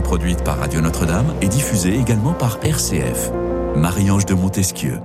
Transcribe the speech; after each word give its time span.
produite 0.00 0.42
par 0.44 0.58
Radio 0.58 0.80
Notre-Dame 0.80 1.34
et 1.40 1.48
diffusée 1.48 1.94
également 1.94 2.32
par 2.32 2.58
RCF. 2.62 3.30
Marie-Ange 3.76 4.26
de 4.26 4.34
Montesquieu. 4.34 5.00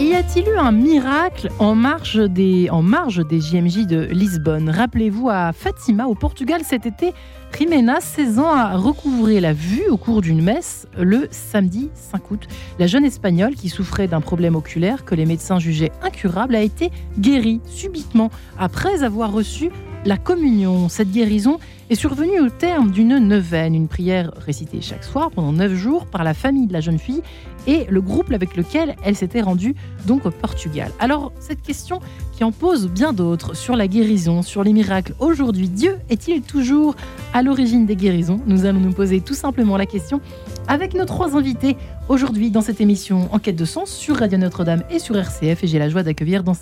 Y 0.00 0.12
a-t-il 0.14 0.48
eu 0.48 0.56
un 0.56 0.72
miracle 0.72 1.50
en 1.58 1.74
marge 1.74 2.16
des, 2.16 2.68
en 2.70 2.82
marge 2.82 3.24
des 3.26 3.40
JMJ 3.40 3.86
de 3.86 4.08
Lisbonne? 4.10 4.68
Rappelez-vous 4.68 5.28
à 5.30 5.52
Fatima, 5.52 6.06
au 6.06 6.14
Portugal, 6.14 6.62
cet 6.64 6.84
été, 6.84 7.14
Jimena, 7.56 8.00
16 8.00 8.40
ans, 8.40 8.50
a 8.50 8.76
recouvré 8.76 9.40
la 9.40 9.52
vue 9.52 9.84
au 9.88 9.96
cours 9.96 10.20
d'une 10.20 10.42
messe 10.42 10.88
le 10.98 11.28
samedi 11.30 11.90
5 11.94 12.30
août. 12.32 12.48
La 12.80 12.88
jeune 12.88 13.04
Espagnole, 13.04 13.54
qui 13.54 13.68
souffrait 13.68 14.08
d'un 14.08 14.20
problème 14.20 14.56
oculaire 14.56 15.04
que 15.04 15.14
les 15.14 15.24
médecins 15.24 15.60
jugeaient 15.60 15.92
incurable, 16.02 16.56
a 16.56 16.62
été 16.62 16.90
guérie 17.18 17.60
subitement 17.64 18.30
après 18.58 19.04
avoir 19.04 19.32
reçu 19.32 19.70
la 20.04 20.16
communion. 20.16 20.88
Cette 20.88 21.10
guérison 21.10 21.58
est 21.90 21.94
survenue 21.94 22.40
au 22.40 22.50
terme 22.50 22.90
d'une 22.90 23.18
neuvaine, 23.18 23.74
une 23.74 23.88
prière 23.88 24.32
récitée 24.36 24.80
chaque 24.80 25.04
soir 25.04 25.30
pendant 25.30 25.52
neuf 25.52 25.74
jours 25.74 26.06
par 26.06 26.24
la 26.24 26.34
famille 26.34 26.66
de 26.66 26.72
la 26.72 26.80
jeune 26.80 26.98
fille 26.98 27.22
et 27.66 27.86
le 27.88 28.00
groupe 28.00 28.32
avec 28.32 28.56
lequel 28.56 28.96
elle 29.04 29.16
s'était 29.16 29.40
rendue 29.40 29.74
donc 30.06 30.26
au 30.26 30.30
Portugal. 30.30 30.90
Alors 30.98 31.32
cette 31.40 31.62
question 31.62 32.00
qui 32.32 32.44
en 32.44 32.52
pose 32.52 32.88
bien 32.88 33.12
d'autres 33.12 33.54
sur 33.54 33.76
la 33.76 33.86
guérison, 33.86 34.42
sur 34.42 34.64
les 34.64 34.72
miracles. 34.72 35.14
Aujourd'hui, 35.20 35.68
Dieu 35.68 35.96
est-il 36.10 36.42
toujours 36.42 36.96
à 37.32 37.42
l'origine 37.42 37.86
des 37.86 37.96
guérisons? 37.96 38.40
Nous 38.46 38.64
allons 38.64 38.80
nous 38.80 38.92
poser 38.92 39.20
tout 39.20 39.34
simplement 39.34 39.76
la 39.76 39.86
question 39.86 40.20
avec 40.66 40.94
nos 40.94 41.04
trois 41.04 41.36
invités 41.36 41.76
aujourd'hui 42.08 42.50
dans 42.50 42.60
cette 42.60 42.80
émission 42.80 43.28
Enquête 43.32 43.56
de 43.56 43.64
sens 43.64 43.90
sur 43.90 44.16
Radio 44.16 44.38
Notre-Dame 44.38 44.82
et 44.90 44.98
sur 44.98 45.16
RCF. 45.16 45.62
Et 45.62 45.66
j'ai 45.66 45.78
la 45.78 45.88
joie 45.88 46.02
d'accueillir 46.02 46.42
dans 46.42 46.54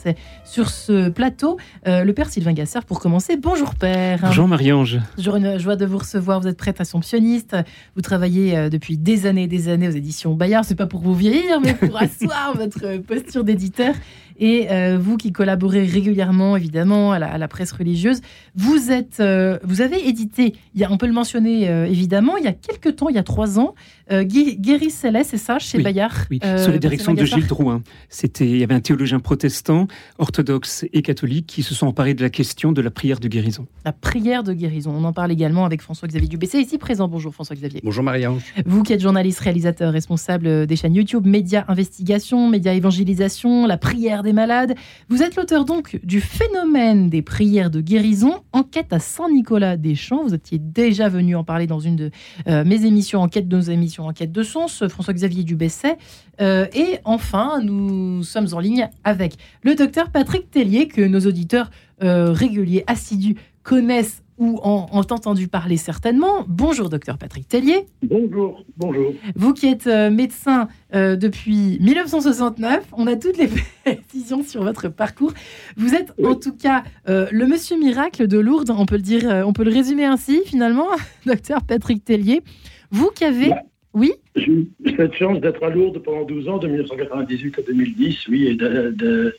sur 0.44 0.70
ce 0.70 1.08
plateau 1.08 1.58
euh, 1.86 2.04
le 2.04 2.12
père 2.12 2.28
Sylvain 2.28 2.52
Gasser 2.52 2.80
pour 2.86 3.00
commencer. 3.00 3.36
Bonjour 3.36 3.74
père. 3.74 4.20
Bonjour 4.22 4.48
Marie-Ange. 4.48 5.00
Toujours 5.16 5.36
une 5.36 5.58
joie 5.58 5.76
de 5.76 5.86
vous 5.86 5.98
recevoir. 5.98 6.40
Vous 6.40 6.48
êtes 6.48 6.56
prête 6.56 6.80
assomptionniste. 6.80 7.56
Vous 7.94 8.02
travaillez 8.02 8.56
euh, 8.56 8.68
depuis 8.68 8.96
des 8.98 9.26
années 9.26 9.44
et 9.44 9.48
des 9.48 9.68
années 9.68 9.88
aux 9.88 9.92
éditions 9.92 10.34
Bayard. 10.34 10.64
C'est 10.64 10.74
pas 10.74 10.86
pour 10.92 11.00
vous 11.00 11.14
vieillir, 11.14 11.58
mais 11.58 11.72
pour 11.72 11.96
asseoir 11.96 12.54
votre 12.56 12.98
posture 12.98 13.44
d'éditeur. 13.44 13.94
Et 14.38 14.70
euh, 14.70 14.98
vous 15.00 15.16
qui 15.16 15.32
collaborez 15.32 15.84
régulièrement, 15.84 16.56
évidemment, 16.56 17.12
à 17.12 17.18
la, 17.18 17.48
presse 17.48 17.72
religieuse, 17.72 18.20
vous, 18.54 18.90
êtes, 18.90 19.20
euh, 19.20 19.58
vous 19.62 19.80
avez 19.80 20.08
édité, 20.08 20.54
il 20.74 20.80
y 20.80 20.84
a, 20.84 20.90
on 20.90 20.96
peut 20.96 21.06
le 21.06 21.12
mentionner 21.12 21.68
euh, 21.68 21.86
évidemment, 21.86 22.36
il 22.36 22.44
y 22.44 22.48
a 22.48 22.52
quelques 22.52 22.96
temps, 22.96 23.08
il 23.08 23.16
y 23.16 23.18
a 23.18 23.22
trois 23.22 23.58
ans, 23.58 23.74
Guéry 24.10 24.90
Céleste, 24.90 25.30
c'est 25.30 25.38
ça, 25.38 25.58
chez 25.58 25.82
Bayard 25.82 26.26
Oui, 26.30 26.38
sous 26.42 26.70
la 26.70 26.78
direction 26.78 27.14
de 27.14 27.24
Gilles 27.24 27.46
Drouin. 27.46 27.82
C'était, 28.10 28.46
il 28.46 28.58
y 28.58 28.62
avait 28.62 28.74
un 28.74 28.80
théologien 28.80 29.20
protestant, 29.20 29.86
orthodoxe 30.18 30.84
et 30.92 31.00
catholique 31.00 31.46
qui 31.46 31.62
se 31.62 31.74
sont 31.74 31.86
emparés 31.86 32.12
de 32.12 32.22
la 32.22 32.28
question 32.28 32.72
de 32.72 32.82
la 32.82 32.90
prière 32.90 33.20
de 33.20 33.28
guérison. 33.28 33.66
La 33.86 33.92
prière 33.92 34.42
de 34.42 34.52
guérison. 34.52 34.92
On 34.94 35.04
en 35.04 35.14
parle 35.14 35.32
également 35.32 35.64
avec 35.64 35.80
François-Xavier 35.80 36.28
Dubessé, 36.28 36.58
ici 36.58 36.76
présent. 36.76 37.08
Bonjour 37.08 37.32
François-Xavier. 37.32 37.80
Bonjour 37.82 38.04
Marie-Ange. 38.04 38.42
Vous 38.66 38.82
qui 38.82 38.92
êtes 38.92 39.00
journaliste, 39.00 39.40
réalisateur, 39.40 39.92
responsable 39.92 40.66
des 40.66 40.76
chaînes 40.76 40.94
YouTube, 40.94 41.26
Média 41.26 41.64
Investigation, 41.68 42.50
Média 42.50 42.74
Évangélisation, 42.74 43.66
la 43.66 43.78
prière 43.78 44.21
des 44.22 44.32
malades. 44.32 44.74
Vous 45.08 45.22
êtes 45.22 45.36
l'auteur 45.36 45.64
donc 45.64 45.98
du 46.02 46.20
phénomène 46.20 47.08
des 47.08 47.22
prières 47.22 47.70
de 47.70 47.80
guérison, 47.80 48.42
enquête 48.52 48.92
à 48.92 48.98
Saint-Nicolas-des-Champs. 48.98 50.24
Vous 50.24 50.34
étiez 50.34 50.58
déjà 50.58 51.08
venu 51.08 51.36
en 51.36 51.44
parler 51.44 51.66
dans 51.66 51.80
une 51.80 51.96
de 51.96 52.10
euh, 52.48 52.64
mes 52.64 52.84
émissions, 52.84 53.20
enquête 53.20 53.48
de 53.48 53.56
nos 53.56 53.62
émissions, 53.62 54.06
enquête 54.06 54.32
de 54.32 54.42
sens, 54.42 54.86
François-Xavier 54.86 55.44
Dubesset. 55.44 55.98
Euh, 56.40 56.66
et 56.74 56.98
enfin, 57.04 57.60
nous 57.62 58.22
sommes 58.22 58.48
en 58.52 58.58
ligne 58.58 58.88
avec 59.04 59.34
le 59.62 59.74
docteur 59.74 60.10
Patrick 60.10 60.50
Tellier, 60.50 60.88
que 60.88 61.02
nos 61.02 61.20
auditeurs 61.20 61.70
euh, 62.02 62.32
réguliers, 62.32 62.84
assidus, 62.86 63.36
connaissent 63.62 64.22
ou 64.42 64.58
ont, 64.64 64.86
entendu 64.92 65.46
parler 65.46 65.76
certainement. 65.76 66.44
Bonjour, 66.48 66.88
docteur 66.88 67.16
Patrick 67.16 67.46
Tellier. 67.46 67.86
Bonjour, 68.02 68.64
bonjour. 68.76 69.14
Vous 69.36 69.54
qui 69.54 69.68
êtes 69.68 69.86
euh, 69.86 70.10
médecin 70.10 70.66
euh, 70.94 71.14
depuis 71.14 71.78
1969, 71.80 72.88
on 72.92 73.06
a 73.06 73.14
toutes 73.14 73.38
les 73.38 73.48
précisions 73.84 74.42
sur 74.42 74.64
votre 74.64 74.88
parcours. 74.88 75.32
Vous 75.76 75.94
êtes 75.94 76.12
en 76.24 76.34
tout 76.34 76.56
cas 76.56 76.82
euh, 77.08 77.28
le 77.30 77.46
monsieur 77.46 77.78
miracle 77.78 78.26
de 78.26 78.38
Lourdes, 78.38 78.70
on 78.76 78.84
peut 78.84 78.96
le 78.96 79.02
dire, 79.02 79.44
on 79.46 79.52
peut 79.52 79.64
le 79.64 79.70
résumer 79.70 80.04
ainsi 80.04 80.42
finalement, 80.44 80.88
docteur 81.26 81.62
Patrick 81.62 82.04
Tellier. 82.04 82.42
Vous 82.90 83.10
qui 83.10 83.24
avez... 83.24 83.52
Oui 83.94 84.14
J'ai 84.34 84.50
eu 84.50 84.70
cette 84.96 85.14
chance 85.14 85.38
d'être 85.40 85.62
à 85.62 85.68
Lourdes 85.68 85.98
pendant 85.98 86.24
12 86.24 86.48
ans, 86.48 86.56
de 86.58 86.66
1998 86.66 87.58
à 87.58 87.62
2010, 87.62 88.28
oui, 88.28 88.46
et 88.46 88.54
de, 88.54 89.36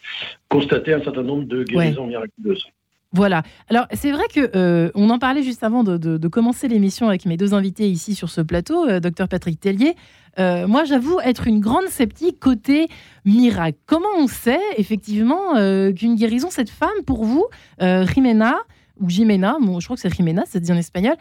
constater 0.48 0.94
un 0.94 1.04
certain 1.04 1.24
nombre 1.24 1.46
de 1.46 1.64
guérisons 1.64 2.06
miraculeuses. 2.06 2.64
Voilà. 3.14 3.44
Alors 3.70 3.86
c'est 3.94 4.12
vrai 4.12 4.24
que 4.34 4.52
euh, 4.56 4.92
on 4.96 5.10
en 5.12 5.20
parlait 5.20 5.44
juste 5.44 5.64
avant 5.64 5.84
de, 5.84 6.28
commencer 6.28 6.68
l'émission 6.68 7.08
avec 7.08 7.26
mes 7.26 7.38
deux 7.38 7.54
invités 7.54 7.90
ici 7.90 8.16
sur 8.16 8.30
ce 8.30 8.42
plateau, 8.42 8.88
euh, 8.88 9.00
docteur 9.00 9.28
Patrick 9.28 9.60
Tellier. 9.60 9.96
Euh, 10.40 10.68
moi, 10.68 10.84
j'avoue 10.84 11.20
être 11.24 11.46
une 11.48 11.60
grande 11.60 11.86
sceptique 11.90 12.40
côté 12.40 12.88
miracle. 13.24 13.78
Comment 13.86 14.08
on 14.18 14.26
sait 14.26 14.60
effectivement 14.78 15.54
qu'une 15.94 16.16
guérison, 16.16 16.50
cette 16.50 16.72
femme, 16.72 16.90
pour 17.06 17.24
vous, 17.24 17.46
Jimena 17.80 18.56
ou 19.00 19.10
Jimena, 19.10 19.58
bon, 19.62 19.80
je 19.80 19.86
crois 19.86 19.96
que 19.96 20.02
c'est 20.02 20.14
Jimena, 20.14 20.44
c'est 20.48 20.60
dit 20.60 20.72
en 20.72 20.78
espagnol, 20.78 21.16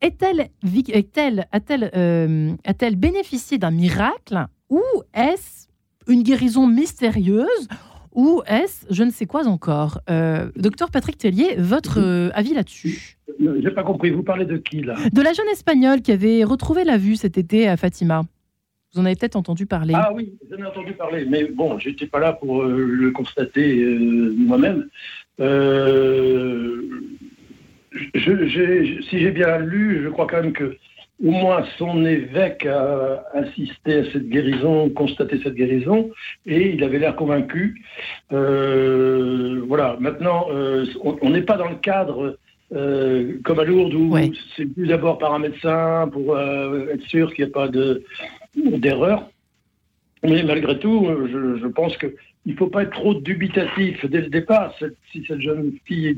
est-elle, 0.00 0.50
est-elle, 0.92 1.48
a-t-elle, 1.50 2.58
a-t-elle 2.64 2.94
bénéficié 2.94 3.58
d'un 3.58 3.72
miracle 3.72 4.46
ou 4.70 4.82
est-ce 5.14 5.66
une 6.06 6.22
guérison 6.22 6.68
mystérieuse 6.68 7.68
ou 8.14 8.42
est-ce 8.46 8.86
je 8.90 9.02
ne 9.02 9.10
sais 9.10 9.26
quoi 9.26 9.46
encore 9.46 10.00
euh, 10.08 10.50
Docteur 10.56 10.90
Patrick 10.90 11.18
Tellier, 11.18 11.56
votre 11.58 12.00
euh, 12.00 12.30
avis 12.34 12.54
là-dessus 12.54 13.18
J'ai 13.40 13.70
pas 13.70 13.82
compris, 13.82 14.10
vous 14.10 14.22
parlez 14.22 14.44
de 14.44 14.56
qui 14.56 14.82
là? 14.82 14.94
De 15.12 15.20
la 15.20 15.32
jeune 15.32 15.48
espagnole 15.48 16.00
qui 16.00 16.12
avait 16.12 16.44
retrouvé 16.44 16.84
la 16.84 16.96
vue 16.96 17.16
cet 17.16 17.36
été 17.38 17.68
à 17.68 17.76
Fatima. 17.76 18.22
Vous 18.94 19.00
en 19.00 19.04
avez 19.04 19.16
peut-être 19.16 19.36
entendu 19.36 19.66
parler. 19.66 19.94
Ah 19.96 20.12
oui, 20.14 20.34
j'en 20.48 20.58
ai 20.58 20.66
entendu 20.66 20.92
parler, 20.92 21.26
mais 21.28 21.44
bon, 21.44 21.78
j'étais 21.80 22.06
pas 22.06 22.20
là 22.20 22.32
pour 22.32 22.62
euh, 22.62 22.86
le 22.86 23.10
constater 23.10 23.84
moi-même. 24.36 24.88
si 28.14 29.18
j'ai 29.18 29.30
bien 29.32 29.58
lu, 29.58 30.02
je 30.04 30.08
crois 30.08 30.28
quand 30.28 30.40
même 30.40 30.52
que 30.52 30.76
au 31.22 31.30
moins 31.30 31.64
son 31.78 32.04
évêque 32.04 32.66
a 32.66 33.24
assisté 33.34 33.98
à 33.98 34.12
cette 34.12 34.28
guérison, 34.28 34.90
constaté 34.90 35.40
cette 35.42 35.54
guérison, 35.54 36.10
et 36.44 36.70
il 36.74 36.82
avait 36.82 36.98
l'air 36.98 37.14
convaincu. 37.14 37.82
Euh, 38.32 39.62
voilà, 39.66 39.96
maintenant, 40.00 40.46
euh, 40.50 40.84
on 41.02 41.30
n'est 41.30 41.42
pas 41.42 41.56
dans 41.56 41.68
le 41.68 41.76
cadre 41.76 42.38
euh, 42.74 43.38
comme 43.44 43.60
à 43.60 43.64
Lourdes 43.64 43.94
où 43.94 44.16
c'est 44.56 44.66
plus 44.66 44.88
d'abord 44.88 45.18
par 45.18 45.34
un 45.34 45.38
médecin 45.38 46.08
pour 46.12 46.38
être 46.38 47.06
sûr 47.06 47.32
qu'il 47.32 47.44
n'y 47.44 47.50
a 47.50 47.54
pas 47.54 47.68
d'erreur. 47.68 49.28
Mais 50.24 50.42
malgré 50.42 50.78
tout, 50.78 51.06
je, 51.30 51.66
pense 51.68 51.96
qu'il 51.98 52.14
ne 52.46 52.54
faut 52.54 52.68
pas 52.68 52.82
être 52.82 52.92
trop 52.92 53.14
dubitatif 53.14 54.04
dès 54.06 54.22
le 54.22 54.28
départ. 54.28 54.74
si 55.12 55.24
cette 55.28 55.40
jeune 55.40 55.74
fille 55.84 56.16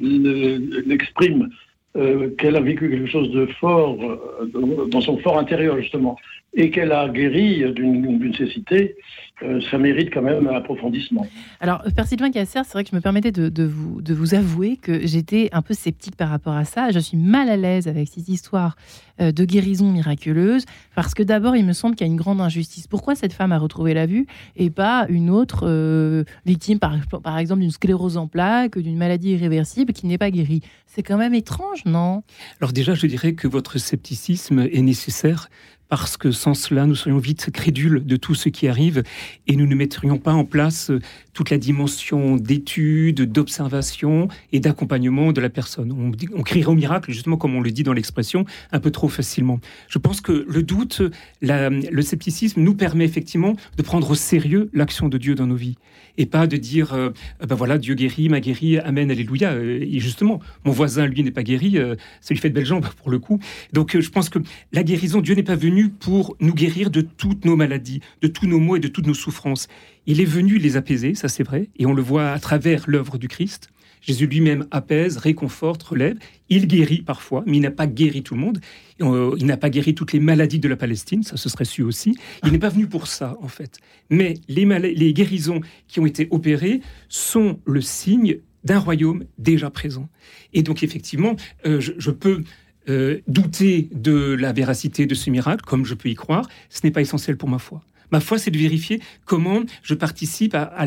l'exprime 0.87 1.51
euh, 1.97 2.31
qu'elle 2.37 2.57
a 2.57 2.61
vécu 2.61 2.91
quelque 2.91 3.07
chose 3.09 3.31
de 3.31 3.47
fort 3.61 3.97
euh, 4.03 4.87
dans 4.89 5.01
son 5.01 5.19
fort 5.19 5.39
intérieur, 5.39 5.79
justement, 5.79 6.17
et 6.57 6.71
qu'elle 6.71 6.91
a 6.91 7.09
guéri 7.09 7.63
d'une 7.75 8.35
cécité, 8.35 8.97
euh, 9.43 9.61
ça 9.71 9.77
mérite 9.77 10.09
quand 10.13 10.23
même 10.23 10.49
un 10.49 10.55
approfondissement. 10.55 11.27
Alors, 11.61 11.83
Père 11.95 12.07
Sylvain 12.07 12.31
Casser, 12.31 12.61
c'est 12.65 12.73
vrai 12.73 12.85
que 12.85 12.91
je 12.91 12.97
me 12.97 13.03
permettais 13.03 13.31
de, 13.31 13.65
vous, 13.65 14.01
de 14.01 14.15
vous 14.15 14.35
avouer 14.35 14.79
que 14.79 15.07
j'étais 15.07 15.51
un 15.53 15.61
peu 15.61 15.75
sceptique 15.75 16.17
par 16.17 16.31
rapport 16.31 16.55
à 16.55 16.65
ça. 16.65 16.91
Je 16.91 16.99
suis 16.99 17.19
mal 17.19 17.51
à 17.51 17.59
l'aise 17.59 17.87
avec 17.87 18.09
cette 18.09 18.29
histoire 18.29 18.77
de 19.19 19.45
guérison 19.45 19.93
miraculeuse, 19.93 20.65
parce 20.95 21.15
que 21.15 21.23
d'abord, 21.23 21.57
il 21.57 21.65
me 21.65 21.73
semble 21.73 21.95
qu'il 21.95 22.07
y 22.07 22.11
a 22.11 22.13
une 22.13 22.19
grande 22.19 22.41
injustice. 22.41 22.87
Pourquoi 22.87 23.15
cette 23.15 23.33
femme 23.33 23.53
a 23.53 23.59
retrouvé 23.59 23.95
la 23.95 24.07
vue 24.07 24.27
et 24.57 24.71
pas 24.71 25.07
une 25.09 25.31
autre 25.31 26.25
victime, 26.47 26.79
par, 26.79 26.97
par 27.23 27.39
exemple, 27.39 27.61
d'une 27.61 27.71
sclérose 27.71 28.17
en 28.17 28.29
plaques, 28.29 28.79
d'une 28.79 28.97
maladie 28.97 29.33
irréversible 29.33 29.93
qui 29.93 30.07
n'est 30.07 30.19
pas 30.19 30.31
guérie? 30.31 30.63
C'est 30.87 31.03
quand 31.03 31.19
même 31.19 31.35
étrange, 31.35 31.85
non? 31.85 32.23
Alors 32.61 32.73
déjà, 32.73 32.95
je 32.95 33.07
dirais 33.07 33.35
que 33.35 33.49
votre 33.49 33.79
scepticisme 33.79 34.67
est 34.73 34.83
nécessaire 34.83 35.51
parce 35.89 36.17
que 36.17 36.31
sans 36.33 36.55
cela, 36.55 36.87
nous 36.87 36.95
serions 36.95 37.19
vite 37.19 37.51
crédules 37.51 38.05
de 38.05 38.17
tout 38.17 38.35
ce 38.35 38.49
qui 38.49 38.69
arrive 38.69 39.03
et 39.47 39.57
nous 39.57 39.67
ne 39.67 39.75
mettrions 39.75 40.19
pas 40.19 40.33
en 40.33 40.45
place 40.45 40.91
euh, 40.91 41.01
toute 41.33 41.51
la 41.51 41.59
dimension 41.59 42.37
d'étude, 42.37 43.31
d'observation 43.31 44.29
et 44.53 44.61
d'accompagnement 44.61 45.33
de 45.33 45.41
la 45.41 45.51
personne. 45.51 45.93
On, 45.93 46.43
crierait 46.43 46.71
au 46.71 46.75
miracle, 46.75 47.13
justement 47.13 47.37
comme 47.37 47.55
on 47.55 47.61
le 47.61 47.71
dit 47.71 47.83
dans 47.83 47.93
l'expression, 47.93 48.47
un 48.73 48.81
peu 48.81 48.91
trop 48.91 49.09
facilement. 49.09 49.61
Je 49.89 49.99
pense 49.99 50.21
que 50.21 50.47
le 50.49 50.63
doute, 50.63 51.03
le 51.43 52.03
scepticisme 52.03 52.63
nous 52.63 52.75
permet 52.75 53.05
effectivement 53.05 53.55
de 53.77 53.83
prendre 53.83 54.11
au 54.11 54.15
sérieux 54.15 54.71
l'action 54.73 55.09
de 55.09 55.19
Dieu 55.19 55.35
dans 55.35 55.47
nos 55.47 55.57
vies 55.57 55.77
et 56.19 56.25
pas 56.25 56.47
de 56.47 56.57
dire, 56.57 56.95
euh, 56.95 57.11
ben 57.47 57.55
voilà, 57.55 57.77
Dieu 57.77 57.95
guérit, 57.95 58.31
m'a 58.31 58.41
guéri, 58.41 58.79
amen, 58.79 59.11
alléluia. 59.11 59.53
Euh, 59.53 59.81
et 59.83 60.01
justement, 60.01 60.41
mon 60.65 60.73
voisin, 60.73 61.07
lui, 61.07 61.23
n'est 61.23 61.31
pas 61.31 61.43
guéri, 61.43 61.77
ça 62.23 62.33
lui 62.33 62.41
fait 62.41 62.49
de 62.49 62.55
belles 62.55 62.65
jambes 62.65 62.87
pour 62.97 63.11
le 63.11 63.19
coup. 63.19 63.39
Donc 63.75 63.99
je 63.99 64.11
pense 64.11 64.31
que 64.31 64.39
la 64.73 64.83
guérison, 64.83 65.21
Dieu 65.21 65.35
n'est 65.35 65.43
pas 65.43 65.57
venu 65.57 65.76
pour 65.85 66.37
nous 66.41 66.55
guérir 66.55 66.91
de 66.91 67.01
toutes 67.01 67.45
nos 67.45 67.57
maladies, 67.57 68.01
de 68.23 68.29
tous 68.29 68.47
nos 68.47 68.59
maux 68.59 68.77
et 68.77 68.81
de 68.81 68.89
toutes 68.89 69.07
nos 69.07 69.15
souffrances. 69.15 69.69
Il 70.07 70.21
est 70.21 70.27
venu 70.27 70.59
les 70.59 70.77
apaiser, 70.77 71.15
ça 71.15 71.29
c'est 71.29 71.43
vrai, 71.43 71.69
et 71.79 71.87
on 71.87 71.93
le 71.93 72.03
voit 72.03 72.31
à 72.31 72.39
travers 72.39 72.85
l'œuvre 72.87 73.19
du 73.19 73.29
Christ. 73.29 73.71
Jésus 74.01 74.27
lui-même 74.27 74.67
apaise, 74.71 75.17
réconforte, 75.17 75.83
relève. 75.83 76.17
Il 76.49 76.69
guérit 76.69 77.03
parfois, 77.03 77.43
mais 77.45 77.57
il 77.57 77.61
n'a 77.61 77.73
pas 77.73 77.89
guéri 77.89 78.23
tout 78.23 78.35
le 78.35 78.41
monde. 78.41 78.61
Euh, 79.03 79.35
il 79.39 79.47
n'a 79.47 79.57
pas 79.57 79.69
guéri 79.69 79.95
toutes 79.95 80.13
les 80.13 80.21
maladies 80.21 80.61
de 80.61 80.69
la 80.69 80.77
Palestine, 80.77 81.25
ça 81.25 81.37
se 81.37 81.49
serait 81.49 81.65
su 81.65 81.83
aussi. 81.83 82.17
Il 82.45 82.53
n'est 82.53 82.59
pas 82.59 82.69
venu 82.69 82.87
pour 82.87 83.09
ça, 83.09 83.37
en 83.43 83.49
fait. 83.49 83.79
Mais 84.11 84.35
les, 84.49 84.65
les 84.65 85.13
guérisons 85.13 85.61
qui 85.89 85.99
ont 85.99 86.07
été 86.07 86.29
opérées 86.31 86.81
sont 87.09 87.59
le 87.67 87.81
signe 87.81 88.39
d'un 88.67 88.79
royaume 88.79 89.25
déjà 89.39 89.71
présent. 89.71 90.09
Et 90.53 90.63
donc, 90.63 90.83
effectivement, 90.83 91.37
euh, 91.67 91.81
je, 91.81 92.11
peux 92.11 92.43
euh, 92.89 93.21
douter 93.27 93.89
de 93.93 94.35
la 94.35 94.53
véracité 94.53 95.07
de 95.07 95.15
ce 95.15 95.31
miracle, 95.31 95.65
comme 95.65 95.85
je 95.85 95.95
peux 95.95 96.09
y 96.09 96.15
croire. 96.15 96.49
Ce 96.71 96.81
n'est 96.85 96.91
pas 96.91 97.01
essentiel 97.01 97.37
pour 97.37 97.49
ma 97.49 97.59
foi. 97.59 97.83
Ma 98.13 98.21
foi, 98.21 98.39
c'est 98.39 98.51
de 98.51 98.59
vérifier 98.59 99.01
comment 99.25 99.63
je 99.83 99.95
participe 99.95 100.55
à, 100.55 100.63
à, 100.63 100.87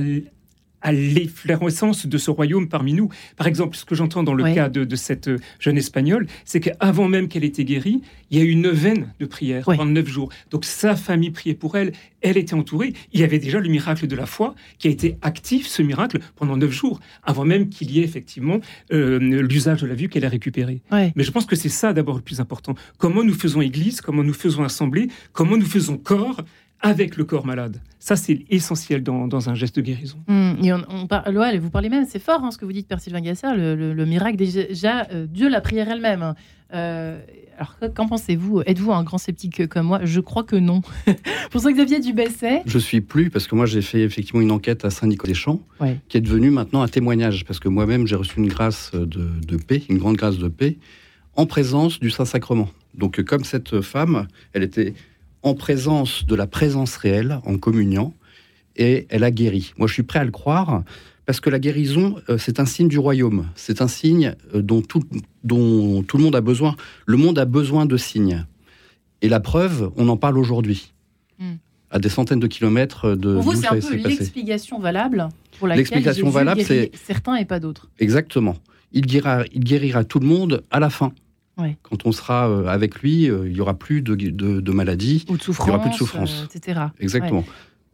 à 0.81 0.91
l'efflorescence 0.91 2.05
de 2.05 2.17
ce 2.17 2.31
royaume 2.31 2.67
parmi 2.67 2.93
nous. 2.93 3.09
Par 3.37 3.47
exemple, 3.47 3.75
ce 3.75 3.85
que 3.85 3.95
j'entends 3.95 4.23
dans 4.23 4.33
le 4.33 4.43
cas 4.53 4.69
de, 4.69 4.95
cette 4.95 5.27
euh, 5.27 5.37
jeune 5.59 5.77
Espagnole, 5.77 6.27
c'est 6.45 6.59
qu'avant 6.59 7.07
même 7.07 7.27
qu'elle 7.27 7.43
était 7.43 7.65
guérie, 7.65 8.01
il 8.31 8.37
y 8.37 8.41
a 8.41 8.43
eu 8.43 8.49
une 8.49 8.61
neuvaine 8.61 9.13
de 9.19 9.25
prière 9.25 9.65
pendant 9.65 9.85
neuf 9.85 10.07
jours. 10.07 10.29
Donc 10.51 10.65
sa 10.65 10.95
famille 10.95 11.31
priait 11.31 11.55
pour 11.55 11.77
elle, 11.77 11.93
elle 12.21 12.37
était 12.37 12.53
entourée. 12.53 12.93
Il 13.13 13.19
y 13.19 13.23
avait 13.23 13.39
déjà 13.39 13.59
le 13.59 13.69
miracle 13.69 14.07
de 14.07 14.15
la 14.15 14.25
foi 14.25 14.55
qui 14.77 14.87
a 14.87 14.91
été 14.91 15.17
actif, 15.21 15.67
ce 15.67 15.81
miracle, 15.81 16.19
pendant 16.35 16.57
neuf 16.57 16.71
jours, 16.71 16.99
avant 17.23 17.45
même 17.45 17.69
qu'il 17.69 17.91
y 17.91 17.99
ait 17.99 18.03
effectivement 18.03 18.59
euh, 18.91 19.19
l'usage 19.19 19.81
de 19.81 19.87
la 19.87 19.95
vue 19.95 20.09
qu'elle 20.09 20.25
a 20.25 20.29
récupéré. 20.29 20.81
Mais 20.91 21.23
je 21.23 21.31
pense 21.31 21.45
que 21.45 21.55
c'est 21.55 21.69
ça 21.69 21.93
d'abord 21.93 22.15
le 22.15 22.21
plus 22.21 22.39
important. 22.39 22.75
Comment 22.97 23.23
nous 23.23 23.33
faisons 23.33 23.61
Église, 23.61 24.01
comment 24.01 24.23
nous 24.23 24.33
faisons 24.33 24.63
Assemblée, 24.63 25.09
comment 25.33 25.57
nous 25.57 25.65
faisons 25.65 25.97
corps 25.97 26.41
avec 26.81 27.17
le 27.17 27.25
corps 27.25 27.45
malade. 27.45 27.81
Ça, 27.99 28.15
c'est 28.15 28.45
essentiel 28.49 29.03
dans, 29.03 29.49
un 29.49 29.55
geste 29.55 29.75
de 29.75 29.81
guérison. 29.81 30.17
Et 30.63 30.71
on, 30.71 30.81
vous 31.01 31.69
parlez 31.69 31.89
même, 31.89 32.05
c'est 32.07 32.19
fort 32.19 32.43
hein, 32.43 32.51
ce 32.51 32.57
que 32.57 32.65
vous 32.65 32.71
dites, 32.71 32.87
Père 32.87 32.99
Sylvain 32.99 33.21
Gasser, 33.21 33.47
le, 33.55 34.05
miracle, 34.05 34.37
déjà, 34.37 35.07
euh, 35.11 35.27
Dieu, 35.27 35.49
la 35.49 35.61
prière 35.61 35.89
elle-même. 35.89 36.23
Hein. 36.23 36.35
Euh, 36.73 37.19
alors, 37.57 37.93
qu'en 37.93 38.07
pensez-vous? 38.07 38.61
Êtes-vous 38.65 38.93
un 38.93 39.03
grand 39.03 39.17
sceptique 39.17 39.67
comme 39.67 39.87
moi? 39.87 39.99
Je 40.03 40.21
crois 40.21 40.43
que 40.43 40.55
non. 40.55 40.81
Pour 41.51 41.59
ça, 41.59 41.71
Xavier 41.73 41.99
Dubesset 41.99 42.61
Je 42.65 42.79
suis 42.79 43.01
plus, 43.01 43.29
parce 43.29 43.47
que 43.47 43.55
moi, 43.55 43.65
j'ai 43.65 43.81
fait 43.81 44.01
effectivement 44.01 44.41
une 44.41 44.51
enquête 44.51 44.85
à 44.85 44.89
Saint-Nicolas-des-Champs, 44.89 45.61
qui 46.07 46.17
est 46.17 46.21
devenue 46.21 46.51
maintenant 46.51 46.81
un 46.81 46.87
témoignage, 46.87 47.43
parce 47.43 47.59
que 47.59 47.67
moi-même, 47.67 48.07
j'ai 48.07 48.15
reçu 48.15 48.39
une 48.39 48.47
grâce 48.47 48.91
de, 48.93 49.57
paix, 49.57 49.83
une 49.89 49.97
grande 49.97 50.15
grâce 50.15 50.37
de 50.37 50.47
paix, 50.47 50.77
en 51.35 51.45
présence 51.45 51.99
du 51.99 52.09
Saint-Sacrement. 52.09 52.69
Donc, 52.93 53.21
comme 53.23 53.43
cette 53.43 53.81
femme, 53.81 54.27
elle 54.53 54.63
était 54.63 54.93
en 55.43 55.53
présence 55.53 56.25
de 56.25 56.35
la 56.35 56.47
présence 56.47 56.95
réelle, 56.97 57.39
en 57.45 57.57
communion, 57.57 58.13
et 58.75 59.07
elle 59.09 59.23
a 59.23 59.31
guéri. 59.31 59.73
Moi, 59.77 59.87
je 59.87 59.93
suis 59.93 60.03
prêt 60.03 60.19
à 60.19 60.23
le 60.23 60.31
croire, 60.31 60.83
parce 61.25 61.39
que 61.39 61.49
la 61.49 61.59
guérison, 61.59 62.15
euh, 62.29 62.37
c'est 62.37 62.59
un 62.59 62.65
signe 62.65 62.87
du 62.87 62.97
royaume. 62.97 63.47
C'est 63.53 63.81
un 63.81 63.87
signe 63.87 64.33
euh, 64.55 64.63
dont 64.63 64.81
tout, 64.81 65.03
dont 65.43 66.01
tout 66.01 66.17
le 66.17 66.23
monde 66.23 66.35
a 66.35 66.41
besoin. 66.41 66.75
Le 67.05 67.17
monde 67.17 67.37
a 67.37 67.45
besoin 67.45 67.85
de 67.85 67.97
signes. 67.97 68.45
Et 69.21 69.29
la 69.29 69.39
preuve, 69.39 69.91
on 69.95 70.09
en 70.09 70.17
parle 70.17 70.37
aujourd'hui. 70.37 70.91
Hmm. 71.37 71.57
À 71.91 71.99
des 71.99 72.09
centaines 72.09 72.39
de 72.39 72.47
kilomètres 72.47 73.15
de. 73.15 73.35
Pour 73.35 73.43
vous, 73.43 73.55
c'est 73.55 73.67
un 73.67 73.79
peu 73.79 73.95
l'explication 73.95 74.79
valable 74.79 75.29
pour 75.57 75.67
laquelle 75.67 75.81
l'explication 75.81 76.29
valable, 76.29 76.61
c'est 76.63 76.91
certains 76.95 77.35
et 77.35 77.45
pas 77.45 77.59
d'autres. 77.59 77.89
Exactement. 77.99 78.55
Il 78.91 79.05
guérira, 79.05 79.43
il 79.53 79.63
guérira 79.63 80.03
tout 80.03 80.19
le 80.19 80.25
monde 80.25 80.63
à 80.71 80.79
la 80.79 80.89
fin. 80.89 81.13
Quand 81.83 82.05
on 82.05 82.11
sera 82.11 82.49
euh, 82.49 82.67
avec 82.67 83.01
lui, 83.01 83.29
euh, 83.29 83.47
il 83.47 83.53
n'y 83.53 83.61
aura 83.61 83.73
plus 83.73 84.01
de, 84.01 84.15
de, 84.15 84.71
maladies, 84.71 85.25
Ou 85.29 85.37
de 85.37 85.43
il 85.43 85.63
n'y 85.63 85.69
aura 85.69 85.81
plus 85.81 85.91
de 85.91 85.95
souffrance, 85.95 86.41
euh, 86.41 86.57
etc. 86.57 86.79
Exactement. 86.99 87.45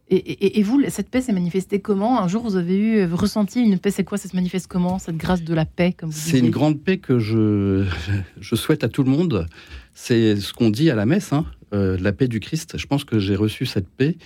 Et, 0.08 0.60
et, 0.60 0.62
vous, 0.62 0.80
cette 0.88 1.10
paix 1.10 1.20
s'est 1.20 1.32
manifestée 1.32 1.80
comment 1.80 2.22
Un 2.22 2.28
jour, 2.28 2.44
vous 2.44 2.54
avez 2.54 2.78
eu, 2.78 3.04
ressenti 3.06 3.60
une 3.60 3.80
paix, 3.80 3.90
c'est 3.90 4.04
quoi 4.04 4.18
Ça 4.18 4.28
se 4.28 4.36
manifeste 4.36 4.68
comment 4.68 5.00
Cette 5.00 5.16
grâce 5.16 5.42
de 5.42 5.52
la 5.52 5.64
paix, 5.64 5.92
comme 5.92 6.10
vous 6.10 6.16
C'est 6.16 6.38
une 6.38 6.50
grande 6.50 6.80
paix 6.80 6.98
que 6.98 7.18
je, 7.18 7.84
je 8.40 8.54
souhaite 8.54 8.84
à 8.84 8.88
tout 8.88 9.02
le 9.02 9.10
monde. 9.10 9.48
C'est 9.94 10.36
ce 10.36 10.52
qu'on 10.52 10.70
dit 10.70 10.90
à 10.90 10.94
la 10.94 11.06
messe, 11.06 11.32
hein, 11.32 11.44
la 11.72 12.12
paix 12.12 12.28
du 12.28 12.38
Christ. 12.38 12.78
Je 12.78 12.86
pense 12.86 13.02
que 13.02 13.18
j'ai 13.18 13.34
reçu 13.34 13.66
cette 13.66 13.88
paix 13.88 14.16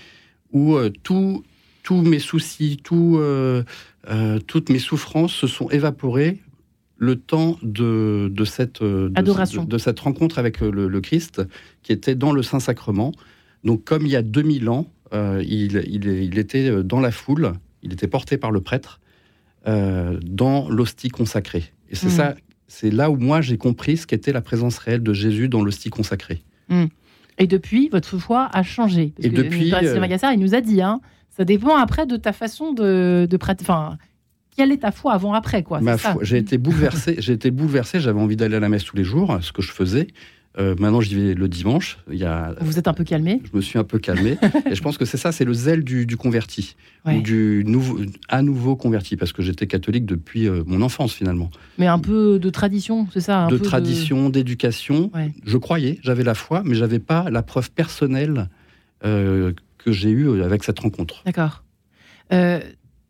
où 0.52 0.76
tous 1.02 1.42
mes 1.90 2.18
soucis, 2.18 2.78
tout, 2.84 3.18
toutes 4.46 4.68
mes 4.68 4.78
souffrances 4.78 5.32
se 5.32 5.46
sont 5.46 5.70
évaporées 5.70 6.40
le 7.00 7.16
temps 7.16 7.56
de, 7.62 8.30
cette, 8.44 8.82
de, 8.82 9.78
cette 9.78 10.00
rencontre 10.00 10.38
avec 10.38 10.60
le, 10.60 11.00
Christ, 11.00 11.42
qui 11.82 11.92
était 11.92 12.14
dans 12.14 12.30
le 12.30 12.42
Saint-Sacrement. 12.42 13.12
Donc, 13.64 13.84
comme 13.84 14.04
il 14.04 14.12
y 14.12 14.16
a 14.16 14.22
2000 14.22 14.68
ans, 14.68 14.86
euh, 15.14 15.42
il, 15.44 16.38
était 16.38 16.84
dans 16.84 17.00
la 17.00 17.10
foule, 17.10 17.54
il 17.82 17.94
était 17.94 18.06
porté 18.06 18.36
par 18.36 18.50
le 18.50 18.60
prêtre 18.60 19.00
euh, 19.66 20.20
dans 20.22 20.68
l'hostie 20.68 21.08
consacrée. 21.08 21.64
Et 21.88 21.94
c'est 21.94 22.08
hmm. 22.08 22.10
ça, 22.10 22.34
c'est 22.68 22.90
là 22.90 23.10
où 23.10 23.16
moi 23.16 23.40
j'ai 23.40 23.56
compris 23.56 23.96
ce 23.96 24.06
qu'était 24.06 24.32
la 24.32 24.42
présence 24.42 24.76
réelle 24.78 25.02
de 25.02 25.14
Jésus 25.14 25.48
dans 25.48 25.64
l'hostie 25.64 25.90
consacrée. 25.90 26.42
Hmm. 26.68 26.86
Et 27.38 27.46
depuis, 27.46 27.88
votre 27.88 28.18
foi 28.18 28.50
a 28.52 28.62
changé. 28.62 29.14
et 29.18 29.30
depuis, 29.30 29.72
euh... 29.72 29.98
Magassar, 29.98 30.34
il 30.34 30.38
nous 30.38 30.54
a 30.54 30.60
dit, 30.60 30.82
hein, 30.82 31.00
ça 31.30 31.46
dépend 31.46 31.76
après 31.76 32.06
de 32.06 32.16
ta 32.16 32.32
façon 32.32 32.74
de, 32.74 33.26
de 33.28 33.36
pratiquer 33.38 33.72
quelle 34.60 34.72
est 34.72 34.78
ta 34.78 34.92
foi 34.92 35.14
avant-après 35.14 35.62
quoi 35.62 35.80
J'ai 36.20 36.36
été 36.36 36.58
bouleversé. 36.58 37.16
J'ai 37.18 37.32
été 37.32 37.50
bouleversé. 37.50 37.98
J'avais 37.98 38.20
envie 38.20 38.36
d'aller 38.36 38.56
à 38.56 38.60
la 38.60 38.68
messe 38.68 38.84
tous 38.84 38.96
les 38.96 39.04
jours, 39.04 39.38
ce 39.40 39.52
que 39.52 39.62
je 39.62 39.72
faisais. 39.72 40.08
Euh, 40.58 40.74
maintenant, 40.78 41.00
j'y 41.00 41.14
vais 41.14 41.34
le 41.34 41.48
dimanche. 41.48 41.98
Il 42.10 42.18
y 42.18 42.26
a, 42.26 42.54
Vous 42.60 42.78
êtes 42.78 42.86
un 42.86 42.92
peu 42.92 43.04
calmé 43.04 43.40
Je 43.50 43.56
me 43.56 43.62
suis 43.62 43.78
un 43.78 43.84
peu 43.84 43.98
calmé. 43.98 44.36
et 44.70 44.74
je 44.74 44.82
pense 44.82 44.98
que 44.98 45.06
c'est 45.06 45.16
ça, 45.16 45.32
c'est 45.32 45.46
le 45.46 45.54
zèle 45.54 45.82
du, 45.82 46.16
converti, 46.18 46.76
ou 47.06 47.22
du 47.22 47.62
nouveau, 47.66 48.00
à 48.28 48.42
nouveau 48.42 48.76
converti, 48.76 49.16
parce 49.16 49.32
que 49.32 49.40
j'étais 49.40 49.66
catholique 49.66 50.04
depuis 50.04 50.46
euh, 50.46 50.62
mon 50.66 50.82
enfance 50.82 51.14
finalement. 51.14 51.50
Mais 51.78 51.86
un 51.86 51.98
peu 51.98 52.38
de 52.38 52.50
tradition, 52.50 53.06
c'est 53.14 53.20
ça 53.20 53.46
De 53.46 53.56
tradition, 53.56 54.28
d'éducation. 54.28 55.10
Je 55.46 55.56
croyais, 55.56 55.98
j'avais 56.02 56.24
la 56.24 56.34
foi, 56.34 56.62
mais 56.66 56.74
j'avais 56.74 56.98
pas 56.98 57.30
la 57.30 57.42
preuve 57.42 57.70
personnelle 57.70 58.50
euh, 59.06 59.52
que 59.78 59.90
j'ai 59.90 60.10
eue 60.10 60.42
avec 60.42 60.64
cette 60.64 60.80
rencontre. 60.80 61.22
D'accord. 61.24 61.64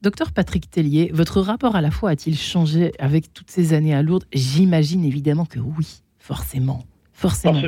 Docteur 0.02 0.32
Patrick 0.32 0.70
Tellier, 0.70 1.10
votre 1.12 1.42
rapport 1.42 1.76
à 1.76 1.82
la 1.82 1.90
foi 1.90 2.08
a-t-il 2.08 2.34
changé 2.34 2.92
avec 2.98 3.34
toutes 3.34 3.50
ces 3.50 3.74
années 3.74 3.94
à 3.94 4.02
Lourdes? 4.02 4.24
J'imagine 4.32 5.04
évidemment 5.04 5.44
que 5.44 5.58
oui, 5.58 6.00
forcément. 6.18 6.84
Forcément. 7.12 7.60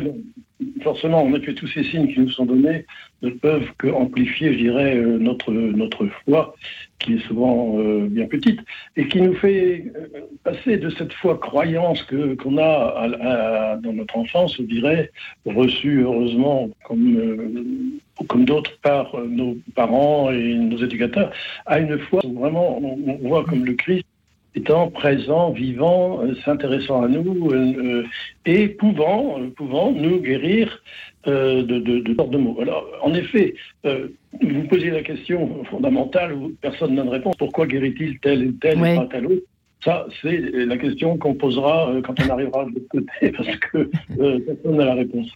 forcément. 0.82 1.22
en 1.24 1.34
effet, 1.34 1.52
tous 1.52 1.66
ces 1.66 1.84
signes 1.84 2.08
qui 2.08 2.20
nous 2.20 2.30
sont 2.30 2.46
donnés 2.46 2.86
ne 3.20 3.28
peuvent 3.28 3.70
qu'amplifier, 3.76 4.54
je 4.54 4.58
dirais, 4.60 4.96
euh, 4.96 5.18
notre, 5.18 5.52
notre 5.52 6.06
foi, 6.24 6.54
qui 7.00 7.16
est 7.16 7.26
souvent 7.26 7.78
euh, 7.78 8.06
bien 8.08 8.24
petite, 8.24 8.60
et 8.96 9.08
qui 9.08 9.20
nous 9.20 9.34
fait 9.34 9.92
euh, 9.94 10.20
passer 10.42 10.78
de 10.78 10.88
cette 10.88 11.12
foi 11.12 11.36
croyance 11.36 12.02
que, 12.04 12.34
qu'on 12.36 12.56
a 12.56 13.76
dans 13.82 13.92
notre 13.92 14.16
enfance, 14.16 14.56
je 14.56 14.62
dirais, 14.62 15.10
reçue 15.44 16.00
heureusement 16.00 16.70
comme, 16.84 18.00
comme 18.24 18.44
d'autres 18.44 18.78
par 18.82 19.16
nos 19.18 19.56
parents 19.74 20.30
et 20.30 20.54
nos 20.54 20.78
éducateurs, 20.78 21.30
à 21.66 21.78
une 21.78 21.98
foi 21.98 22.20
où 22.24 22.38
vraiment 22.38 22.78
on 22.78 23.18
voit 23.28 23.44
comme 23.44 23.64
le 23.64 23.74
Christ 23.74 24.06
étant 24.54 24.90
présent, 24.90 25.50
vivant, 25.50 26.22
euh, 26.22 26.34
s'intéressant 26.44 27.02
à 27.02 27.08
nous 27.08 27.50
euh, 27.50 27.74
euh, 27.78 28.04
et 28.44 28.68
pouvant, 28.68 29.38
pouvant 29.56 29.92
nous 29.92 30.20
guérir 30.20 30.82
de, 31.24 31.62
de, 31.62 31.78
de, 31.78 32.12
de 32.12 32.36
mots. 32.36 32.58
Alors, 32.60 32.84
en 33.00 33.14
effet, 33.14 33.54
vous 33.84 34.64
posez 34.68 34.90
la 34.90 35.02
question 35.02 35.62
fondamentale 35.70 36.32
où 36.32 36.52
personne 36.60 36.96
n'a 36.96 37.04
de 37.04 37.10
réponse. 37.10 37.36
Pourquoi 37.38 37.66
guérit-il 37.68 38.18
tel 38.18 38.42
et 38.42 38.52
tel 38.54 38.84
et 38.84 38.96
pas 38.96 39.06
tel 39.08 39.26
autre 39.26 39.42
ça, 39.84 40.06
c'est 40.20 40.38
la 40.38 40.76
question 40.76 41.18
qu'on 41.18 41.34
posera 41.34 41.90
euh, 41.90 42.02
quand 42.02 42.14
on 42.24 42.30
arrivera 42.30 42.64
de 42.66 42.70
l'autre 42.70 42.88
côté, 42.88 43.32
parce 43.36 43.56
que 43.56 43.90
euh, 44.20 44.38
personne 44.46 44.76
n'a 44.76 44.84
la 44.84 44.94
réponse. 44.94 45.28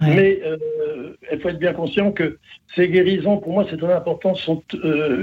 Mais 0.00 0.40
euh, 0.44 1.14
il 1.32 1.40
faut 1.40 1.48
être 1.48 1.58
bien 1.58 1.72
conscient 1.72 2.12
que 2.12 2.38
ces 2.76 2.88
guérisons, 2.88 3.38
pour 3.38 3.52
moi, 3.52 3.66
c'est 3.68 3.76
très 3.76 3.92
important, 3.92 4.34
sont, 4.34 4.62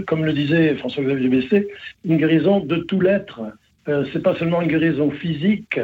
comme 0.08 0.26
le 0.26 0.34
disait 0.34 0.76
François-Xavier 0.76 1.30
Bessé, 1.30 1.68
une 2.04 2.18
guérison 2.18 2.60
de 2.60 2.78
tout 2.78 3.00
l'être. 3.00 3.42
Euh, 3.88 4.04
c'est 4.12 4.24
pas 4.24 4.36
seulement 4.36 4.62
une 4.62 4.68
guérison 4.68 5.12
physique 5.12 5.80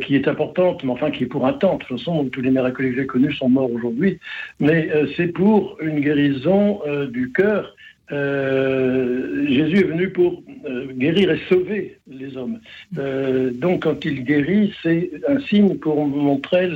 qui 0.00 0.16
est 0.16 0.26
importante, 0.26 0.82
mais 0.82 0.90
enfin 0.90 1.12
qui 1.12 1.22
est 1.22 1.28
pour 1.28 1.46
un 1.46 1.52
temps. 1.52 1.74
De 1.74 1.84
toute 1.84 1.98
façon, 1.98 2.24
tous 2.32 2.40
les 2.40 2.50
miracles 2.50 2.90
que 2.90 2.96
j'ai 2.96 3.06
connus 3.06 3.32
sont 3.34 3.48
morts 3.48 3.70
aujourd'hui. 3.70 4.18
Mais 4.58 4.90
c'est 5.16 5.28
pour 5.28 5.76
une 5.80 6.00
guérison 6.00 6.80
du 7.12 7.30
cœur 7.30 7.76
euh, 8.10 9.46
Jésus 9.48 9.78
est 9.78 9.88
venu 9.88 10.10
pour 10.10 10.42
euh, 10.66 10.86
guérir 10.92 11.30
et 11.30 11.40
sauver 11.48 11.98
les 12.06 12.36
hommes. 12.36 12.60
Euh, 12.96 13.50
donc 13.50 13.82
quand 13.82 14.04
il 14.04 14.24
guérit, 14.24 14.72
c'est 14.82 15.10
un 15.28 15.40
signe 15.40 15.76
pour 15.76 16.06
montrer 16.06 16.68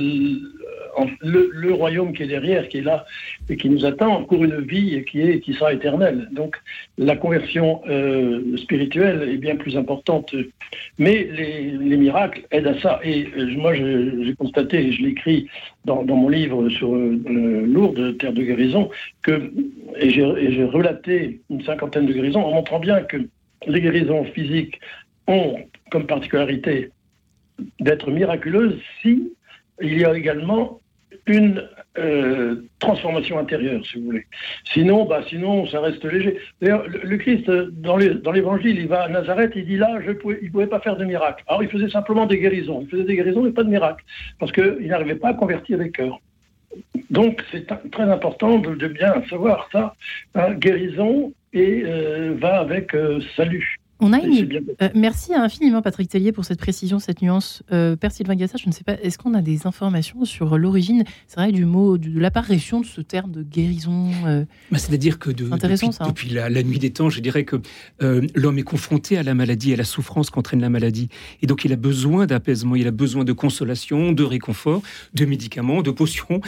le, 1.21 1.73
royaume 1.73 2.13
qui 2.13 2.23
est 2.23 2.27
derrière, 2.27 2.67
qui 2.67 2.77
est 2.77 2.81
là 2.81 3.05
et 3.49 3.57
qui 3.57 3.69
nous 3.69 3.85
attend 3.85 4.23
pour 4.23 4.43
une 4.43 4.61
vie 4.61 5.03
qui, 5.05 5.21
est, 5.21 5.39
qui 5.39 5.53
sera 5.53 5.73
éternelle. 5.73 6.29
Donc 6.31 6.57
la 6.97 7.15
conversion 7.15 7.81
euh, 7.87 8.57
spirituelle 8.57 9.27
est 9.29 9.37
bien 9.37 9.55
plus 9.55 9.77
importante. 9.77 10.33
Mais 10.97 11.27
les, 11.31 11.97
miracles 11.97 12.43
aident 12.51 12.67
à 12.67 12.79
ça. 12.81 12.99
Et 13.03 13.27
euh, 13.37 13.45
moi, 13.57 13.73
j'ai 13.73 14.35
constaté, 14.37 14.87
et 14.87 14.91
je 14.91 15.01
l'écris 15.01 15.47
dans, 15.85 16.03
mon 16.03 16.29
livre 16.29 16.69
sur 16.69 16.93
euh, 16.93 17.65
Lourdes, 17.65 18.17
Terre 18.17 18.33
de 18.33 18.43
guérison, 18.43 18.89
que, 19.21 19.51
et 19.97 20.09
j'ai 20.09 20.65
relaté 20.65 21.41
une 21.49 21.63
cinquantaine 21.63 22.05
de 22.05 22.13
guérisons 22.13 22.45
en 22.45 22.51
montrant 22.51 22.79
bien 22.79 23.01
que 23.01 23.17
les 23.67 23.81
guérisons 23.81 24.25
physiques 24.25 24.79
ont 25.27 25.57
comme 25.89 26.05
particularité 26.05 26.89
d'être 27.79 28.09
miraculeuses 28.11 28.79
si 29.01 29.31
il 29.81 29.97
y 29.99 30.05
a 30.05 30.15
également 30.15 30.79
une 31.25 31.67
euh, 31.97 32.55
transformation 32.79 33.37
intérieure, 33.39 33.85
si 33.85 33.99
vous 33.99 34.05
voulez. 34.05 34.25
Sinon, 34.73 35.05
bah, 35.05 35.21
sinon, 35.29 35.67
ça 35.67 35.79
reste 35.79 36.03
léger. 36.03 36.37
D'ailleurs, 36.61 36.85
le, 36.87 37.17
Christ, 37.17 37.49
dans 37.49 37.97
l'évangile, 37.97 38.77
il 38.79 38.87
va 38.87 39.03
à 39.03 39.09
Nazareth, 39.09 39.53
il 39.55 39.65
dit 39.65 39.77
là, 39.77 39.99
je 40.05 40.11
il 40.11 40.45
ne 40.45 40.49
pouvait 40.49 40.67
pas 40.67 40.79
faire 40.79 40.97
de 40.97 41.05
miracle. 41.05 41.43
Alors, 41.47 41.63
il 41.63 41.69
faisait 41.69 41.89
simplement 41.89 42.25
des 42.25 42.39
guérisons. 42.39 42.81
Il 42.81 42.89
faisait 42.89 43.03
des 43.03 43.15
guérisons, 43.15 43.43
mais 43.43 43.51
pas 43.51 43.63
de 43.63 43.69
miracle. 43.69 44.03
Parce 44.39 44.51
qu'il 44.51 44.87
n'arrivait 44.87 45.15
pas 45.15 45.29
à 45.29 45.33
convertir 45.33 45.77
les 45.77 45.91
cœurs. 45.91 46.19
Donc, 47.11 47.43
c'est 47.51 47.67
très 47.91 48.03
important 48.03 48.57
de, 48.57 48.87
bien 48.87 49.23
savoir 49.29 49.69
ça. 49.71 49.95
guérison 50.55 51.31
et 51.53 51.83
euh, 51.85 52.33
va 52.39 52.59
avec 52.59 52.95
euh, 52.95 53.21
salut. 53.35 53.79
On 54.03 54.11
a 54.11 54.19
euh, 54.19 54.89
merci 54.95 55.33
infiniment 55.33 55.81
Patrick 55.81 56.09
Tellier 56.09 56.33
pour 56.33 56.43
cette 56.43 56.59
précision, 56.59 56.99
cette 56.99 57.21
nuance. 57.21 57.63
Euh, 57.71 57.95
Père 57.95 58.11
Sylvain 58.11 58.35
Gassa, 58.35 58.57
je 58.61 58.67
ne 58.67 58.73
sais 58.73 58.83
pas, 58.83 58.95
est-ce 59.01 59.17
qu'on 59.17 59.33
a 59.33 59.41
des 59.41 59.65
informations 59.65 60.25
sur 60.25 60.57
l'origine, 60.57 61.05
c'est 61.27 61.39
vrai, 61.39 61.53
du 61.53 61.63
mot, 61.63 61.97
de 61.97 62.19
l'apparition 62.19 62.81
de 62.81 62.85
ce 62.85 62.99
terme 62.99 63.31
de 63.31 63.43
guérison 63.43 64.11
euh, 64.25 64.43
bah, 64.69 64.77
C'est-à-dire 64.77 65.19
que 65.19 65.29
de, 65.29 65.45
depuis, 65.45 65.87
hein. 65.99 66.07
depuis 66.07 66.29
la, 66.31 66.63
nuit 66.63 66.79
des 66.79 66.91
temps, 66.91 67.09
je 67.09 67.21
dirais 67.21 67.45
que 67.45 67.61
l'homme 68.35 68.57
est 68.57 68.63
confronté 68.63 69.17
à 69.17 69.23
la 69.23 69.33
maladie, 69.33 69.71
à 69.71 69.77
la 69.77 69.85
souffrance 69.85 70.29
qu'entraîne 70.29 70.59
la 70.59 70.69
maladie. 70.69 71.07
Et 71.41 71.47
donc 71.47 71.63
il 71.63 71.71
a 71.71 71.77
besoin 71.77 72.25
d'apaisement, 72.25 72.75
il 72.75 72.87
a 72.87 72.91
besoin 72.91 73.23
de 73.23 73.31
consolation, 73.31 74.11
de 74.11 74.23
réconfort, 74.23 74.81
de 75.13 75.23
médicaments, 75.23 75.81
de 75.81 75.91
potions, 75.91 76.41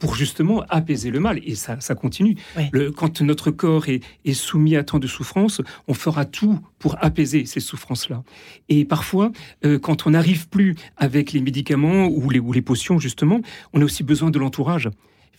pour 0.00 0.16
justement 0.16 0.64
apaiser 0.68 1.10
le 1.10 1.20
mal. 1.20 1.38
Et 1.44 1.54
ça, 1.54 1.78
ça 1.78 1.94
continue. 1.94 2.34
Le, 2.72 2.90
quand 2.90 3.20
notre 3.22 3.52
corps 3.52 3.88
est, 3.88 4.00
est 4.24 4.32
soumis 4.32 4.74
à 4.74 4.82
tant 4.82 4.98
de 4.98 5.06
souffrance, 5.06 5.62
on 5.86 5.94
fera 5.94 6.24
tout 6.24 6.58
pour 6.80 6.96
apaiser 7.00 7.44
ces 7.44 7.60
souffrances-là. 7.60 8.24
Et 8.68 8.84
parfois, 8.84 9.30
euh, 9.64 9.78
quand 9.78 10.08
on 10.08 10.10
n'arrive 10.10 10.48
plus 10.48 10.74
avec 10.96 11.32
les 11.32 11.40
médicaments 11.40 12.08
ou 12.08 12.28
les, 12.30 12.40
ou 12.40 12.52
les 12.52 12.62
potions, 12.62 12.98
justement, 12.98 13.40
on 13.72 13.80
a 13.82 13.84
aussi 13.84 14.02
besoin 14.02 14.30
de 14.30 14.38
l'entourage 14.40 14.88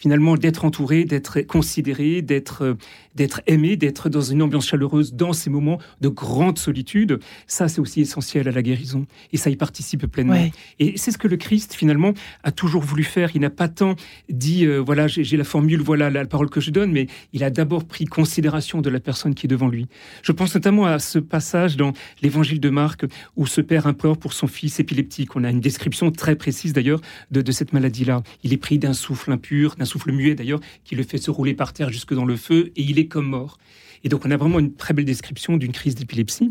finalement 0.02 0.36
d'être 0.36 0.66
entouré, 0.66 1.06
d'être 1.06 1.42
considéré, 1.42 2.24
d'être 2.24 2.64
euh, 2.64 2.74
d'être 3.16 3.42
aimé, 3.46 3.76
d'être 3.76 4.10
dans 4.10 4.22
une 4.22 4.42
ambiance 4.42 4.68
chaleureuse 4.68 5.14
dans 5.14 5.34
ces 5.34 5.50
moments 5.50 5.80
de 6.00 6.08
grande 6.08 6.58
solitude, 6.58 7.20
ça 7.46 7.68
c'est 7.68 7.82
aussi 7.82 8.02
essentiel 8.02 8.48
à 8.48 8.52
la 8.52 8.62
guérison 8.62 9.06
et 9.34 9.38
ça 9.38 9.50
y 9.50 9.56
participe 9.56 10.08
pleinement. 10.08 10.50
Et 10.80 10.98
c'est 10.98 11.12
ce 11.12 11.18
que 11.18 11.28
le 11.28 11.38
Christ 11.38 11.74
finalement 11.74 12.14
a 12.44 12.52
toujours 12.52 12.82
voulu 12.82 13.04
faire. 13.04 13.32
Il 13.36 13.42
n'a 13.42 13.50
pas 13.50 13.68
tant 13.68 13.96
dit 14.30 14.66
euh, 14.66 14.78
voilà 14.78 15.08
j'ai 15.08 15.38
la 15.38 15.44
formule, 15.44 15.82
voilà 15.82 16.10
la, 16.10 16.26
parole 16.26 16.50
que 16.50 16.62
je 16.62 16.72
donne, 16.72 16.92
mais 16.92 17.08
il 17.34 17.44
a 17.44 17.50
d'abord 17.50 17.86
pris 17.86 18.06
considération 18.06 18.82
de 18.82 18.90
la 18.90 19.00
personne 19.00 19.36
qui 19.36 19.46
est 19.46 19.50
devant 19.50 19.68
lui. 19.68 19.88
Je 20.24 20.32
pense 20.32 20.56
notamment 20.56 20.86
à 20.86 21.00
ce 21.00 21.20
passage 21.20 21.78
dans 21.78 21.94
l'Évangile 22.22 22.60
de 22.60 22.70
Marc 22.70 23.06
où 23.36 23.46
ce 23.46 23.62
père 23.62 23.88
implore 23.88 24.18
pour 24.18 24.34
son 24.34 24.48
fils 24.48 24.80
épileptique. 24.80 25.36
On 25.36 25.44
a 25.44 25.50
une 25.50 25.60
description 25.60 26.12
très 26.12 26.36
précise 26.36 26.74
d'ailleurs 26.74 27.02
de, 27.32 27.42
de 27.42 27.52
cette 27.52 27.74
maladie-là. 27.74 28.24
Il 28.44 28.54
est 28.54 28.58
pris 28.58 28.80
d'un 28.80 28.94
souffle 28.94 29.32
impur, 29.32 29.76
d'un 29.76 29.86
souffle 29.92 30.12
muet 30.12 30.36
d'ailleurs, 30.36 30.60
qui 30.84 30.96
le 30.96 31.04
fait 31.04 31.18
se 31.18 31.32
rouler 31.32 31.54
par 31.54 31.74
terre 31.74 31.90
jusque 31.92 32.14
dans 32.14 32.26
le 32.26 32.36
feu 32.36 32.72
et 32.76 32.82
il 32.82 33.00
est 33.00 33.08
comme 33.08 33.28
mort. 33.28 33.58
Et 34.04 34.10
donc, 34.10 34.26
on 34.26 34.32
a 34.32 34.38
vraiment 34.38 34.60
une 34.60 34.74
très 34.74 34.94
belle 34.94 35.06
description 35.06 35.58
d'une 35.58 35.72
crise 35.72 35.96
d'épilepsie. 35.96 36.50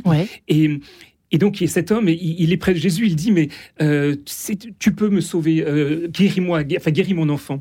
Et, 0.49 0.81
et 1.33 1.39
donc, 1.39 1.63
cet 1.67 1.91
homme, 1.91 2.09
il, 2.09 2.53
est 2.53 2.57
près 2.57 2.75
de 2.75 2.79
Jésus, 2.79 3.07
il 3.07 3.17
dit, 3.17 3.33
mais 3.33 3.49
euh, 3.81 4.17
tu 4.79 4.93
peux 4.93 5.09
me 5.09 5.21
sauver, 5.21 5.65
euh, 5.67 6.09
guéris-moi, 6.09 6.63
enfin, 6.77 6.91
guéris 6.91 7.15
mon 7.15 7.29
enfant. 7.29 7.61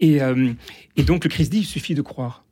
Et, 0.00 0.20
euh, 0.22 0.52
et 0.96 1.02
donc, 1.02 1.24
le 1.24 1.30
Christ 1.30 1.50
dit, 1.50 1.60
il 1.60 1.64
suffit 1.64 1.94
de 1.94 2.02
croire. 2.02 2.43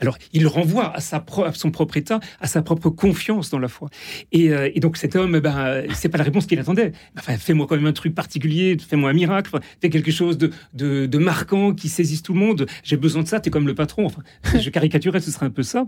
Alors, 0.00 0.18
il 0.32 0.46
renvoie 0.46 0.94
à, 0.94 1.00
sa 1.00 1.24
son 1.54 1.70
propre 1.70 1.96
état, 1.96 2.20
à 2.40 2.46
sa 2.46 2.62
propre 2.62 2.90
confiance 2.90 3.50
dans 3.50 3.58
la 3.58 3.68
foi. 3.68 3.88
Et, 4.32 4.50
euh, 4.50 4.70
donc, 4.76 4.96
cet 4.96 5.16
homme, 5.16 5.38
ben, 5.40 5.84
c'est 5.94 6.08
pas 6.08 6.18
la 6.18 6.24
réponse 6.24 6.46
qu'il 6.46 6.58
attendait. 6.58 6.92
Enfin, 7.18 7.36
fais-moi 7.36 7.66
quand 7.66 7.76
même 7.76 7.86
un 7.86 7.92
truc 7.92 8.14
particulier, 8.14 8.76
fais-moi 8.78 9.10
un 9.10 9.14
miracle, 9.14 9.58
fais 9.80 9.90
quelque 9.90 10.10
chose 10.10 10.38
de, 10.38 11.18
marquant 11.18 11.74
qui 11.74 11.88
saisisse 11.88 12.22
tout 12.22 12.34
le 12.34 12.40
monde. 12.40 12.66
J'ai 12.84 12.96
besoin 12.96 13.22
de 13.22 13.28
ça, 13.28 13.40
tu 13.40 13.48
es 13.48 13.50
comme 13.50 13.66
le 13.66 13.74
patron. 13.74 14.06
Enfin, 14.06 14.22
je 14.58 14.70
caricaturais, 14.70 15.20
ce 15.20 15.30
serait 15.30 15.46
un 15.46 15.50
peu 15.50 15.62
ça. 15.62 15.86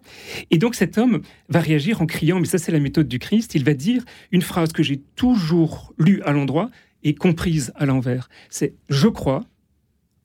Et 0.51 0.59
donc, 0.59 0.75
cet 0.75 0.99
homme 0.99 1.21
va 1.49 1.61
réagir 1.61 2.01
en 2.01 2.07
criant, 2.07 2.41
mais 2.41 2.47
ça, 2.47 2.59
c'est 2.59 2.73
la 2.73 2.81
méthode 2.81 3.09
du 3.09 3.19
Christ. 3.19 3.55
Il 3.55 3.65
va 3.65 3.75
dire 3.75 4.03
une 4.33 4.43
phrase 4.43 4.73
que 4.73 4.83
j'ai 4.83 5.01
toujours 5.17 5.93
lue 5.99 6.23
à 6.23 6.33
l'endroit 6.33 6.71
et 7.03 7.15
comprise 7.15 7.73
à 7.77 7.87
l'envers. 7.87 8.29
C'est 8.51 8.75
je 8.89 9.09
crois, 9.09 9.45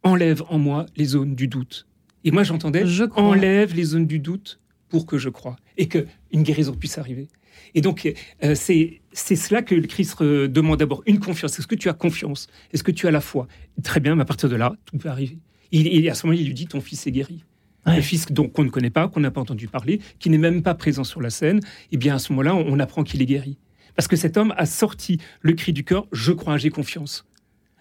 enlève 0.03 0.43
en 0.49 0.59
moi 0.59 0.85
les 0.95 1.05
zones 1.05 1.35
du 1.35 1.47
doute. 1.47 1.87
Et 2.23 2.31
moi, 2.31 2.43
j'entendais 2.43 2.83
enlève 3.15 3.75
les 3.75 3.83
zones 3.83 4.07
du 4.07 4.19
doute 4.19 4.59
pour 4.89 5.05
que 5.05 5.17
je 5.17 5.29
croie 5.29 5.55
et 5.77 5.87
que 5.87 6.05
une 6.31 6.43
guérison 6.43 6.73
puisse 6.73 6.97
arriver. 6.97 7.27
Et 7.75 7.81
donc, 7.81 8.11
euh, 8.43 8.55
c'est 8.55 9.01
cela 9.13 9.61
que 9.61 9.75
le 9.75 9.87
Christ 9.87 10.21
demande 10.21 10.79
d'abord 10.79 11.03
une 11.05 11.19
confiance. 11.19 11.57
Est-ce 11.59 11.67
que 11.67 11.75
tu 11.75 11.89
as 11.89 11.93
confiance? 11.93 12.47
Est-ce 12.71 12.83
que 12.83 12.91
tu 12.91 13.07
as 13.07 13.11
la 13.11 13.21
foi? 13.21 13.47
Très 13.83 13.99
bien, 13.99 14.15
mais 14.15 14.21
à 14.21 14.25
partir 14.25 14.49
de 14.49 14.55
là, 14.55 14.75
tout 14.85 14.97
peut 14.97 15.09
arriver. 15.09 15.39
Et, 15.71 16.09
à 16.09 16.13
ce 16.13 16.27
moment-là, 16.27 16.41
il 16.41 16.47
lui 16.47 16.53
dit 16.53 16.67
ton 16.67 16.81
fils 16.81 17.07
est 17.07 17.11
guéri. 17.11 17.43
Un 17.85 18.01
fils 18.01 18.31
donc 18.31 18.53
qu'on 18.53 18.63
ne 18.63 18.69
connaît 18.69 18.91
pas, 18.91 19.07
qu'on 19.07 19.19
n'a 19.19 19.31
pas 19.31 19.41
entendu 19.41 19.67
parler, 19.67 19.99
qui 20.19 20.29
n'est 20.29 20.37
même 20.37 20.61
pas 20.61 20.75
présent 20.75 21.03
sur 21.03 21.19
la 21.19 21.29
scène. 21.29 21.57
Et 21.57 21.93
eh 21.93 21.97
bien 21.97 22.15
à 22.15 22.19
ce 22.19 22.31
moment-là, 22.31 22.55
on, 22.55 22.79
apprend 22.79 23.03
qu'il 23.03 23.21
est 23.21 23.25
guéri. 23.25 23.57
Parce 23.95 24.07
que 24.07 24.15
cet 24.15 24.37
homme 24.37 24.53
a 24.55 24.65
sorti 24.65 25.19
le 25.41 25.53
cri 25.53 25.73
du 25.73 25.83
cœur 25.83 26.07
je 26.11 26.31
crois, 26.31 26.57
j'ai 26.57 26.69
confiance 26.69 27.25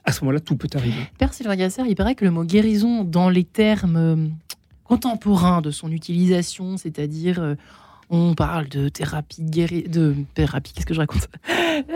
à 0.04 0.12
ce 0.12 0.20
moment-là, 0.24 0.40
tout 0.40 0.56
peut 0.56 0.68
arriver. 0.74 1.10
Père 1.18 1.32
Sylvain 1.32 1.56
Gasser, 1.56 1.82
il 1.88 1.94
paraît 1.94 2.14
que 2.14 2.24
le 2.24 2.30
mot 2.30 2.44
guérison, 2.44 3.04
dans 3.04 3.28
les 3.28 3.44
termes 3.44 3.96
euh, 3.96 4.16
contemporains 4.84 5.60
de 5.60 5.70
son 5.70 5.92
utilisation, 5.92 6.76
c'est-à-dire 6.76 7.40
euh, 7.40 7.54
on 8.12 8.34
parle 8.34 8.68
de 8.68 8.90
thérapie 8.90 9.42
guéri... 9.42 9.84
de 9.84 10.14
thérapie, 10.34 10.72
qu'est-ce 10.74 10.84
que 10.84 10.92
je 10.92 11.00
raconte? 11.00 11.28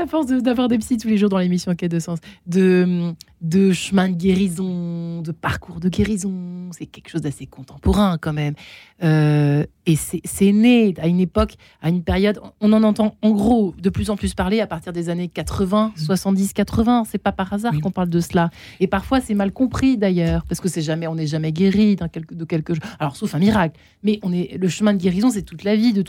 À 0.01 0.07
force 0.07 0.27
d'avoir 0.27 0.67
des 0.69 0.79
psys 0.79 0.97
tous 0.97 1.09
les 1.09 1.19
jours 1.19 1.29
dans 1.29 1.39
l'émission 1.39 1.75
quête 1.75 1.93
de 1.93 1.99
sens, 1.99 2.19
de, 2.47 3.13
de 3.43 3.73
chemin 3.73 4.09
de 4.09 4.15
guérison, 4.15 5.21
de 5.21 5.31
parcours 5.31 5.79
de 5.79 5.91
guérison, 5.91 6.71
c'est 6.73 6.87
quelque 6.87 7.11
chose 7.11 7.21
d'assez 7.21 7.45
contemporain 7.45 8.17
quand 8.19 8.33
même. 8.33 8.55
Euh, 9.03 9.65
et 9.85 9.95
c'est 9.95 10.53
né 10.53 10.95
à 10.99 11.07
une 11.07 11.21
époque, 11.21 11.55
à 11.83 11.91
une 11.91 12.03
période, 12.03 12.41
on 12.61 12.73
en 12.73 12.83
entend 12.83 13.15
en 13.23 13.31
gros 13.31 13.75
de 13.81 13.91
plus 13.91 14.09
en 14.11 14.17
plus 14.17 14.35
parler 14.35 14.61
à 14.61 14.67
partir 14.67 14.93
des 14.93 15.11
années 15.11 15.29
80, 15.29 15.93
70, 15.97 16.55
80. 16.55 17.05
C'est 17.07 17.19
pas 17.19 17.31
par 17.31 17.53
hasard 17.53 17.79
qu'on 17.81 17.91
parle 17.91 18.09
de 18.09 18.21
cela. 18.21 18.51
Et 18.81 18.87
parfois 18.87 19.21
c'est 19.21 19.35
mal 19.35 19.53
compris 19.53 19.99
d'ailleurs, 19.99 20.45
parce 20.49 20.61
que 20.61 20.69
c'est 20.69 20.83
jamais, 20.83 21.07
on 21.07 21.15
n'est 21.15 21.27
jamais 21.27 21.53
guéri 21.53 21.97
de 21.97 22.45
quelque 22.45 22.75
chose. 22.75 22.83
Alors 22.99 23.17
sauf 23.17 23.35
un 23.35 23.39
miracle, 23.39 23.79
mais 24.03 24.19
on 24.23 24.33
est 24.33 24.57
le 24.57 24.69
chemin 24.69 24.95
de 24.95 24.99
guérison, 24.99 25.31
c'est 25.31 25.43
toute 25.43 25.63
la 25.63 25.77
vie 25.77 25.93
de 25.93 26.03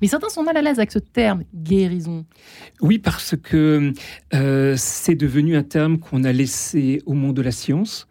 Mais 0.00 0.08
certains 0.08 0.28
sont 0.28 0.42
mal 0.42 0.56
à 0.56 0.62
l'aise 0.62 0.78
avec 0.78 0.92
ce 0.92 0.98
terme 0.98 1.44
guérison. 1.54 2.24
Oui, 2.80 2.98
parce 2.98 3.36
que 3.36 3.92
euh, 4.34 4.74
c'est 4.76 5.14
devenu 5.14 5.56
un 5.56 5.62
terme 5.62 5.98
qu'on 5.98 6.24
a 6.24 6.32
laissé 6.32 7.02
au 7.06 7.14
monde 7.14 7.36
de 7.36 7.42
la 7.42 7.52
science. 7.52 8.06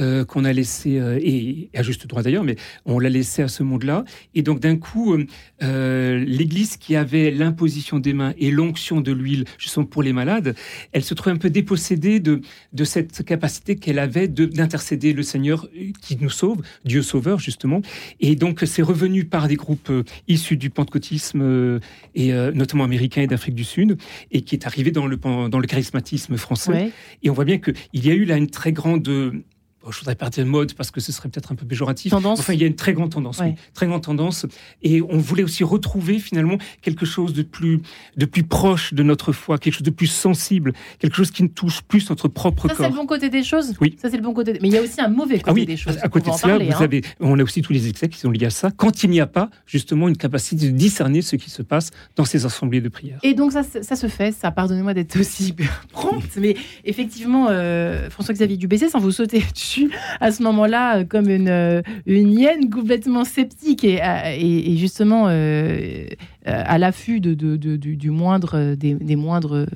Euh, 0.00 0.24
qu'on 0.24 0.44
a 0.44 0.52
laissé, 0.52 1.00
euh, 1.00 1.18
et 1.20 1.70
à 1.74 1.82
juste 1.82 2.06
droit 2.06 2.22
d'ailleurs, 2.22 2.44
mais 2.44 2.54
on 2.84 3.00
l'a 3.00 3.08
laissé 3.08 3.42
à 3.42 3.48
ce 3.48 3.64
monde-là. 3.64 4.04
Et 4.36 4.42
donc 4.42 4.60
d'un 4.60 4.76
coup, 4.76 5.16
euh, 5.60 6.24
l'Église 6.24 6.76
qui 6.76 6.94
avait 6.94 7.32
l'imposition 7.32 7.98
des 7.98 8.12
mains 8.12 8.32
et 8.38 8.52
l'onction 8.52 9.00
de 9.00 9.10
l'huile, 9.10 9.44
justement 9.58 9.86
pour 9.86 10.04
les 10.04 10.12
malades, 10.12 10.54
elle 10.92 11.02
se 11.02 11.14
trouvait 11.14 11.34
un 11.34 11.38
peu 11.38 11.50
dépossédée 11.50 12.20
de, 12.20 12.42
de 12.72 12.84
cette 12.84 13.24
capacité 13.24 13.74
qu'elle 13.74 13.98
avait 13.98 14.28
d'intercéder 14.28 15.12
le 15.12 15.24
Seigneur 15.24 15.68
qui 16.00 16.16
nous 16.20 16.30
sauve, 16.30 16.62
Dieu 16.84 17.02
sauveur 17.02 17.40
justement. 17.40 17.82
Et 18.20 18.36
donc 18.36 18.62
c'est 18.66 18.82
revenu 18.82 19.24
par 19.24 19.48
des 19.48 19.56
groupes 19.56 19.90
issus 20.28 20.56
du 20.56 20.70
pentecôtisme, 20.70 21.80
et 22.14 22.32
notamment 22.54 22.84
américain 22.84 23.22
et 23.22 23.26
d'Afrique 23.26 23.56
du 23.56 23.64
Sud, 23.64 23.98
et 24.30 24.42
qui 24.42 24.54
est 24.54 24.64
arrivé 24.64 24.92
dans 24.92 25.08
le, 25.08 25.16
dans 25.16 25.58
le 25.58 25.66
charismatisme 25.66 26.36
français. 26.36 26.92
Et 27.24 27.30
on 27.30 27.32
voit 27.32 27.44
bien 27.44 27.58
qu'il 27.58 27.74
y 28.06 28.10
a 28.10 28.14
eu 28.14 28.24
là 28.24 28.36
une 28.36 28.50
très 28.50 28.70
grande 28.70 29.42
je 29.90 29.98
voudrais 29.98 30.14
partir 30.14 30.44
de 30.44 30.48
mode 30.48 30.74
parce 30.74 30.90
que 30.90 31.00
ce 31.00 31.12
serait 31.12 31.28
peut-être 31.28 31.52
un 31.52 31.54
peu 31.54 31.66
péjoratif. 31.66 32.12
Enfin, 32.12 32.52
il 32.52 32.60
y 32.60 32.64
a 32.64 32.66
une 32.66 32.76
très 32.76 32.92
grande 32.92 33.10
tendance, 33.10 33.40
très 33.74 33.86
grande 33.86 34.02
tendance. 34.02 34.46
Et 34.82 35.02
on 35.02 35.18
voulait 35.18 35.42
aussi 35.42 35.64
retrouver 35.64 36.18
finalement 36.18 36.58
quelque 36.82 37.06
chose 37.06 37.32
de 37.32 37.42
plus, 37.42 37.80
de 38.16 38.26
plus 38.26 38.42
proche 38.42 38.94
de 38.94 39.02
notre 39.02 39.32
foi, 39.32 39.58
quelque 39.58 39.74
chose 39.74 39.82
de 39.82 39.90
plus 39.90 40.06
sensible, 40.06 40.72
quelque 40.98 41.16
chose 41.16 41.30
qui 41.30 41.42
ne 41.42 41.48
touche 41.48 41.82
plus 41.82 42.08
notre 42.10 42.28
propre 42.28 42.68
corps. 42.68 42.76
Ça, 42.76 42.84
c'est 42.84 42.90
le 42.90 42.96
bon 42.96 43.06
côté 43.06 43.28
des 43.28 43.42
choses? 43.42 43.74
Oui. 43.80 43.96
Ça, 44.00 44.10
c'est 44.10 44.16
le 44.16 44.22
bon 44.22 44.32
côté. 44.32 44.58
Mais 44.60 44.68
il 44.68 44.74
y 44.74 44.78
a 44.78 44.82
aussi 44.82 45.00
un 45.00 45.08
mauvais 45.08 45.38
côté 45.40 45.62
ah 45.62 45.66
des 45.66 45.76
choses. 45.76 45.98
À 46.02 46.08
côté 46.08 46.30
de 46.30 46.36
cela, 46.36 46.58
vous 46.58 46.70
hein. 46.70 46.76
avez, 46.80 47.02
on 47.20 47.38
a 47.38 47.42
aussi 47.42 47.62
tous 47.62 47.72
les 47.72 47.88
excès 47.88 48.08
qui 48.08 48.18
sont 48.18 48.30
liés 48.30 48.46
à 48.46 48.50
ça. 48.50 48.70
Quand 48.70 49.02
il 49.02 49.10
n'y 49.10 49.20
a 49.20 49.26
pas 49.26 49.50
justement 49.66 50.08
une 50.08 50.16
capacité 50.16 50.70
de 50.70 50.76
discerner 50.76 51.22
ce 51.22 51.36
qui 51.36 51.50
se 51.50 51.62
passe 51.62 51.90
dans 52.16 52.24
ces 52.24 52.46
assemblées 52.46 52.80
de 52.80 52.88
prière. 52.88 53.18
Et 53.22 53.34
donc 53.34 53.52
ça, 53.52 53.62
ça 53.62 53.96
se 53.96 54.06
fait. 54.08 54.32
Ça, 54.32 54.50
pardonnez-moi 54.50 54.94
d'être 54.94 55.18
aussi 55.18 55.54
prompte, 55.92 56.36
mais 56.36 56.56
effectivement, 56.84 57.48
euh, 57.50 58.10
François-Xavier 58.10 58.56
Dubessé, 58.56 58.88
sans 58.88 59.00
vous 59.00 59.12
sauter 59.12 59.42
dessus 59.54 59.77
à 60.20 60.32
ce 60.32 60.42
moment-là 60.42 60.98
euh, 60.98 61.04
comme 61.04 61.28
une, 61.28 61.48
euh, 61.48 61.82
une 62.06 62.32
hyène 62.32 62.70
complètement 62.70 63.24
sceptique. 63.24 63.84
Et, 63.84 64.02
euh, 64.02 64.36
et, 64.36 64.76
justement 64.76 65.26
à 65.26 66.78
l'affût 66.78 67.20
de, 67.20 67.34
du, 67.34 68.10
moindre, 68.10 68.74
des, 68.74 69.16
moindres 69.16 69.66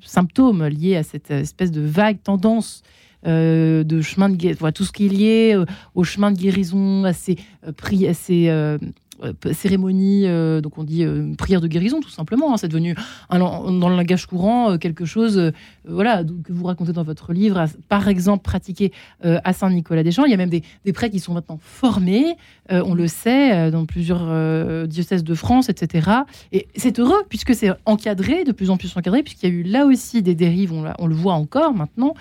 symptômes 0.00 0.66
liés 0.66 0.96
à 0.96 1.02
cette 1.02 1.30
espèce 1.30 1.70
de 1.70 1.80
vague 1.80 2.22
tendance 2.22 2.82
de 3.24 4.00
chemin 4.02 4.28
de 4.28 4.36
guérison, 4.36 4.70
tout 4.72 4.84
ce 4.84 4.92
qui 4.92 5.06
est 5.06 5.08
lié 5.08 5.64
au 5.94 6.04
chemin 6.04 6.32
de 6.32 6.38
guérison, 6.38 7.04
à 7.04 7.12
ces, 7.12 7.36
cérémonie, 9.52 10.26
donc 10.62 10.78
on 10.78 10.84
dit 10.84 11.04
prière 11.38 11.60
de 11.60 11.66
guérison 11.66 12.00
tout 12.00 12.10
simplement. 12.10 12.52
Hein. 12.52 12.56
c'est 12.56 12.68
devenu 12.68 12.94
dans 13.30 13.88
le 13.88 13.96
langage 13.96 14.26
courant 14.26 14.78
quelque 14.78 15.04
chose, 15.04 15.52
voilà, 15.86 16.22
que 16.24 16.52
vous 16.52 16.64
racontez 16.64 16.92
dans 16.92 17.02
votre 17.02 17.32
livre. 17.32 17.64
par 17.88 18.08
exemple, 18.08 18.42
pratiqué 18.42 18.92
à 19.22 19.52
Saint-Nicolas-des-Champs. 19.52 20.24
Il 20.24 20.30
y 20.30 20.34
a 20.34 20.36
même 20.36 20.50
des, 20.50 20.62
des 20.84 20.92
prêtres 20.92 21.12
qui 21.12 21.20
sont 21.20 21.34
maintenant 21.34 21.58
formés, 21.60 22.36
on 22.70 22.94
le 22.94 23.08
sait, 23.08 23.70
dans 23.70 23.86
plusieurs 23.86 24.86
diocèses 24.86 25.24
de 25.24 25.34
France, 25.34 25.68
etc. 25.68 26.10
Et 26.52 26.68
c'est 26.76 26.98
heureux 26.98 27.24
puisque 27.28 27.54
c'est 27.54 27.70
encadré, 27.84 28.44
de 28.44 28.52
plus 28.52 28.70
en 28.70 28.76
plus 28.76 28.96
encadré, 28.96 29.22
puisqu'il 29.22 29.48
y 29.48 29.52
a 29.52 29.54
eu 29.54 29.62
là 29.62 29.86
aussi 29.86 30.22
des 30.22 30.34
dérives. 30.34 30.72
On, 30.72 30.84
on 30.98 31.06
le 31.06 31.14
voit 31.14 31.34
encore 31.34 31.74
maintenant. 31.74 32.14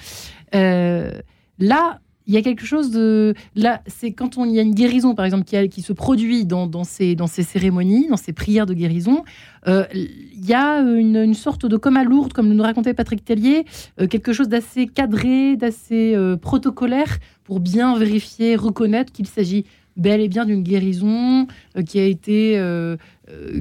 là, 0.54 2.00
il 2.28 2.34
y 2.34 2.38
a 2.38 2.42
quelque 2.42 2.66
chose 2.66 2.92
de 2.92 3.34
là, 3.56 3.82
c'est 3.88 4.12
quand 4.12 4.38
on, 4.38 4.46
il 4.46 4.54
y 4.54 4.60
a 4.60 4.64
une 4.64 4.74
guérison, 4.74 5.14
par 5.16 5.26
exemple, 5.26 5.44
qui, 5.44 5.70
qui 5.70 5.82
se 5.82 5.94
produit 5.94 6.46
dans, 6.46 6.68
dans, 6.68 6.84
ces, 6.84 7.16
dans 7.16 7.28
ces 7.28 7.44
cérémonies, 7.44 8.08
dans 8.08 8.18
ces 8.18 8.34
prières 8.34 8.66
de 8.66 8.74
guérison. 8.74 9.24
Euh, 9.68 9.86
il 9.94 10.46
y 10.46 10.54
a 10.54 10.80
une, 10.80 11.34
sorte 11.34 11.66
de 11.66 11.78
coma 11.78 12.04
lourde, 12.04 12.34
comme 12.34 12.52
nous 12.52 12.64
racontait 12.64 12.94
Patrick 12.94 13.24
Tellier, 13.24 13.66
euh, 14.00 14.08
quelque 14.08 14.34
chose 14.34 14.48
d'assez 14.48 14.88
cadré, 14.88 15.56
d'assez 15.56 16.14
euh, 16.16 16.38
protocolaire 16.38 17.18
pour 17.44 17.60
bien 17.60 17.98
vérifier, 17.98 18.56
reconnaître 18.56 19.12
qu'il 19.12 19.28
s'agit 19.28 19.66
bel 19.96 20.20
et 20.20 20.28
bien 20.28 20.46
d'une 20.46 20.62
guérison 20.62 21.48
qui 21.86 22.00
a 22.00 22.06
été 22.06 22.62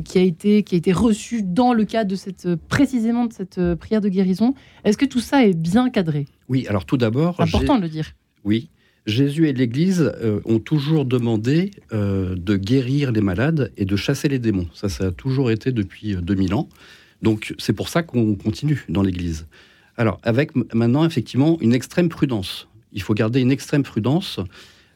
qui 0.04 0.18
a 0.18 0.20
été 0.20 0.64
qui 0.64 0.74
a 0.74 0.78
été 0.78 0.90
reçue 0.90 1.42
dans 1.44 1.72
le 1.72 1.84
cadre 1.84 2.10
de 2.10 2.16
cette 2.16 2.56
précisément 2.56 3.26
de 3.26 3.32
cette 3.32 3.60
prière 3.76 4.00
de 4.00 4.08
guérison. 4.08 4.52
Est-ce 4.82 4.98
que 4.98 5.04
tout 5.04 5.20
ça 5.20 5.46
est 5.46 5.54
bien 5.54 5.90
cadré? 5.90 6.26
Oui, 6.48 6.66
alors 6.68 6.86
tout 6.86 6.96
d'abord, 6.96 7.40
important 7.40 7.76
de 7.76 7.82
le 7.82 7.88
dire. 7.88 8.14
Oui. 8.44 8.68
Jésus 9.06 9.48
et 9.48 9.52
l'Église 9.52 10.12
euh, 10.22 10.40
ont 10.44 10.58
toujours 10.58 11.04
demandé 11.04 11.72
euh, 11.92 12.34
de 12.36 12.56
guérir 12.56 13.12
les 13.12 13.20
malades 13.20 13.70
et 13.76 13.84
de 13.84 13.96
chasser 13.96 14.28
les 14.28 14.38
démons. 14.38 14.68
Ça, 14.72 14.88
ça 14.88 15.06
a 15.06 15.10
toujours 15.10 15.50
été 15.50 15.72
depuis 15.72 16.16
2000 16.16 16.52
euh, 16.52 16.56
ans. 16.56 16.68
Donc 17.22 17.54
c'est 17.58 17.72
pour 17.72 17.88
ça 17.88 18.02
qu'on 18.02 18.34
continue 18.34 18.84
dans 18.88 19.02
l'Église. 19.02 19.46
Alors 19.96 20.20
avec 20.22 20.52
maintenant 20.74 21.04
effectivement 21.04 21.58
une 21.60 21.74
extrême 21.74 22.08
prudence. 22.08 22.68
Il 22.92 23.02
faut 23.02 23.14
garder 23.14 23.40
une 23.40 23.50
extrême 23.50 23.82
prudence, 23.82 24.40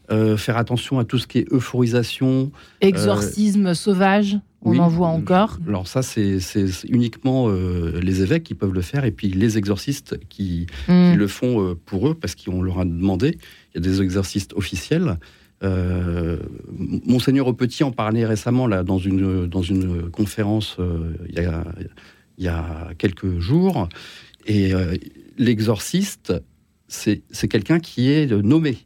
faire 0.08 0.56
attention 0.56 0.98
à 0.98 1.04
tout 1.04 1.18
ce 1.18 1.26
qui 1.26 1.38
est 1.38 1.52
euphorisation. 1.52 2.52
Exorcisme 2.80 3.74
sauvage. 3.74 4.38
On 4.62 4.76
en 4.78 4.88
voit 4.88 5.08
encore. 5.08 5.58
Alors 5.66 5.86
ça, 5.86 6.02
c'est 6.02 6.40
uniquement 6.88 7.48
les 7.48 8.22
évêques 8.22 8.44
qui 8.44 8.54
peuvent 8.54 8.72
le 8.72 8.82
faire 8.82 9.04
et 9.04 9.12
puis 9.12 9.28
les 9.28 9.56
exorcistes 9.56 10.18
qui, 10.28 10.66
hmm. 10.88 11.14
le 11.14 11.26
font 11.26 11.76
pour 11.86 12.08
eux 12.08 12.14
parce 12.14 12.34
qu'on 12.34 12.62
leur 12.62 12.80
a 12.80 12.84
demandé. 12.84 13.38
Il 13.72 13.76
y 13.76 13.78
a 13.78 13.80
des 13.80 14.02
exorcistes 14.02 14.52
officiels. 14.54 15.18
Euh, 15.64 16.38
Monseigneur 16.70 17.54
Petit 17.56 17.82
en 17.82 17.90
parlait 17.90 18.24
récemment 18.24 18.66
là, 18.66 18.84
dans, 18.84 18.98
une, 18.98 19.46
dans 19.46 19.62
une 19.62 20.10
conférence 20.10 20.76
il, 21.28 21.34
y 21.34 21.46
a, 21.46 21.64
il, 22.38 22.44
y 22.44 22.48
a, 22.48 22.90
quelques 22.98 23.38
jours. 23.38 23.88
Et 24.46 24.72
l'exorciste, 25.36 26.32
c'est 26.88 27.48
quelqu'un 27.48 27.78
qui 27.78 28.10
est 28.10 28.30
nommé. 28.32 28.78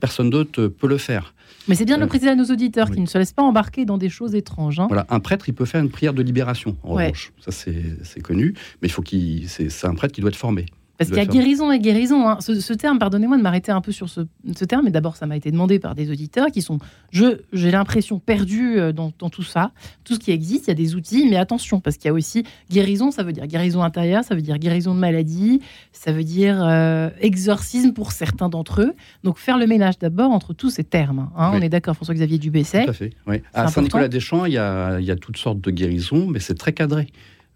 personne 0.00 0.30
d'autre 0.30 0.66
peut 0.66 0.88
le 0.88 0.98
faire. 0.98 1.34
Mais 1.68 1.74
c'est 1.74 1.84
bien 1.84 1.96
de 1.96 2.02
le 2.02 2.06
préciser 2.08 2.30
à 2.30 2.34
nos 2.34 2.46
auditeurs 2.46 2.90
qui 2.90 3.00
ne 3.00 3.06
se 3.06 3.18
laissent 3.18 3.32
pas 3.32 3.42
embarquer 3.42 3.84
dans 3.84 3.98
des 3.98 4.08
choses 4.08 4.34
étranges. 4.34 4.80
Hein. 4.80 4.86
Voilà, 4.88 5.06
un 5.08 5.20
prêtre, 5.20 5.48
il 5.48 5.54
peut 5.54 5.64
faire 5.64 5.80
une 5.80 5.90
prière 5.90 6.14
de 6.14 6.22
libération, 6.22 6.76
en 6.82 6.94
revanche. 6.94 7.32
Ça, 7.40 7.50
c'est 7.52 8.20
connu. 8.22 8.54
Mais 8.82 8.88
il 8.88 8.90
faut 8.90 9.02
qu'il. 9.02 9.48
C'est 9.48 9.84
un 9.86 9.94
prêtre 9.94 10.14
qui 10.14 10.20
doit 10.20 10.30
être 10.30 10.36
formé. 10.36 10.66
Parce 11.00 11.08
qu'il 11.08 11.18
y 11.18 11.22
a 11.22 11.24
guérison 11.24 11.72
et 11.72 11.78
guérison. 11.78 12.28
Hein. 12.28 12.38
Ce, 12.42 12.74
terme, 12.74 12.98
pardonnez-moi 12.98 13.38
de 13.38 13.42
m'arrêter 13.42 13.72
un 13.72 13.80
peu 13.80 13.90
sur 13.90 14.10
ce, 14.10 14.20
terme, 14.66 14.84
mais 14.84 14.90
d'abord, 14.90 15.16
ça 15.16 15.24
m'a 15.24 15.34
été 15.34 15.50
demandé 15.50 15.78
par 15.78 15.94
des 15.94 16.10
auditeurs 16.10 16.48
qui 16.48 16.60
sont, 16.60 16.78
j'ai 17.10 17.70
l'impression, 17.70 18.18
perdus 18.18 18.78
euh, 18.78 18.92
dans, 18.92 19.10
tout 19.10 19.42
ça. 19.42 19.72
Tout 20.04 20.16
ce 20.16 20.18
qui 20.18 20.30
existe, 20.30 20.66
il 20.66 20.68
y 20.68 20.70
a 20.72 20.74
des 20.74 20.94
outils, 20.94 21.26
mais 21.26 21.36
attention, 21.36 21.80
parce 21.80 21.96
qu'il 21.96 22.04
y 22.04 22.10
a 22.10 22.12
aussi 22.12 22.44
guérison, 22.70 23.10
ça 23.12 23.22
veut 23.22 23.32
dire 23.32 23.46
guérison 23.46 23.82
intérieure, 23.82 24.24
ça 24.24 24.34
veut 24.34 24.42
dire 24.42 24.58
guérison 24.58 24.94
de 24.94 25.00
maladie, 25.00 25.62
ça 25.92 26.12
veut 26.12 26.22
dire 26.22 26.62
euh, 26.62 27.08
exorcisme 27.22 27.94
pour 27.94 28.12
certains 28.12 28.50
d'entre 28.50 28.82
eux. 28.82 28.92
Donc, 29.24 29.38
faire 29.38 29.56
le 29.56 29.66
ménage 29.66 29.98
d'abord 29.98 30.30
entre 30.32 30.52
tous 30.52 30.68
ces 30.68 30.84
termes. 30.84 31.30
Hein. 31.34 31.52
On 31.54 31.62
est 31.62 31.70
d'accord, 31.70 31.94
François-Xavier 31.94 32.36
Dubesset. 32.36 32.84
Tout 32.84 32.90
à 32.90 32.92
fait. 32.92 33.14
Oui. 33.26 33.36
À 33.54 33.68
Saint-Nicolas-des-Champs, 33.68 34.44
il, 34.44 34.52
il 34.52 35.06
y 35.06 35.10
a 35.10 35.16
toutes 35.16 35.38
sortes 35.38 35.62
de 35.62 35.70
guérisons, 35.70 36.26
mais 36.26 36.40
c'est 36.40 36.58
très 36.58 36.74
cadré. 36.74 37.06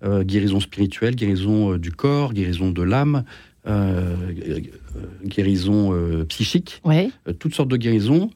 Euh, 0.05 0.23
guérison 0.23 0.61
spirituelle, 0.61 1.15
guérison 1.15 1.73
euh, 1.73 1.79
du 1.79 1.91
corps, 1.91 2.35
guérison 2.35 2.71
de 2.71 2.83
l'âme, 2.83 3.25
euh, 3.67 4.15
guérison 5.25 5.95
psychique, 6.29 6.83
toutes 7.39 7.55
sortes 7.55 7.71
de 7.71 7.79
guérisons, 7.79 8.31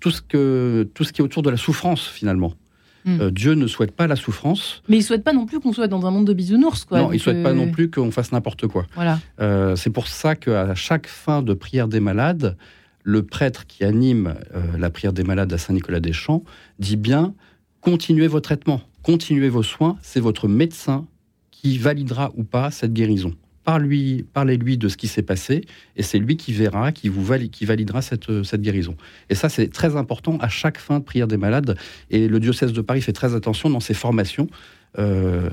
tout, 0.00 0.10
ce 0.10 0.20
que, 0.20 0.86
tout 0.92 1.04
ce 1.04 1.14
qui 1.14 1.22
est 1.22 1.24
autour 1.24 1.42
de 1.42 1.48
la 1.48 1.56
souffrance 1.56 2.06
finalement. 2.06 2.52
Hmm. 3.06 3.30
Dieu 3.30 3.54
ne 3.54 3.66
souhaite 3.66 3.92
pas 3.92 4.06
la 4.06 4.16
souffrance. 4.16 4.82
Mais 4.88 4.96
il 4.96 4.98
ne 4.98 5.04
souhaite 5.04 5.24
pas 5.24 5.32
non 5.32 5.46
plus 5.46 5.60
qu'on 5.60 5.72
soit 5.72 5.86
dans 5.86 6.04
un 6.04 6.10
monde 6.10 6.26
de 6.26 6.34
bisounours. 6.34 6.84
Quoi. 6.84 6.98
Non, 6.98 7.12
il 7.12 7.14
ne 7.14 7.20
souhaite 7.20 7.42
pas 7.42 7.54
non 7.54 7.70
plus 7.70 7.88
qu'on 7.88 8.10
fasse 8.10 8.32
n'importe 8.32 8.66
quoi. 8.66 8.84
Voilà. 8.94 9.18
c'est 9.76 9.90
pour 9.90 10.08
ça 10.08 10.36
qu'à 10.36 10.74
chaque 10.74 11.06
fin 11.06 11.40
de 11.40 11.54
prière 11.54 11.88
des 11.88 12.00
malades, 12.00 12.58
le 13.02 13.22
prêtre 13.22 13.66
qui 13.66 13.84
anime 13.84 14.34
la 14.76 14.90
prière 14.90 15.14
des 15.14 15.24
malades 15.24 15.52
à 15.54 15.58
Saint-Nicolas-des-Champs 15.58 16.42
dit 16.78 16.96
bien 16.96 17.34
continuez 17.80 18.26
vos 18.26 18.40
traitements 18.40 18.82
continuez 19.06 19.48
vos 19.48 19.62
soins, 19.62 19.96
c'est 20.02 20.18
votre 20.18 20.48
médecin 20.48 21.06
qui 21.52 21.78
validera 21.78 22.32
ou 22.34 22.42
pas 22.42 22.72
cette 22.72 22.92
guérison. 22.92 23.32
Parlez-lui 23.62 24.78
de 24.78 24.88
ce 24.88 24.96
qui 24.96 25.06
s'est 25.06 25.22
passé 25.22 25.64
et 25.94 26.02
c'est 26.02 26.18
lui 26.18 26.36
qui 26.36 26.52
verra, 26.52 26.90
qui, 26.90 27.08
vous 27.08 27.24
qui 27.52 27.64
validera 27.66 28.02
cette, 28.02 28.42
cette 28.42 28.62
guérison. 28.62 28.96
Et 29.30 29.36
ça, 29.36 29.48
c'est 29.48 29.68
très 29.68 29.94
important 29.94 30.38
à 30.40 30.48
chaque 30.48 30.78
fin 30.78 30.98
de 30.98 31.04
prière 31.04 31.28
des 31.28 31.36
malades. 31.36 31.76
Et 32.10 32.26
le 32.26 32.40
diocèse 32.40 32.72
de 32.72 32.80
Paris 32.80 33.00
fait 33.00 33.12
très 33.12 33.36
attention 33.36 33.70
dans 33.70 33.78
ses 33.78 33.94
formations 33.94 34.48
euh, 34.98 35.48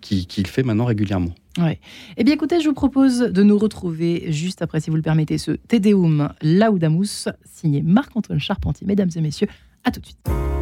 qu'il 0.00 0.46
fait 0.46 0.62
maintenant 0.62 0.86
régulièrement. 0.86 1.34
Ouais. 1.58 1.78
Eh 2.16 2.24
bien, 2.24 2.32
écoutez, 2.32 2.58
je 2.60 2.68
vous 2.68 2.74
propose 2.74 3.18
de 3.18 3.42
nous 3.42 3.58
retrouver 3.58 4.32
juste 4.32 4.62
après, 4.62 4.80
si 4.80 4.88
vous 4.88 4.96
le 4.96 5.02
permettez, 5.02 5.36
ce 5.36 5.50
Tedeum 5.52 6.32
Laudamus, 6.42 7.28
signé 7.44 7.82
Marc-Antoine 7.82 8.40
Charpentier. 8.40 8.86
Mesdames 8.86 9.10
et 9.14 9.20
messieurs, 9.20 9.48
à 9.84 9.90
tout 9.90 10.00
de 10.00 10.06
suite. 10.06 10.53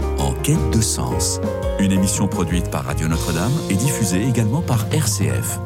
Quête 0.43 0.71
de 0.71 0.81
sens, 0.81 1.41
une 1.79 1.93
émission 1.93 2.27
produite 2.27 2.69
par 2.69 2.85
Radio 2.85 3.07
Notre-Dame 3.07 3.53
et 3.71 3.75
diffusée 3.75 4.27
également 4.27 4.61
par 4.61 4.93
RCF. 4.93 5.61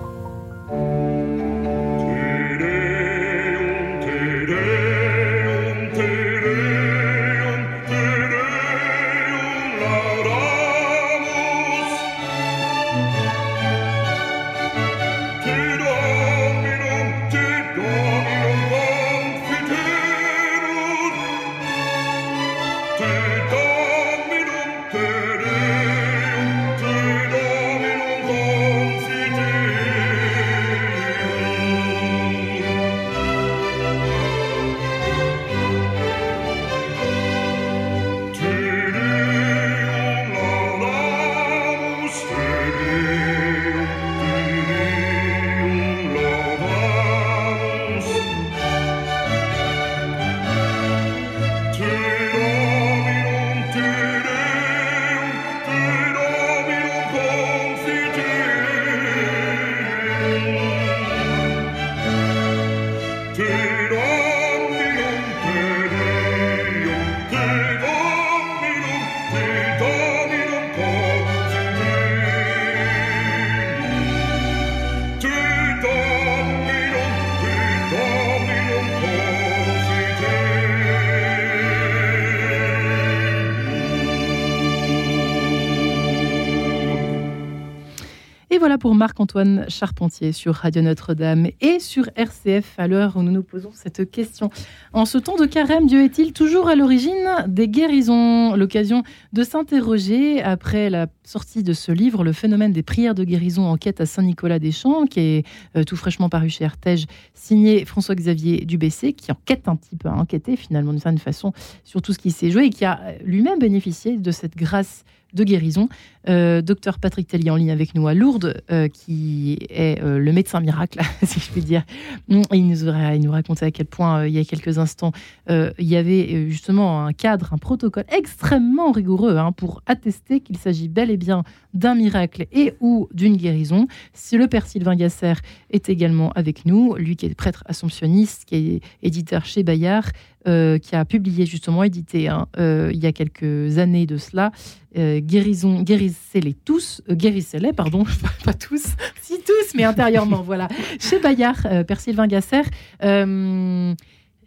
Voilà 88.59 88.79
pour 88.79 88.95
Marc-Antoine 88.95 89.67
Charpentier 89.69 90.33
sur 90.33 90.55
Radio 90.55 90.81
Notre-Dame 90.81 91.49
et 91.61 91.79
sur 91.79 92.09
RCF 92.17 92.75
à 92.79 92.87
l'heure 92.87 93.17
où 93.17 93.23
nous 93.23 93.33
nous 93.33 93.43
posons 93.43 93.71
cette 93.73 94.11
question. 94.11 94.51
En 94.93 95.05
ce 95.05 95.19
temps 95.19 95.37
de 95.37 95.47
carême, 95.47 95.87
Dieu 95.87 96.03
est-il 96.05 96.33
toujours 96.33 96.69
à 96.69 96.75
l'origine 96.75 97.27
des 97.49 97.69
guérisons? 97.69 98.55
L'occasion 98.55 99.03
de 99.33 99.43
s'interroger 99.43 100.43
après 100.43 100.91
la 100.91 101.07
sortie 101.25 101.63
de 101.63 101.73
ce 101.73 101.93
livre, 101.93 102.25
Le 102.25 102.33
phénomène 102.33 102.73
des 102.73 102.83
prières 102.83 103.15
de 103.15 103.25
guérison, 103.25 103.67
enquête 103.67 104.01
à 104.01 104.07
Saint-Nicolas-des-Champs, 104.07 105.07
qui 105.07 105.21
est 105.21 105.47
euh, 105.77 105.85
tout 105.85 105.97
fraîchement 105.97 106.29
paru 106.29 106.49
chez 106.49 106.65
Artege, 106.65 107.07
signé 107.35 107.85
François-Xavier 107.85 108.65
Dubessé, 108.65 109.13
qui 109.13 109.33
enquête 109.33 109.69
un 109.69 109.77
petit 109.77 109.97
peu, 109.97 110.09
a 110.09 110.15
enquêté 110.15 110.57
finalement 110.57 110.93
d'une 110.93 111.01
certaine 111.01 111.19
façon 111.19 111.53
sur 111.85 112.01
tout 112.01 112.13
ce 112.13 112.19
qui 112.19 112.31
s'est 112.31 112.51
joué 112.51 112.67
et 112.67 112.71
qui 112.71 112.85
a 112.85 113.01
lui-même 113.25 113.59
bénéficié 113.59 114.17
de 114.17 114.31
cette 114.31 114.57
grâce 114.57 115.05
de 115.37 115.45
guérison. 115.45 115.89
Euh, 116.29 116.61
docteur 116.61 116.99
Patrick 116.99 117.29
Tellier 117.29 117.51
en 117.51 117.57
ligne 117.57 117.71
avec 117.71 117.95
nous 117.95 118.09
à 118.09 118.15
Lourdes, 118.15 118.61
euh, 118.73 118.89
qui 118.89 119.59
est 119.71 120.03
euh, 120.03 120.19
le 120.19 120.33
médecin 120.33 120.59
miracle, 120.59 120.99
si 121.23 121.39
je 121.39 121.51
puis 121.53 121.61
dire. 121.61 121.85
Il 122.29 122.39
nous, 122.39 122.43
il 122.53 123.21
nous 123.21 123.31
racontait 123.31 123.67
à 123.67 123.71
quel 123.71 123.87
point, 123.87 124.27
il 124.27 124.35
y 124.35 124.41
a 124.41 124.45
quelques 124.45 124.79
instants, 124.79 125.13
il 125.49 125.73
y 125.79 125.97
avait 125.97 126.51
justement 126.51 127.05
un 127.05 127.13
cadre, 127.13 127.53
un 127.53 127.59
protocole 127.59 128.05
extrêmement 128.09 128.91
rigoureux 128.91 129.37
hein, 129.37 129.53
pour 129.53 129.83
attester 129.87 130.41
qu'il 130.41 130.57
s'agit 130.57 130.89
bel 130.89 131.11
et 131.11 131.17
bien 131.17 131.45
d'un 131.75 131.95
miracle 131.95 132.47
et 132.53 132.75
ou 132.81 133.09
d'une 133.13 133.37
guérison. 133.37 133.87
Si 134.15 134.37
le 134.37 134.49
père 134.49 134.67
Sylvain 134.67 134.97
Gasser 134.97 135.35
est 135.71 135.89
également 135.89 136.31
avec 136.33 136.65
nous, 136.65 136.95
lui 136.97 137.17
qui 137.17 137.27
est 137.27 137.35
prêtre 137.35 137.63
assomptionniste, 137.67 138.45
qui 138.47 138.57
est 138.57 138.81
éditeur 139.03 139.45
chez 139.45 139.63
Bayard, 139.63 140.11
qui 140.47 140.95
a 140.95 141.05
publié 141.05 141.45
justement, 141.45 141.83
édité 141.83 142.29
hein, 142.29 142.47
il 142.57 142.97
y 142.97 143.07
a 143.07 143.13
quelques 143.13 143.79
années 143.79 144.07
de 144.07 144.17
cela, 144.17 144.53
Guérison, 144.95 145.83
guérison 145.83 145.83
guérissez-les 145.83 146.55
tous, 146.55 147.03
euh, 147.11 147.15
guérissez-les, 147.15 147.73
pardon, 147.73 148.05
pas 148.45 148.55
tous, 148.55 148.85
si 149.23 149.39
tous, 149.41 149.75
mais 149.75 149.85
intérieurement, 149.85 150.43
voilà. 150.47 150.69
Chez 151.01 151.19
Bayard, 151.19 151.67
euh, 151.67 151.85
Père 151.85 152.01
Sylvain 152.01 152.27
Gasser, 152.27 152.63
euh, 153.03 153.95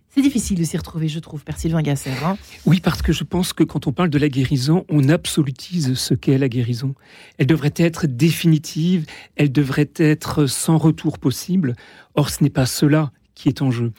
c'est 0.10 0.22
difficile 0.22 0.58
de 0.58 0.64
s'y 0.64 0.78
retrouver, 0.78 1.08
je 1.08 1.20
trouve, 1.20 1.44
Père 1.44 1.58
Sylvain 1.58 1.82
Gasser. 1.82 2.12
Hein. 2.24 2.38
Oui, 2.66 2.80
parce 2.80 3.02
que 3.02 3.14
je 3.14 3.24
pense 3.24 3.54
que 3.54 3.64
quand 3.64 3.88
on 3.88 3.92
parle 3.92 4.10
de 4.10 4.18
la 4.18 4.30
guérison, 4.30 4.86
on 4.90 5.08
absolutise 5.10 5.94
ce 5.94 6.14
qu'est 6.14 6.38
la 6.38 6.50
guérison. 6.50 6.96
Elle 7.38 7.48
devrait 7.48 7.74
être 7.76 8.08
définitive, 8.08 9.06
elle 9.36 9.52
devrait 9.52 9.92
être 9.98 10.46
sans 10.48 10.78
retour 10.78 11.20
possible. 11.20 11.76
Or, 12.16 12.30
ce 12.30 12.44
n'est 12.44 12.50
pas 12.50 12.66
cela 12.66 13.12
qui 13.40 13.48
est 13.48 13.62
en 13.62 13.72
jeu. 13.72 13.94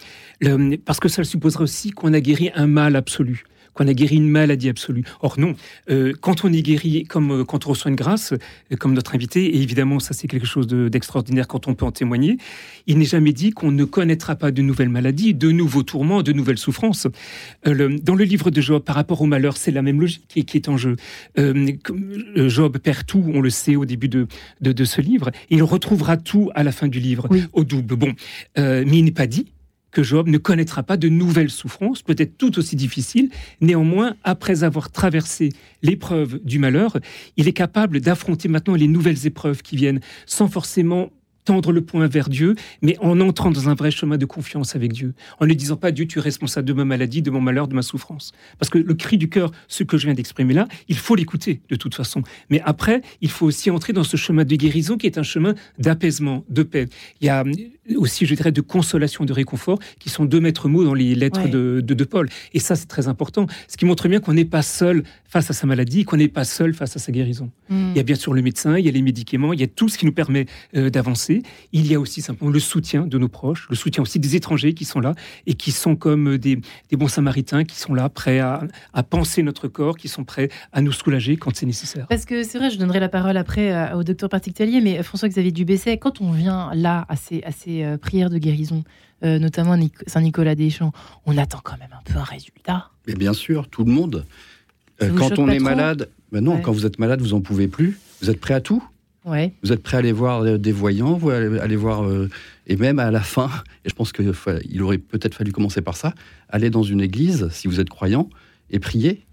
parce 0.84 1.00
que 1.00 1.08
ça 1.08 1.24
supposerait 1.24 1.64
aussi 1.64 1.90
qu'on 1.90 2.12
a 2.12 2.20
guéri 2.20 2.50
un 2.54 2.66
mal 2.66 2.94
absolu 2.94 3.44
qu'on 3.80 3.88
a 3.88 3.94
guéri 3.94 4.16
une 4.16 4.28
maladie 4.28 4.68
absolue. 4.68 5.04
Or 5.22 5.40
non, 5.40 5.54
euh, 5.88 6.12
quand 6.20 6.44
on 6.44 6.52
est 6.52 6.60
guéri, 6.60 7.04
comme 7.04 7.32
euh, 7.32 7.44
quand 7.44 7.66
on 7.66 7.70
reçoit 7.70 7.90
une 7.90 7.96
grâce, 7.96 8.34
euh, 8.34 8.76
comme 8.78 8.92
notre 8.92 9.14
invité, 9.14 9.46
et 9.46 9.62
évidemment 9.62 10.00
ça 10.00 10.12
c'est 10.12 10.28
quelque 10.28 10.46
chose 10.46 10.66
d'extraordinaire 10.66 11.48
quand 11.48 11.66
on 11.66 11.74
peut 11.74 11.86
en 11.86 11.90
témoigner, 11.90 12.36
il 12.86 12.98
n'est 12.98 13.06
jamais 13.06 13.32
dit 13.32 13.52
qu'on 13.52 13.72
ne 13.72 13.84
connaîtra 13.84 14.36
pas 14.36 14.50
de 14.50 14.60
nouvelles 14.60 14.90
maladies, 14.90 15.32
de 15.32 15.50
nouveaux 15.50 15.82
tourments, 15.82 16.22
de 16.22 16.32
nouvelles 16.32 16.58
souffrances. 16.58 17.06
dans 17.64 18.14
le 18.14 18.24
livre 18.24 18.50
de 18.50 18.60
Job, 18.60 18.82
par 18.82 18.96
rapport 18.96 19.22
au 19.22 19.26
malheur, 19.26 19.56
c'est 19.56 19.70
la 19.70 19.80
même 19.80 19.98
logique 19.98 20.26
qui, 20.28 20.56
est 20.56 20.68
en 20.68 20.76
jeu. 20.76 20.96
Job 22.36 22.78
perd 22.78 23.06
tout, 23.06 23.24
on 23.32 23.40
le 23.40 23.50
sait 23.50 23.76
au 23.76 23.86
début 23.86 24.08
de, 24.08 24.26
de, 24.60 24.84
ce 24.84 25.00
livre, 25.00 25.30
il 25.48 25.62
retrouvera 25.62 26.18
tout 26.18 26.50
à 26.54 26.64
la 26.64 26.72
fin 26.72 26.88
du 26.88 27.00
livre, 27.00 27.28
au 27.54 27.64
double. 27.64 27.96
Bon, 27.96 28.12
mais 28.56 28.98
il 28.98 29.04
n'est 29.04 29.10
pas 29.10 29.26
dit 29.26 29.46
que 29.90 30.02
Job 30.02 30.28
ne 30.28 30.38
connaîtra 30.38 30.82
pas 30.82 30.96
de 30.96 31.08
nouvelles 31.08 31.50
souffrances, 31.50 32.02
peut-être 32.02 32.36
tout 32.38 32.58
aussi 32.58 32.76
difficiles. 32.76 33.30
Néanmoins, 33.60 34.16
après 34.24 34.64
avoir 34.64 34.90
traversé 34.90 35.50
l'épreuve 35.82 36.40
du 36.44 36.58
malheur, 36.58 36.98
il 37.36 37.48
est 37.48 37.52
capable 37.52 38.00
d'affronter 38.00 38.48
maintenant 38.48 38.74
les 38.74 38.88
nouvelles 38.88 39.26
épreuves 39.26 39.62
qui 39.62 39.76
viennent 39.76 40.00
sans 40.26 40.48
forcément 40.48 41.10
tendre 41.50 41.72
le 41.72 41.80
point 41.80 42.06
vers 42.06 42.28
Dieu, 42.28 42.54
mais 42.80 42.96
en 43.00 43.20
entrant 43.20 43.50
dans 43.50 43.68
un 43.68 43.74
vrai 43.74 43.90
chemin 43.90 44.16
de 44.18 44.24
confiance 44.24 44.76
avec 44.76 44.92
Dieu, 44.92 45.14
en 45.40 45.46
ne 45.46 45.52
disant 45.52 45.74
pas 45.74 45.90
Dieu, 45.90 46.06
tu 46.06 46.20
es 46.20 46.22
responsable 46.22 46.68
de 46.68 46.72
ma 46.72 46.84
maladie, 46.84 47.22
de 47.22 47.30
mon 47.32 47.40
malheur, 47.40 47.66
de 47.66 47.74
ma 47.74 47.82
souffrance. 47.82 48.30
Parce 48.60 48.70
que 48.70 48.78
le 48.78 48.94
cri 48.94 49.18
du 49.18 49.28
cœur, 49.28 49.50
ce 49.66 49.82
que 49.82 49.98
je 49.98 50.06
viens 50.06 50.14
d'exprimer 50.14 50.54
là, 50.54 50.68
il 50.86 50.96
faut 50.96 51.16
l'écouter 51.16 51.60
de 51.68 51.74
toute 51.74 51.96
façon. 51.96 52.22
Mais 52.50 52.62
après, 52.64 53.02
il 53.20 53.30
faut 53.30 53.46
aussi 53.46 53.68
entrer 53.68 53.92
dans 53.92 54.04
ce 54.04 54.16
chemin 54.16 54.44
de 54.44 54.54
guérison 54.54 54.96
qui 54.96 55.06
est 55.06 55.18
un 55.18 55.24
chemin 55.24 55.56
d'apaisement, 55.76 56.44
de 56.48 56.62
paix. 56.62 56.86
Il 57.20 57.26
y 57.26 57.30
a 57.30 57.42
aussi, 57.96 58.26
je 58.26 58.34
dirais, 58.36 58.52
de 58.52 58.60
consolation, 58.60 59.24
de 59.24 59.32
réconfort, 59.32 59.80
qui 59.98 60.08
sont 60.08 60.24
deux 60.24 60.38
maîtres 60.38 60.68
mots 60.68 60.84
dans 60.84 60.94
les 60.94 61.16
lettres 61.16 61.48
de, 61.48 61.80
de, 61.80 62.04
Paul. 62.04 62.28
Et 62.54 62.60
ça, 62.60 62.76
c'est 62.76 62.86
très 62.86 63.08
important. 63.08 63.46
Ce 63.66 63.76
qui 63.76 63.86
montre 63.86 64.06
bien 64.08 64.20
qu'on 64.20 64.34
n'est 64.34 64.44
pas 64.44 64.62
seul 64.62 65.02
face 65.28 65.50
à 65.50 65.52
sa 65.52 65.66
maladie, 65.66 66.04
qu'on 66.04 66.16
n'est 66.16 66.28
pas 66.28 66.44
seul 66.44 66.74
face 66.74 66.94
à 66.96 67.00
sa 67.00 67.10
guérison. 67.10 67.50
Hmm. 67.68 67.90
Il 67.90 67.96
y 67.96 68.00
a 68.00 68.04
bien 68.04 68.14
sûr 68.14 68.34
le 68.34 68.42
médecin, 68.42 68.78
il 68.78 68.84
y 68.84 68.88
a 68.88 68.92
les 68.92 69.02
médicaments, 69.02 69.52
il 69.52 69.60
y 69.60 69.64
a 69.64 69.68
tout 69.68 69.88
ce 69.88 69.98
qui 69.98 70.06
nous 70.06 70.12
permet 70.12 70.46
euh, 70.76 70.90
d'avancer. 70.90 71.39
Il 71.72 71.86
y 71.86 71.94
a 71.94 72.00
aussi 72.00 72.22
simplement 72.22 72.50
le 72.50 72.60
soutien 72.60 73.06
de 73.06 73.18
nos 73.18 73.28
proches, 73.28 73.66
le 73.70 73.76
soutien 73.76 74.02
aussi 74.02 74.18
des 74.18 74.36
étrangers 74.36 74.74
qui 74.74 74.84
sont 74.84 75.00
là 75.00 75.14
et 75.46 75.54
qui 75.54 75.72
sont 75.72 75.96
comme 75.96 76.38
des, 76.38 76.60
des 76.88 76.96
bons 76.96 77.08
samaritains, 77.08 77.64
qui 77.64 77.78
sont 77.78 77.94
là, 77.94 78.08
prêts 78.08 78.40
à, 78.40 78.62
à, 78.92 79.02
penser 79.02 79.42
notre 79.42 79.68
corps, 79.68 79.96
qui 79.96 80.08
sont 80.08 80.24
prêts 80.24 80.48
à 80.72 80.80
nous 80.80 80.92
soulager 80.92 81.36
quand 81.36 81.54
c'est 81.54 81.66
nécessaire. 81.66 82.06
Parce 82.08 82.24
que 82.24 82.42
c'est 82.42 82.58
vrai, 82.58 82.70
je 82.70 82.78
donnerai 82.78 83.00
la 83.00 83.08
parole 83.08 83.36
après 83.36 83.72
euh, 83.72 83.96
au 83.96 84.04
docteur 84.04 84.28
Patrick 84.28 84.54
Tellier, 84.54 84.80
mais 84.80 85.02
François-Xavier 85.02 85.52
Dubesset, 85.52 85.98
quand 85.98 86.20
on 86.20 86.32
vient 86.32 86.70
là 86.74 87.06
à 87.08 87.16
ces, 87.16 87.42
à 87.42 87.52
ces 87.52 87.84
euh, 87.84 87.96
prières 87.96 88.30
de 88.30 88.38
guérison, 88.38 88.84
euh, 89.22 89.38
notamment 89.38 89.76
Saint-Nicolas-des-Champs, 90.06 90.92
on 91.26 91.36
attend 91.36 91.60
quand 91.62 91.76
même 91.78 91.92
un 91.92 92.02
peu 92.10 92.18
un 92.18 92.24
résultat. 92.24 92.88
Mais 93.06 93.14
bien 93.14 93.34
sûr, 93.34 93.68
tout 93.68 93.84
le 93.84 93.92
monde. 93.92 94.24
Euh, 95.02 95.10
quand 95.14 95.38
on 95.38 95.48
est 95.48 95.58
malade, 95.58 96.08
ben 96.32 96.42
non, 96.42 96.60
quand 96.60 96.72
vous 96.72 96.86
êtes 96.86 96.98
malade, 96.98 97.20
vous 97.20 97.34
en 97.34 97.40
pouvez 97.40 97.68
plus. 97.68 97.98
Vous 98.22 98.30
êtes 98.30 98.40
prêt 98.40 98.54
à 98.54 98.60
tout. 98.60 98.82
Ouais. 99.24 99.52
Vous 99.62 99.72
êtes 99.72 99.82
prêt 99.82 99.96
à 99.96 100.00
aller 100.00 100.12
voir 100.12 100.58
des 100.58 100.72
voyants, 100.72 101.14
vous 101.14 101.30
allez 101.30 101.58
aller 101.58 101.76
voir, 101.76 102.08
et 102.66 102.76
même 102.76 102.98
à 102.98 103.10
la 103.10 103.20
fin, 103.20 103.50
et 103.84 103.88
je 103.90 103.94
pense 103.94 104.12
qu'il 104.12 104.82
aurait 104.82 104.98
peut-être 104.98 105.34
fallu 105.34 105.52
commencer 105.52 105.82
par 105.82 105.96
ça, 105.96 106.14
aller 106.48 106.70
dans 106.70 106.82
une 106.82 107.00
église, 107.00 107.48
si 107.50 107.68
vous 107.68 107.80
êtes 107.80 107.90
croyant, 107.90 108.30
et 108.70 108.78
prier, 108.78 109.26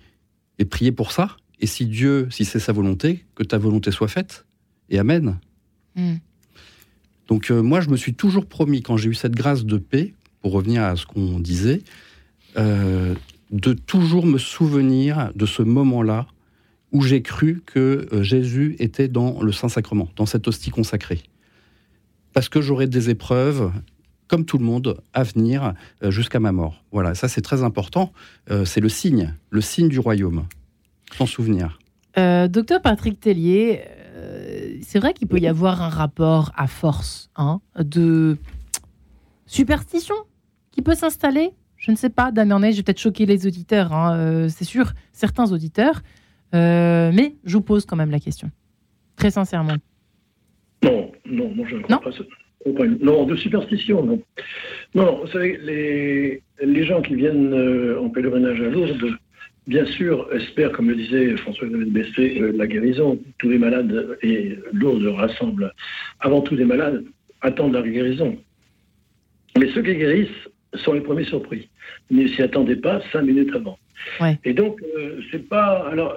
et 0.60 0.65
prier 0.65 0.91
pour 0.91 1.12
ça. 1.12 1.38
Et 1.60 1.67
si 1.67 1.86
Dieu, 1.86 2.28
si 2.30 2.45
c'est 2.45 2.60
sa 2.60 2.73
volonté, 2.73 3.26
que 3.36 3.43
ta 3.43 3.58
volonté 3.58 3.91
soit 3.91 4.08
faite, 4.08 4.45
et 4.89 5.00
Amen. 5.00 5.38
Hmm. 5.95 6.15
Donc 7.28 7.52
euh, 7.52 7.62
moi, 7.62 7.82
je 7.82 7.89
me 7.89 7.97
suis 7.97 8.13
toujours 8.13 8.45
promis, 8.45 8.82
quand 8.82 8.97
j'ai 8.97 9.10
eu 9.10 9.15
cette 9.15 9.36
grâce 9.36 9.65
de 9.65 9.78
paix, 9.78 10.13
pour 10.41 10.52
revenir 10.52 10.84
à 10.84 10.95
ce 10.95 11.06
qu'on 11.06 11.39
disait, 11.39 11.82
euh, 12.58 13.15
de 13.52 13.73
toujours 13.73 14.26
me 14.26 14.38
souvenir 14.38 15.32
de 15.36 15.45
ce 15.45 15.62
moment-là 15.62 16.28
où 16.97 17.01
j'ai 17.03 17.21
cru 17.21 17.62
que 17.63 18.07
euh, 18.12 18.23
Jésus 18.23 18.75
était 18.79 19.07
dans 19.07 19.39
le 19.43 19.51
Saint-Sacrement, 19.51 20.10
dans 20.15 20.25
cette 20.25 20.47
hostie 20.47 20.71
consacrée. 20.71 21.21
Parce 22.33 22.49
que 22.49 22.60
j'aurais 22.60 22.88
des 22.88 23.12
épreuves, 23.12 23.71
comme 24.27 24.45
tout 24.45 24.57
le 24.57 24.65
monde, 24.65 24.99
à 25.13 25.21
venir 25.23 25.73
jusqu'à 26.03 26.39
ma 26.39 26.51
mort. 26.51 26.83
Voilà, 26.91 27.15
ça 27.15 27.27
c'est 27.27 27.41
très 27.41 27.63
important. 27.63 28.12
c'est 28.65 28.81
le 28.81 28.89
signe, 28.89 29.33
le 29.49 29.62
signe 29.62 29.88
du 29.88 29.97
royaume. 29.97 30.45
S'en 31.17 31.25
souvenir. 31.25 31.79
docteur 32.15 32.81
Patrick 32.81 33.19
Tellier, 33.19 33.86
c'est 34.83 34.99
vrai 34.99 35.13
qu'il 35.13 35.27
peut 35.27 35.39
y 35.39 35.47
avoir 35.47 35.81
un 35.81 35.89
rapport 35.89 36.51
à 36.55 36.67
force 36.67 37.31
hein, 37.38 37.60
de 37.79 38.38
superstition 39.47 40.15
qui 40.71 40.83
peut 40.83 40.95
s'installer? 40.95 41.53
Je 41.75 41.91
ne 41.91 41.95
sais 41.95 42.10
pas, 42.10 42.31
Damien 42.31 42.60
je 42.69 42.77
vais 42.77 42.83
peut-être 42.83 42.99
choquer 42.99 43.25
les 43.25 43.47
auditeurs, 43.47 43.93
hein, 43.93 44.15
euh, 44.15 44.49
c'est 44.49 44.65
sûr, 44.65 44.93
certains 45.13 45.51
auditeurs, 45.51 46.01
euh, 46.53 47.12
mais 47.13 47.36
je 47.43 47.53
vous 47.53 47.62
pose 47.62 47.86
quand 47.86 47.95
même 47.95 48.12
la 48.12 48.19
question, 48.19 48.49
très 49.15 49.31
sincèrement. 49.31 49.77
Non, 50.83 51.12
non, 51.25 51.49
moi 51.55 51.65
je 51.69 51.75
ne 51.75 51.81
crois 51.81 51.99
pas. 51.99 52.12
Non, 53.01 53.25
de 53.25 53.36
superstition, 53.36 54.03
non. 54.03 54.21
Non, 54.93 55.21
vous 55.21 55.31
savez, 55.31 55.57
les, 55.63 56.41
les 56.62 56.86
gens 56.86 57.01
qui 57.01 57.15
viennent 57.15 57.53
euh, 57.53 57.99
en 58.01 58.10
pèlerinage 58.10 58.60
à 58.60 58.69
Lourdes, 58.69 59.17
bien 59.67 59.86
sûr, 59.86 60.27
espère, 60.33 60.71
comme 60.71 60.89
le 60.89 60.95
disait 60.95 61.38
François-Xavier 61.38 61.86
Bessé, 61.86 62.41
euh, 62.41 62.51
la 62.55 62.67
guérison. 62.67 63.19
Tous 63.38 63.49
les 63.49 63.57
malades, 63.57 64.17
et 64.21 64.57
Lourdes 64.73 65.05
rassemble 65.05 65.73
avant 66.19 66.41
tout 66.41 66.55
des 66.55 66.65
malades, 66.65 67.05
attendent 67.41 67.73
la 67.73 67.81
guérison. 67.83 68.38
Mais 69.57 69.69
ceux 69.73 69.81
qui 69.81 69.95
guérissent 69.95 70.49
sont 70.73 70.93
les 70.93 71.01
premiers 71.01 71.25
surpris. 71.25 71.69
Ils 72.10 72.17
ne 72.17 72.27
s'y 72.27 72.41
attendaient 72.41 72.75
pas 72.75 73.01
cinq 73.12 73.21
minutes 73.21 73.55
avant. 73.55 73.77
Et 74.43 74.53
donc, 74.53 74.81
euh, 74.97 75.21
c'est 75.31 75.47
pas. 75.47 75.88
Alors, 75.89 76.15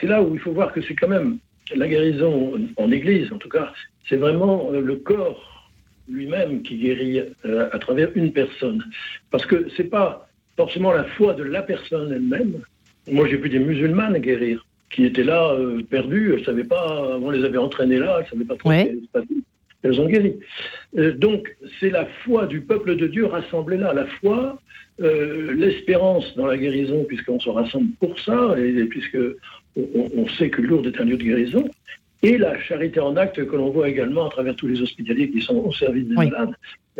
c'est 0.00 0.06
là 0.06 0.22
où 0.22 0.34
il 0.34 0.40
faut 0.40 0.52
voir 0.52 0.72
que 0.72 0.80
c'est 0.82 0.94
quand 0.94 1.08
même 1.08 1.38
la 1.74 1.86
guérison 1.86 2.58
en 2.76 2.90
Église, 2.90 3.32
en 3.32 3.38
tout 3.38 3.48
cas, 3.48 3.72
c'est 4.08 4.16
vraiment 4.16 4.70
euh, 4.72 4.80
le 4.80 4.96
corps 4.96 5.70
lui-même 6.08 6.62
qui 6.62 6.76
guérit 6.76 7.20
à 7.44 7.78
travers 7.78 8.10
une 8.16 8.32
personne. 8.32 8.82
Parce 9.30 9.46
que 9.46 9.68
c'est 9.76 9.84
pas 9.84 10.28
forcément 10.56 10.92
la 10.92 11.04
foi 11.04 11.34
de 11.34 11.44
la 11.44 11.62
personne 11.62 12.12
elle-même, 12.12 12.62
moi, 13.10 13.28
j'ai 13.28 13.36
vu 13.36 13.48
des 13.48 13.58
musulmanes 13.58 14.18
guérir, 14.18 14.64
qui 14.90 15.04
étaient 15.04 15.24
là, 15.24 15.52
euh, 15.52 15.82
perdues, 15.88 16.34
elles 16.34 16.44
savaient 16.44 16.64
pas, 16.64 17.16
on 17.20 17.30
les 17.30 17.44
avait 17.44 17.58
entraînées 17.58 17.98
là, 17.98 18.18
elles 18.18 18.24
ne 18.24 18.30
savaient 18.30 18.44
pas 18.44 18.56
trop 18.56 18.72
ce 18.72 19.20
qui 19.22 19.44
elles 19.82 20.00
ont 20.00 20.06
guéri. 20.06 20.34
Euh, 20.98 21.12
donc, 21.12 21.56
c'est 21.78 21.90
la 21.90 22.06
foi 22.24 22.46
du 22.46 22.60
peuple 22.60 22.96
de 22.96 23.06
Dieu 23.06 23.26
rassemblée 23.26 23.76
là. 23.76 23.92
La 23.92 24.06
foi, 24.06 24.60
euh, 25.00 25.52
l'espérance 25.54 26.34
dans 26.36 26.46
la 26.46 26.56
guérison, 26.56 27.04
puisqu'on 27.04 27.40
se 27.40 27.48
rassemble 27.48 27.90
pour 27.98 28.18
ça, 28.18 28.54
et, 28.58 28.84
puisque 28.84 29.18
on, 29.76 30.26
sait 30.28 30.50
que 30.50 30.60
Lourdes 30.60 30.86
est 30.86 31.00
un 31.00 31.04
lieu 31.04 31.16
de 31.16 31.22
guérison, 31.22 31.68
et 32.22 32.36
la 32.36 32.58
charité 32.60 33.00
en 33.00 33.16
acte 33.16 33.44
que 33.46 33.56
l'on 33.56 33.70
voit 33.70 33.88
également 33.88 34.26
à 34.26 34.30
travers 34.30 34.54
tous 34.56 34.66
les 34.66 34.82
hospitaliers 34.82 35.30
qui 35.30 35.40
sont 35.40 35.56
au 35.56 35.72
service 35.72 36.06
des 36.06 36.14
malades. 36.14 36.54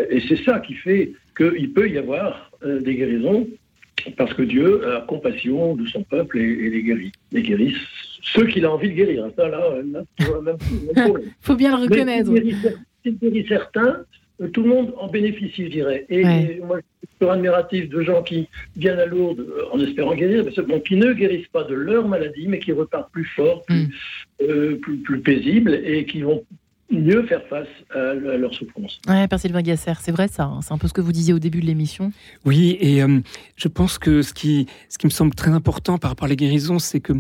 Et 0.08 0.20
c'est 0.20 0.42
ça 0.44 0.60
qui 0.60 0.74
fait 0.74 1.12
qu'il 1.36 1.72
peut 1.72 1.90
y 1.90 1.98
avoir 1.98 2.50
euh, 2.64 2.80
des 2.80 2.94
guérisons, 2.94 3.46
parce 4.16 4.34
que 4.34 4.42
Dieu 4.42 4.86
a 4.88 5.00
compassion 5.02 5.74
de 5.74 5.86
son 5.86 6.02
peuple 6.02 6.38
et, 6.38 6.70
les 6.70 6.82
guérit. 6.82 7.12
Les 7.32 7.42
guérit 7.42 7.74
ceux 8.22 8.46
qu'il 8.46 8.64
a 8.64 8.72
envie 8.72 8.90
de 8.90 8.94
guérir. 8.94 9.30
Ça, 9.36 9.48
là, 9.48 9.74
Il 10.18 11.04
faut 11.40 11.54
bien 11.56 11.76
le 11.76 11.82
reconnaître. 11.82 12.30
S'il 13.02 13.18
guérit 13.18 13.46
certains, 13.48 14.04
euh, 14.40 14.48
tout 14.48 14.62
le 14.62 14.68
monde 14.68 14.94
en 14.98 15.08
bénéficie, 15.08 15.64
je 15.64 15.70
dirais. 15.70 16.06
Et, 16.08 16.60
moi, 16.60 16.78
je 17.02 17.08
suis 17.16 17.30
admiratif 17.30 17.88
de 17.88 18.02
gens 18.02 18.22
qui 18.22 18.48
viennent 18.76 18.98
à 18.98 19.06
Lourdes 19.06 19.40
euh, 19.40 19.64
en 19.72 19.80
espérant 19.80 20.14
guérir, 20.14 20.44
mais 20.44 20.80
qui 20.82 20.96
ne 20.96 21.12
guérissent 21.12 21.48
pas 21.48 21.64
de 21.64 21.74
leur 21.74 22.08
maladie, 22.08 22.46
mais 22.48 22.58
qui 22.58 22.72
repartent 22.72 23.12
plus 23.12 23.26
forts, 23.36 23.62
plus, 23.64 23.82
mm. 23.82 23.90
euh, 24.42 24.80
plus, 25.04 25.20
paisibles 25.20 25.74
et 25.84 26.04
qui 26.06 26.22
vont 26.22 26.44
mieux 26.90 27.24
faire 27.26 27.42
face 27.48 27.68
à, 27.94 28.14
leur 28.14 28.52
souffrance. 28.54 29.00
Oui, 29.08 29.28
Père 29.28 29.40
Sylvain 29.40 29.62
Gasser, 29.62 29.92
c'est 30.00 30.12
vrai 30.12 30.28
ça, 30.28 30.44
hein. 30.44 30.60
c'est 30.62 30.72
un 30.72 30.78
peu 30.78 30.88
ce 30.88 30.92
que 30.92 31.00
vous 31.00 31.12
disiez 31.12 31.32
au 31.32 31.38
début 31.38 31.60
de 31.60 31.66
l'émission. 31.66 32.12
Oui, 32.44 32.76
et 32.80 33.02
je 33.56 33.68
pense 33.68 33.98
que 33.98 34.22
ce 34.22 34.34
qui, 34.34 34.66
ce 34.88 34.98
qui 34.98 35.06
me 35.06 35.10
semble 35.10 35.34
très 35.34 35.50
important 35.50 35.98
par 35.98 36.10
rapport 36.10 36.26
à 36.26 36.28
la 36.28 36.36
guérison, 36.36 36.78
c'est 36.78 37.00
que 37.00 37.12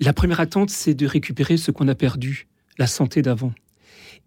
la 0.00 0.12
première 0.12 0.40
attente, 0.40 0.70
c'est 0.70 0.94
de 0.94 1.06
récupérer 1.06 1.56
ce 1.56 1.70
qu'on 1.70 1.88
a 1.88 1.94
perdu, 1.94 2.46
la 2.78 2.86
santé 2.86 3.22
d'avant. 3.22 3.52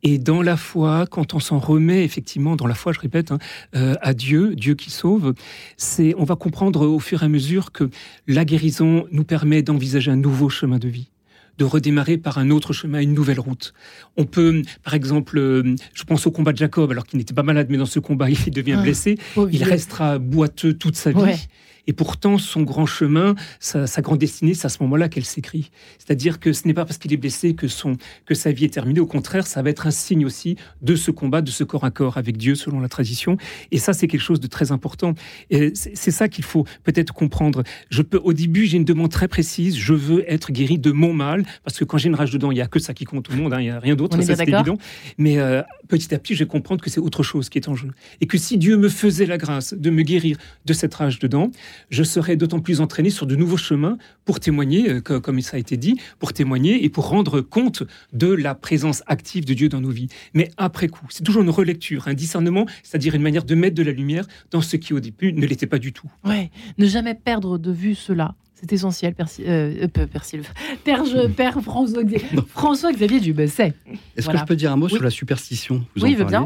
Et 0.03 0.17
dans 0.17 0.41
la 0.41 0.57
foi, 0.57 1.05
quand 1.09 1.33
on 1.33 1.39
s'en 1.39 1.59
remet 1.59 2.03
effectivement 2.03 2.55
dans 2.55 2.67
la 2.67 2.73
foi, 2.73 2.91
je 2.91 2.99
répète, 2.99 3.31
hein, 3.31 3.37
euh, 3.75 3.95
à 4.01 4.13
Dieu, 4.13 4.55
Dieu 4.55 4.73
qui 4.73 4.89
sauve, 4.89 5.33
c'est 5.77 6.15
on 6.17 6.23
va 6.23 6.35
comprendre 6.35 6.87
au 6.87 6.99
fur 6.99 7.21
et 7.21 7.25
à 7.25 7.29
mesure 7.29 7.71
que 7.71 7.89
la 8.27 8.43
guérison 8.43 9.05
nous 9.11 9.23
permet 9.23 9.61
d'envisager 9.61 10.11
un 10.11 10.15
nouveau 10.15 10.49
chemin 10.49 10.79
de 10.79 10.87
vie 10.87 11.09
de 11.57 11.65
redémarrer 11.65 12.17
par 12.17 12.37
un 12.37 12.49
autre 12.49 12.73
chemin, 12.73 12.99
une 12.99 13.13
nouvelle 13.13 13.39
route. 13.39 13.73
On 14.17 14.25
peut, 14.25 14.61
par 14.83 14.93
exemple, 14.93 15.37
euh, 15.37 15.75
je 15.93 16.03
pense 16.03 16.25
au 16.27 16.31
combat 16.31 16.53
de 16.53 16.57
Jacob, 16.57 16.91
alors 16.91 17.05
qu'il 17.05 17.19
n'était 17.19 17.33
pas 17.33 17.43
malade, 17.43 17.67
mais 17.69 17.77
dans 17.77 17.85
ce 17.85 17.99
combat, 17.99 18.29
il 18.47 18.51
devient 18.51 18.77
ah, 18.77 18.81
blessé. 18.81 19.17
Il 19.51 19.63
restera 19.63 20.19
boiteux 20.19 20.73
toute 20.73 20.95
sa 20.95 21.11
vie. 21.11 21.47
Et 21.87 21.93
pourtant, 21.93 22.37
son 22.37 22.61
grand 22.63 22.85
chemin, 22.85 23.35
sa, 23.59 23.85
grande 24.01 24.19
destinée, 24.19 24.53
c'est 24.53 24.65
à 24.65 24.69
ce 24.69 24.81
moment-là 24.83 25.09
qu'elle 25.09 25.25
s'écrit. 25.25 25.71
C'est-à-dire 25.97 26.39
que 26.39 26.53
ce 26.53 26.67
n'est 26.67 26.73
pas 26.73 26.85
parce 26.85 26.97
qu'il 26.97 27.13
est 27.13 27.17
blessé 27.17 27.53
que, 27.53 27.67
son, 27.67 27.97
que 28.25 28.33
sa 28.33 28.51
vie 28.51 28.65
est 28.65 28.73
terminée. 28.73 28.99
Au 28.99 29.05
contraire, 29.05 29.47
ça 29.47 29.61
va 29.61 29.69
être 29.69 29.87
un 29.87 29.91
signe 29.91 30.25
aussi 30.25 30.57
de 30.81 30.95
ce 30.95 31.11
combat, 31.11 31.41
de 31.41 31.51
ce 31.51 31.63
corps 31.63 31.83
à 31.83 31.91
corps 31.91 32.17
avec 32.17 32.37
Dieu, 32.37 32.55
selon 32.55 32.79
la 32.79 32.89
tradition. 32.89 33.37
Et 33.71 33.77
ça, 33.77 33.93
c'est 33.93 34.07
quelque 34.07 34.21
chose 34.21 34.39
de 34.39 34.47
très 34.47 34.71
important. 34.71 35.13
Et 35.49 35.73
c'est 35.75 36.11
ça 36.11 36.27
qu'il 36.27 36.43
faut 36.43 36.65
peut-être 36.83 37.13
comprendre. 37.13 37.63
Je 37.89 38.01
peux, 38.01 38.19
au 38.23 38.33
début, 38.33 38.65
j'ai 38.65 38.77
une 38.77 38.85
demande 38.85 39.11
très 39.11 39.27
précise. 39.27 39.77
Je 39.77 39.93
veux 39.93 40.23
être 40.31 40.51
guéri 40.51 40.77
de 40.77 40.91
mon 40.91 41.13
mal, 41.13 41.43
parce 41.63 41.77
que 41.77 41.85
quand 41.85 41.97
j'ai 41.97 42.09
une 42.09 42.15
rage 42.15 42.31
dedans, 42.31 42.51
il 42.51 42.55
n'y 42.55 42.61
a 42.61 42.67
que 42.67 42.79
ça 42.79 42.93
qui 42.93 43.05
compte 43.05 43.29
au 43.29 43.33
monde. 43.33 43.53
Hein. 43.53 43.59
il 43.59 43.65
n'y 43.65 43.69
a 43.69 43.79
rien 43.79 43.95
d'autre. 43.95 44.21
Ça, 44.21 44.35
c'est 44.35 44.47
évident. 44.47 44.77
Mais 45.17 45.39
euh, 45.39 45.61
petit 45.87 46.13
à 46.13 46.19
petit, 46.19 46.35
je 46.35 46.43
vais 46.43 46.47
comprendre 46.47 46.81
que 46.81 46.89
c'est 46.89 46.99
autre 46.99 47.23
chose 47.23 47.49
qui 47.49 47.57
est 47.57 47.67
en 47.67 47.75
jeu. 47.75 47.89
Et 48.21 48.27
que 48.27 48.37
si 48.37 48.57
Dieu 48.57 48.77
me 48.77 48.89
faisait 48.89 49.25
la 49.25 49.37
grâce 49.37 49.73
de 49.73 49.89
me 49.89 50.03
guérir 50.03 50.37
de 50.65 50.73
cette 50.73 50.93
rage 50.93 51.19
dedans, 51.19 51.51
je 51.89 52.03
serai 52.03 52.35
d'autant 52.35 52.59
plus 52.59 52.81
entraîné 52.81 53.09
sur 53.09 53.25
de 53.25 53.35
nouveaux 53.35 53.57
chemins 53.57 53.97
pour 54.25 54.39
témoigner, 54.39 54.89
euh, 54.89 55.01
comme 55.01 55.41
ça 55.41 55.57
a 55.57 55.59
été 55.59 55.77
dit, 55.77 55.99
pour 56.19 56.33
témoigner 56.33 56.83
et 56.83 56.89
pour 56.89 57.07
rendre 57.07 57.41
compte 57.41 57.83
de 58.13 58.27
la 58.27 58.55
présence 58.55 59.03
active 59.07 59.45
de 59.45 59.53
Dieu 59.53 59.69
dans 59.69 59.81
nos 59.81 59.89
vies. 59.89 60.07
Mais 60.33 60.51
après 60.57 60.87
coup, 60.87 61.05
c'est 61.09 61.23
toujours 61.23 61.43
une 61.43 61.49
relecture, 61.49 62.07
un 62.07 62.13
discernement, 62.13 62.65
c'est-à-dire 62.83 63.15
une 63.15 63.21
manière 63.21 63.43
de 63.43 63.55
mettre 63.55 63.75
de 63.75 63.83
la 63.83 63.91
lumière 63.91 64.25
dans 64.51 64.61
ce 64.61 64.75
qui 64.77 64.93
au 64.93 64.99
début 64.99 65.33
ne 65.33 65.45
l'était 65.45 65.67
pas 65.67 65.79
du 65.79 65.93
tout. 65.93 66.09
Ouais, 66.23 66.51
ne 66.77 66.85
jamais 66.85 67.15
perdre 67.15 67.57
de 67.57 67.71
vue 67.71 67.95
cela. 67.95 68.35
C'est 68.61 68.73
essentiel, 68.73 69.15
Père, 69.15 69.27
euh, 69.39 69.87
euh 69.97 70.07
Père, 70.07 71.03
je, 71.05 71.27
Père 71.35 71.61
François, 71.61 72.03
François 72.47 72.93
Xavier 72.93 73.19
Dubesset. 73.19 73.73
Est-ce 74.15 74.29
que 74.29 74.37
je 74.37 74.45
peux 74.45 74.55
dire 74.55 74.71
un 74.71 74.75
mot 74.75 74.87
sur 74.87 75.01
la 75.01 75.09
superstition 75.09 75.83
Oui, 75.99 76.13
veut 76.13 76.25
bien. 76.25 76.45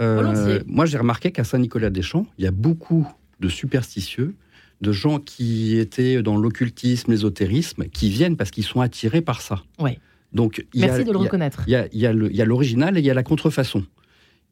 Euh, 0.00 0.60
moi, 0.66 0.86
j'ai 0.86 0.96
remarqué 0.96 1.30
qu'à 1.30 1.44
Saint-Nicolas-des-Champs, 1.44 2.26
il 2.38 2.44
y 2.44 2.48
a 2.48 2.50
beaucoup 2.50 3.06
de 3.40 3.48
superstitieux 3.48 4.34
de 4.80 4.92
gens 4.92 5.18
qui 5.18 5.76
étaient 5.76 6.22
dans 6.22 6.36
l'occultisme, 6.36 7.10
l'ésotérisme, 7.10 7.84
qui 7.84 8.08
viennent 8.08 8.36
parce 8.36 8.50
qu'ils 8.50 8.64
sont 8.64 8.80
attirés 8.80 9.20
par 9.20 9.40
ça. 9.40 9.62
Ouais. 9.78 9.98
Donc, 10.32 10.64
Merci 10.74 11.04
de 11.04 11.12
le 11.12 11.18
reconnaître. 11.18 11.64
Il 11.66 11.72
y 11.92 12.06
a 12.06 12.44
l'original 12.44 12.96
et 12.96 13.00
il 13.00 13.06
y 13.06 13.10
a 13.10 13.14
la 13.14 13.22
contrefaçon. 13.22 13.84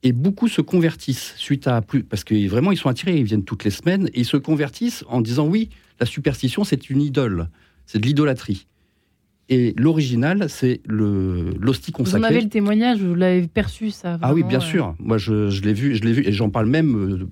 Et 0.02 0.12
beaucoup 0.12 0.48
se 0.48 0.60
convertissent 0.60 1.34
suite 1.36 1.66
à 1.66 1.80
plus. 1.82 2.04
Parce 2.04 2.24
que 2.24 2.48
vraiment, 2.48 2.70
ils 2.72 2.76
sont 2.76 2.88
attirés, 2.88 3.16
ils 3.16 3.24
viennent 3.24 3.44
toutes 3.44 3.64
les 3.64 3.70
semaines, 3.70 4.08
et 4.14 4.20
ils 4.20 4.24
se 4.24 4.36
convertissent 4.36 5.04
en 5.08 5.20
disant 5.20 5.46
oui, 5.46 5.70
la 5.98 6.06
superstition, 6.06 6.64
c'est 6.64 6.90
une 6.90 7.02
idole, 7.02 7.48
c'est 7.86 7.98
de 7.98 8.06
l'idolâtrie. 8.06 8.66
Et 9.48 9.74
l'original, 9.78 10.50
c'est 10.50 10.82
l'hostie 10.86 11.90
consacrée. 11.90 12.20
Vous 12.20 12.26
en 12.26 12.28
avez 12.28 12.40
le 12.42 12.50
témoignage, 12.50 13.00
vous 13.00 13.14
l'avez 13.14 13.46
perçu, 13.48 13.90
ça 13.90 14.18
Ah 14.20 14.34
oui, 14.34 14.42
bien 14.42 14.60
sûr. 14.60 14.94
Moi, 14.98 15.16
je, 15.16 15.48
je 15.48 15.62
l'ai 15.62 15.72
vu, 15.72 15.96
je 15.96 16.02
l'ai 16.02 16.12
vu, 16.12 16.26
et 16.26 16.32
j'en 16.32 16.50
parle 16.50 16.66
même 16.66 16.94
euh, 16.96 17.28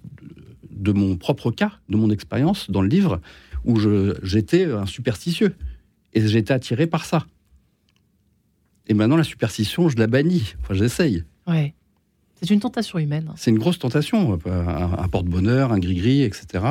de 0.76 0.92
mon 0.92 1.16
propre 1.16 1.50
cas, 1.50 1.72
de 1.88 1.96
mon 1.96 2.10
expérience 2.10 2.70
dans 2.70 2.82
le 2.82 2.88
livre, 2.88 3.20
où 3.64 3.78
j'étais 4.22 4.64
un 4.64 4.86
superstitieux. 4.86 5.54
Et 6.12 6.26
j'étais 6.26 6.52
attiré 6.52 6.86
par 6.86 7.04
ça. 7.04 7.26
Et 8.86 8.94
maintenant, 8.94 9.16
la 9.16 9.24
superstition, 9.24 9.88
je 9.88 9.96
la 9.96 10.06
bannis. 10.06 10.54
Enfin, 10.62 10.74
j'essaye. 10.74 11.24
Ouais. 11.46 11.74
C'est 12.40 12.50
une 12.50 12.60
tentation 12.60 12.98
humaine. 12.98 13.32
C'est 13.36 13.50
une 13.50 13.58
grosse 13.58 13.78
tentation. 13.78 14.38
Un, 14.46 15.08
porte-bonheur, 15.08 15.72
un 15.72 15.78
gris-gris, 15.78 16.22
etc. 16.22 16.64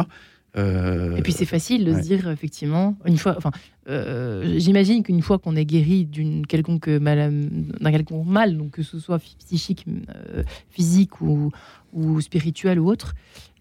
Euh, 0.57 1.17
et 1.17 1.21
puis 1.21 1.33
c'est 1.33 1.45
facile 1.45 1.83
de 1.83 1.93
se 1.93 1.99
dire 1.99 2.29
effectivement 2.29 2.95
une 3.03 3.17
fois. 3.17 3.35
Enfin, 3.37 3.51
euh, 3.89 4.57
j'imagine 4.57 5.03
qu'une 5.03 5.21
fois 5.21 5.37
qu'on 5.37 5.55
est 5.57 5.65
guéri 5.65 6.05
d'une 6.05 6.47
quelconque 6.47 6.87
mal, 6.87 7.29
d'un 7.81 7.91
quelconque 7.91 8.25
mal, 8.25 8.55
donc 8.57 8.71
que 8.71 8.83
ce 8.83 8.99
soit 8.99 9.19
psychique, 9.19 9.85
euh, 10.33 10.43
physique 10.69 11.19
ou, 11.19 11.51
ou 11.91 12.21
spirituel 12.21 12.79
ou 12.79 12.87
autre, 12.87 13.15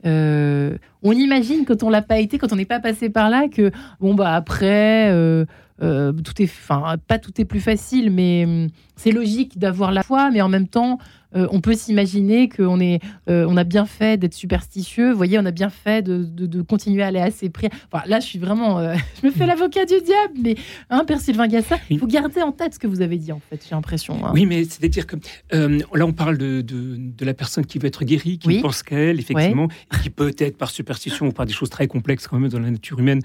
euh, 0.06 0.76
on 1.02 1.12
imagine 1.12 1.64
quand 1.64 1.82
on 1.82 1.90
l'a 1.90 2.02
pas 2.02 2.18
été, 2.18 2.38
quand 2.38 2.52
on 2.52 2.56
n'est 2.56 2.64
pas 2.64 2.80
passé 2.80 3.08
par 3.10 3.30
là, 3.30 3.48
que 3.48 3.70
bon 4.00 4.14
bah 4.14 4.34
après, 4.34 5.10
euh, 5.10 5.44
euh, 5.82 6.12
tout 6.12 6.40
est, 6.42 6.44
enfin 6.44 6.96
pas 7.08 7.18
tout 7.18 7.40
est 7.40 7.44
plus 7.44 7.60
facile, 7.60 8.10
mais 8.10 8.44
hum, 8.44 8.68
c'est 8.96 9.12
logique 9.12 9.58
d'avoir 9.58 9.92
la 9.92 10.02
foi, 10.02 10.30
mais 10.30 10.42
en 10.42 10.48
même 10.48 10.68
temps, 10.68 10.98
euh, 11.36 11.48
on 11.50 11.60
peut 11.60 11.74
s'imaginer 11.74 12.48
qu'on 12.48 12.80
est, 12.80 13.00
euh, 13.28 13.46
on 13.48 13.56
a 13.56 13.64
bien 13.64 13.86
fait 13.86 14.18
d'être 14.18 14.34
superstitieux. 14.34 15.10
Vous 15.10 15.16
voyez, 15.16 15.38
on 15.38 15.44
a 15.44 15.50
bien 15.50 15.70
fait 15.70 16.02
de, 16.02 16.62
continuer 16.62 17.02
à 17.02 17.08
aller 17.08 17.20
à 17.20 17.30
ses 17.30 17.50
prières. 17.50 17.72
Enfin, 17.90 18.04
là, 18.06 18.20
je 18.20 18.26
suis 18.26 18.38
vraiment, 18.38 18.78
euh, 18.78 18.94
je 19.22 19.26
me 19.26 19.32
fais 19.32 19.46
l'avocat 19.46 19.84
du 19.84 20.00
diable, 20.00 20.34
mais 20.42 20.56
hein, 20.90 21.04
Père 21.06 21.20
Sylvain 21.20 21.48
Gassin, 21.48 21.76
il 21.90 21.98
faut 21.98 22.06
garder 22.06 22.42
en 22.42 22.52
tête 22.52 22.74
ce 22.74 22.78
que 22.78 22.86
vous 22.86 23.00
avez 23.00 23.16
dit, 23.16 23.32
en 23.32 23.40
fait, 23.50 23.64
j'ai 23.68 23.74
l'impression. 23.74 24.24
Hein. 24.24 24.30
Oui, 24.34 24.46
mais 24.46 24.64
c'est-à-dire 24.64 25.06
que 25.06 25.16
là, 25.52 26.06
on 26.06 26.12
parle 26.12 26.38
de, 26.38 26.64
la 27.24 27.34
personne 27.34 27.64
qui 27.64 27.78
veut 27.78 27.86
être 27.86 28.04
guérie, 28.04 28.38
qui 28.38 28.60
pense 28.60 28.82
qu'elle, 28.82 29.18
effectivement, 29.18 29.68
qui 30.02 30.10
peut-être 30.10 30.56
par 30.56 30.70
superstition 30.70 31.28
ou 31.28 31.32
par 31.32 31.46
des 31.46 31.52
choses 31.52 31.70
très 31.70 31.86
complexes 31.86 32.26
quand 32.26 32.38
même 32.38 32.50
dans 32.50 32.60
la 32.60 32.70
nature 32.70 32.98
humaine, 32.98 33.20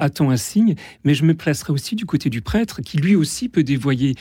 attend 0.00 0.30
un 0.30 0.36
signe. 0.36 0.74
Mais 1.04 1.14
je 1.14 1.24
me 1.24 1.34
placerai 1.34 1.72
aussi 1.72 1.96
du 1.96 2.06
côté 2.06 2.30
du 2.30 2.40
prêtre, 2.40 2.80
qui 2.82 2.96
lui 2.98 3.14
aussi 3.14 3.48
peut 3.48 3.62
dévoyer 3.62 4.14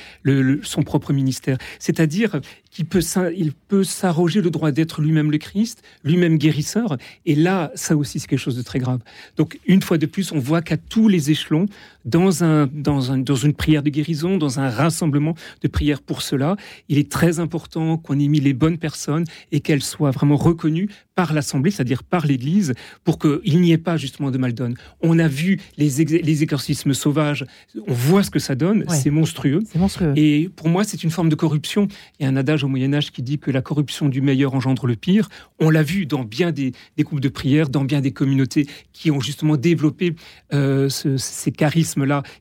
son 0.64 0.84
propre 0.84 1.14
ministère. 1.14 1.58
C'est-à-dire, 1.80 2.40
il 2.78 2.86
peut 2.86 3.84
s'arroger 3.84 4.42
le 4.42 4.50
droit 4.50 4.72
d'être 4.72 5.02
lui-même 5.02 5.32
le 5.32 5.38
Christ, 5.38 5.84
lui-même 6.04 6.38
guérisseur. 6.38 6.98
Et 7.26 7.36
là, 7.36 7.72
ça 7.76 7.98
aussi, 7.98 8.20
c'est 8.20 8.28
quelque 8.28 8.40
chose 8.40 8.56
de 8.56 8.62
très 8.62 8.80
grave. 8.80 9.00
Donc, 9.38 9.60
une 9.66 9.82
fois 9.82 9.98
de 9.98 10.06
plus, 10.06 10.32
on 10.32 10.40
voit 10.40 10.62
qu'à 10.62 10.78
tous 10.78 11.08
les 11.08 11.32
échelons, 11.32 11.66
dans, 12.06 12.44
un, 12.44 12.68
dans, 12.68 13.12
un, 13.12 13.18
dans 13.18 13.36
une 13.36 13.54
prière 13.54 13.84
de 13.84 13.90
guérison, 13.90 14.38
dans 14.38 14.60
un 14.60 14.70
rassemblement 14.70 15.36
de 15.62 15.68
prières 15.68 16.02
pour 16.02 16.22
cela, 16.22 16.56
il 16.90 16.98
est 16.98 17.12
très 17.12 17.40
important 17.40 17.98
qu'on 17.98 18.20
ait 18.20 18.28
mis 18.28 18.40
les 18.40 18.54
bonnes 18.54 18.78
personnes 18.78 19.26
et 19.52 19.60
qu'elles 19.60 19.84
soient 19.84 20.12
vraiment 20.12 20.38
reconnues 20.38 20.90
par 21.16 21.34
l'Assemblée, 21.34 21.72
c'est-à-dire 21.72 22.04
par 22.04 22.26
l'Église, 22.26 22.74
pour 23.04 23.20
qu'il 23.20 23.62
n'y 23.62 23.72
ait 23.72 23.78
pas 23.78 23.98
justement 23.98 24.32
de 24.32 24.38
mal 24.38 24.54
donne. 24.54 24.76
On 25.02 25.20
a 25.20 25.28
vu 25.28 25.60
les, 25.78 26.04
les 26.04 26.44
exorcismes 26.44 26.94
sauvages, 26.94 27.46
on 27.88 27.94
voit 27.94 28.24
ce 28.24 28.32
que 28.32 28.40
ça 28.40 28.56
donne, 28.56 28.86
c'est 28.90 29.10
monstrueux. 29.10 29.60
monstrueux. 29.76 30.14
Et 30.16 30.50
pour 30.56 30.70
moi, 30.70 30.84
c'est 30.84 31.04
une 31.04 31.12
forme 31.12 31.30
de 31.30 31.36
corruption. 31.36 31.88
Il 32.20 32.24
y 32.24 32.26
a 32.26 32.30
un 32.30 32.36
adage 32.36 32.64
au 32.64 32.68
Moyen 32.68 32.94
Âge 32.94 33.12
qui 33.12 33.22
dit 33.22 33.38
que 33.40 33.52
la 33.52 33.62
corruption 33.62 34.10
du 34.10 34.22
meilleur 34.22 34.54
engendre 34.54 34.88
le 34.88 34.96
pire. 34.96 35.30
On 35.60 35.70
l'a 35.70 35.84
vu 35.84 36.06
dans 36.06 36.24
bien 36.24 36.52
des, 36.52 36.72
des 36.98 37.04
groupes 37.04 37.20
de 37.20 37.30
prière, 37.30 37.70
dans 37.70 37.84
bien 37.84 38.02
des 38.02 38.12
communautés 38.12 38.68
qui 38.94 39.12
ont 39.12 39.20
justement 39.20 39.58
développé 39.58 40.16
euh, 40.54 40.90
ces 40.90 41.52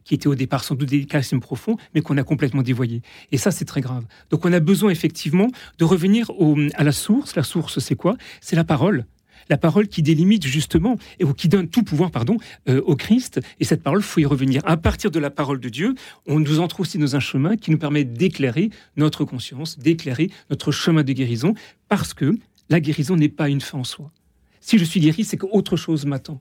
qui 0.05 0.15
étaient 0.15 0.27
au 0.27 0.35
départ 0.35 0.65
sans 0.65 0.75
doute 0.75 0.89
des 0.89 1.05
charismes 1.05 1.41
profonds, 1.41 1.77
mais 1.95 2.01
qu'on 2.01 2.17
a 2.17 2.23
complètement 2.23 2.63
dévoyés. 2.63 3.03
Et 3.33 3.39
ça, 3.39 3.51
c'est 3.51 3.65
très 3.65 3.81
grave. 3.81 4.05
Donc 4.31 4.45
on 4.45 4.53
a 4.53 4.61
besoin 4.61 4.91
effectivement 4.91 5.49
de 5.79 5.85
revenir 5.85 6.31
à 6.75 6.85
la 6.85 6.93
source. 6.93 7.37
La 7.37 7.43
source, 7.43 7.79
c'est 7.79 7.97
quoi? 7.97 8.17
C'est 8.41 8.57
la 8.57 8.65
parole 8.65 9.07
la 9.51 9.59
parole 9.59 9.89
qui 9.89 10.03
délimite 10.03 10.47
justement, 10.47 10.97
et 11.19 11.25
qui 11.35 11.49
donne 11.49 11.69
tout 11.69 11.83
pouvoir, 11.83 12.11
pardon, 12.11 12.37
euh, 12.69 12.81
au 12.83 12.97
Christ. 12.97 13.41
Et 13.59 13.65
cette 13.65 13.83
parole, 13.83 14.01
faut 14.01 14.21
y 14.21 14.25
revenir. 14.25 14.63
À 14.65 14.77
partir 14.77 15.11
de 15.11 15.19
la 15.19 15.31
parole 15.31 15.61
de 15.61 15.69
Dieu, 15.69 15.95
on 16.27 16.39
nous 16.39 16.61
entre 16.61 16.81
aussi 16.81 16.99
dans 16.99 17.17
un 17.17 17.21
chemin 17.21 17.57
qui 17.57 17.71
nous 17.71 17.79
permet 17.79 18.05
d'éclairer 18.05 18.71
notre 18.97 19.25
conscience, 19.25 19.79
d'éclairer 19.79 20.31
notre 20.49 20.71
chemin 20.71 21.03
de 21.03 21.13
guérison, 21.13 21.55
parce 21.89 22.15
que 22.15 22.39
la 22.69 22.81
guérison 22.81 23.17
n'est 23.17 23.29
pas 23.29 23.49
une 23.49 23.61
fin 23.61 23.79
en 23.79 23.85
soi. 23.85 24.13
Si 24.61 24.79
je 24.79 24.85
suis 24.85 25.01
guéri, 25.01 25.25
c'est 25.25 25.37
qu'autre 25.37 25.77
chose 25.77 26.07
m'attend. 26.07 26.41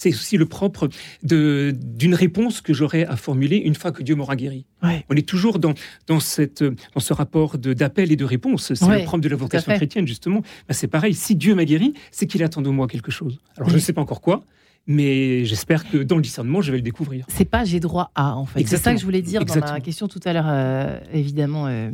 C'est 0.00 0.08
aussi 0.08 0.38
le 0.38 0.46
propre 0.46 0.88
d'une 1.22 2.14
réponse 2.14 2.62
que 2.62 2.72
j'aurai 2.72 3.04
à 3.04 3.16
formuler 3.16 3.58
une 3.58 3.74
fois 3.74 3.92
que 3.92 4.02
Dieu 4.02 4.14
m'aura 4.14 4.34
guéri. 4.34 4.64
On 5.10 5.14
est 5.14 5.28
toujours 5.28 5.58
dans, 5.58 5.74
dans, 6.06 6.20
cette, 6.20 6.64
dans 6.64 7.00
ce 7.00 7.12
rapport 7.12 7.58
d'appel 7.58 8.10
et 8.10 8.16
de 8.16 8.24
réponse. 8.24 8.72
C'est 8.72 8.86
le 8.86 9.04
propre 9.04 9.22
de 9.22 9.28
la 9.28 9.36
vocation 9.36 9.74
chrétienne, 9.74 10.06
justement. 10.06 10.40
Ben, 10.66 10.72
c'est 10.72 10.88
pareil, 10.88 11.12
si 11.12 11.36
Dieu 11.36 11.54
m'a 11.54 11.66
guéri, 11.66 11.92
c'est 12.12 12.26
qu'il 12.26 12.42
attend 12.42 12.62
de 12.62 12.70
moi 12.70 12.86
quelque 12.86 13.10
chose. 13.10 13.40
Alors 13.58 13.68
je 13.68 13.74
ne 13.74 13.78
sais 13.80 13.92
pas 13.92 14.00
encore 14.00 14.22
quoi, 14.22 14.42
mais 14.86 15.44
j'espère 15.44 15.88
que 15.88 15.98
dans 15.98 16.16
le 16.16 16.22
discernement, 16.22 16.62
je 16.62 16.72
vais 16.72 16.78
le 16.78 16.82
découvrir. 16.82 17.24
C'est 17.28 17.44
pas 17.44 17.64
j'ai 17.64 17.80
droit 17.80 18.10
à, 18.14 18.36
en 18.36 18.46
fait. 18.46 18.66
C'est 18.66 18.76
ça 18.76 18.92
que 18.92 18.98
je 18.98 19.04
voulais 19.04 19.22
dire 19.22 19.44
dans 19.44 19.54
ma 19.60 19.80
question 19.80 20.08
tout 20.08 20.20
à 20.24 20.32
l'heure, 20.32 20.48
euh, 20.48 20.98
évidemment, 21.12 21.66
euh, 21.68 21.90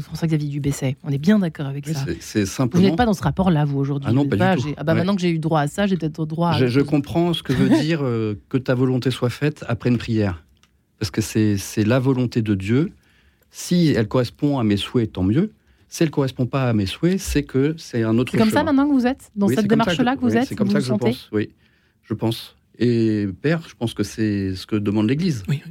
François-Xavier 0.00 0.48
Dubesset. 0.48 0.96
On 1.04 1.10
est 1.10 1.18
bien 1.18 1.38
d'accord 1.38 1.66
avec 1.66 1.86
ça. 1.86 2.06
C'est 2.20 2.46
simplement... 2.46 2.82
Vous 2.82 2.88
n'êtes 2.88 2.96
pas 2.96 3.06
dans 3.06 3.12
ce 3.12 3.22
rapport-là, 3.22 3.64
vous, 3.64 3.78
aujourd'hui 3.78 4.08
Ah 4.10 4.14
non, 4.14 4.26
pas, 4.26 4.56
du 4.56 4.62
tout. 4.62 4.74
Ah 4.76 4.84
bah 4.84 4.94
maintenant 4.94 5.14
que 5.14 5.20
j'ai 5.20 5.30
eu 5.30 5.38
droit 5.38 5.60
à 5.60 5.68
ça, 5.68 5.86
j'ai 5.86 5.96
peut-être 5.96 6.24
droit 6.26 6.50
à... 6.50 6.58
Je, 6.58 6.66
je 6.66 6.80
comprends 6.80 7.32
ce 7.34 7.42
que 7.42 7.52
veut 7.52 7.68
dire 7.82 8.00
euh, 8.02 8.34
que 8.48 8.56
ta 8.56 8.74
volonté 8.74 9.10
soit 9.10 9.30
faite 9.30 9.64
après 9.68 9.90
une 9.90 9.98
prière. 9.98 10.42
Parce 10.98 11.10
que 11.10 11.20
c'est 11.20 11.84
la 11.84 11.98
volonté 11.98 12.42
de 12.42 12.54
Dieu. 12.54 12.92
Si 13.50 13.88
elle 13.96 14.08
correspond 14.08 14.58
à 14.58 14.64
mes 14.64 14.76
souhaits, 14.76 15.12
tant 15.12 15.22
mieux. 15.22 15.52
Si 15.88 16.02
elle 16.02 16.08
ne 16.08 16.12
correspond 16.12 16.46
pas 16.46 16.68
à 16.68 16.72
mes 16.72 16.86
souhaits, 16.86 17.18
c'est 17.18 17.44
que 17.44 17.74
c'est 17.78 18.02
un 18.02 18.18
autre 18.18 18.32
C'est 18.32 18.38
comme 18.38 18.50
ça 18.50 18.62
maintenant 18.62 18.86
que 18.88 18.92
vous 18.92 19.06
êtes 19.06 19.30
Dans 19.36 19.48
cette 19.48 19.66
démarche-là 19.66 20.16
que, 20.16 20.20
vous 20.20 20.36
êtes 20.36 20.46
C'est 20.46 20.54
comme 20.54 20.70
ça 20.70 20.80
que 20.80 20.84
je 20.84 20.92
pense, 20.94 21.28
oui. 21.32 21.50
Je 22.08 22.14
pense. 22.14 22.56
Et 22.78 23.26
père, 23.42 23.62
je 23.68 23.74
pense 23.74 23.92
que 23.92 24.02
c'est 24.02 24.54
ce 24.54 24.66
que 24.66 24.76
demande 24.76 25.08
l'Église. 25.08 25.42
Oui. 25.48 25.62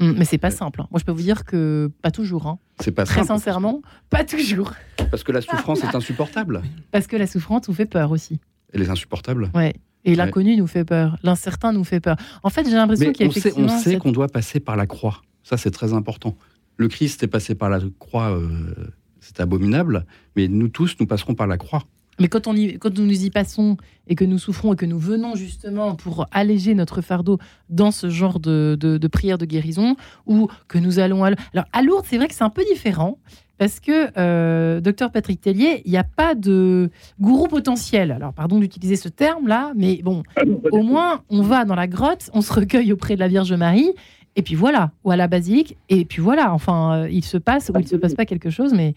Hum, 0.00 0.14
mais 0.18 0.24
c'est 0.24 0.38
pas 0.38 0.50
simple. 0.50 0.80
Hein. 0.80 0.88
Moi, 0.90 0.98
je 0.98 1.04
peux 1.04 1.12
vous 1.12 1.22
dire 1.22 1.44
que 1.44 1.90
pas 2.02 2.10
toujours. 2.10 2.46
Hein. 2.46 2.58
C'est 2.80 2.90
pas 2.90 3.04
Très 3.04 3.24
sincèrement, 3.24 3.80
pas 4.10 4.24
toujours. 4.24 4.72
Parce 5.10 5.22
que 5.22 5.30
la 5.30 5.40
souffrance 5.40 5.84
est 5.84 5.94
insupportable. 5.94 6.62
Parce 6.90 7.06
que 7.06 7.16
la 7.16 7.28
souffrance 7.28 7.68
nous 7.68 7.74
fait 7.74 7.86
peur 7.86 8.10
aussi. 8.10 8.40
Elle 8.72 8.82
est 8.82 8.90
insupportable. 8.90 9.50
Ouais. 9.54 9.74
Et 10.04 10.16
l'inconnu 10.16 10.56
nous 10.56 10.66
fait 10.66 10.84
peur. 10.84 11.16
L'incertain 11.22 11.72
nous 11.72 11.84
fait 11.84 12.00
peur. 12.00 12.16
En 12.42 12.50
fait, 12.50 12.64
j'ai 12.68 12.74
l'impression 12.74 13.12
qu'il 13.12 13.24
y 13.24 13.28
a 13.28 13.30
effectivement. 13.30 13.72
on 13.72 13.78
sait 13.78 13.96
qu'on 13.98 14.12
doit 14.12 14.28
passer 14.28 14.58
par 14.60 14.76
la 14.76 14.86
croix. 14.86 15.22
Ça, 15.42 15.56
c'est 15.56 15.70
très 15.70 15.92
important. 15.92 16.36
Le 16.76 16.88
Christ 16.88 17.22
est 17.22 17.28
passé 17.28 17.54
par 17.54 17.70
la 17.70 17.78
croix. 17.98 18.32
Euh, 18.32 18.74
c'est 19.20 19.40
abominable. 19.40 20.04
Mais 20.36 20.48
nous 20.48 20.68
tous, 20.68 20.96
nous 20.98 21.06
passerons 21.06 21.34
par 21.34 21.46
la 21.46 21.56
croix. 21.56 21.84
Mais 22.20 22.28
quand, 22.28 22.46
on 22.46 22.54
y, 22.54 22.78
quand 22.78 22.96
nous 22.98 23.24
y 23.24 23.30
passons 23.30 23.76
et 24.06 24.14
que 24.14 24.24
nous 24.24 24.38
souffrons 24.38 24.74
et 24.74 24.76
que 24.76 24.86
nous 24.86 24.98
venons 24.98 25.34
justement 25.34 25.94
pour 25.94 26.26
alléger 26.30 26.74
notre 26.74 27.00
fardeau 27.00 27.38
dans 27.70 27.90
ce 27.90 28.10
genre 28.10 28.40
de, 28.40 28.76
de, 28.78 29.08
prière 29.08 29.38
de 29.38 29.46
guérison, 29.46 29.96
ou 30.26 30.48
que 30.68 30.78
nous 30.78 30.98
allons 30.98 31.24
à... 31.24 31.30
Alors 31.52 31.66
à 31.72 31.82
Lourdes, 31.82 32.06
c'est 32.08 32.16
vrai 32.16 32.28
que 32.28 32.34
c'est 32.34 32.44
un 32.44 32.50
peu 32.50 32.64
différent, 32.64 33.18
parce 33.56 33.78
que, 33.80 34.10
euh, 34.18 34.80
docteur 34.80 35.12
Patrick 35.12 35.40
Tellier, 35.40 35.82
il 35.84 35.90
n'y 35.90 35.96
a 35.96 36.04
pas 36.04 36.34
de 36.34 36.90
gourou 37.20 37.46
potentiel. 37.46 38.10
Alors 38.10 38.32
pardon 38.32 38.58
d'utiliser 38.58 38.96
ce 38.96 39.08
terme-là, 39.08 39.72
mais 39.76 40.00
bon, 40.02 40.22
ah 40.36 40.42
au 40.72 40.82
moins 40.82 41.22
on 41.30 41.42
va 41.42 41.64
dans 41.64 41.76
la 41.76 41.86
grotte, 41.86 42.30
on 42.34 42.40
se 42.40 42.52
recueille 42.52 42.92
auprès 42.92 43.14
de 43.14 43.20
la 43.20 43.28
Vierge 43.28 43.52
Marie, 43.52 43.92
et 44.36 44.42
puis 44.42 44.56
voilà, 44.56 44.90
ou 45.04 45.12
à 45.12 45.16
la 45.16 45.28
basilique, 45.28 45.76
et 45.88 46.04
puis 46.04 46.20
voilà, 46.20 46.52
enfin, 46.52 46.94
euh, 46.94 47.08
il 47.10 47.24
se 47.24 47.38
passe 47.38 47.70
ou 47.70 47.78
il 47.78 47.84
ne 47.84 47.88
se 47.88 47.96
passe 47.96 48.14
pas 48.14 48.26
quelque 48.26 48.50
chose, 48.50 48.74
mais 48.74 48.94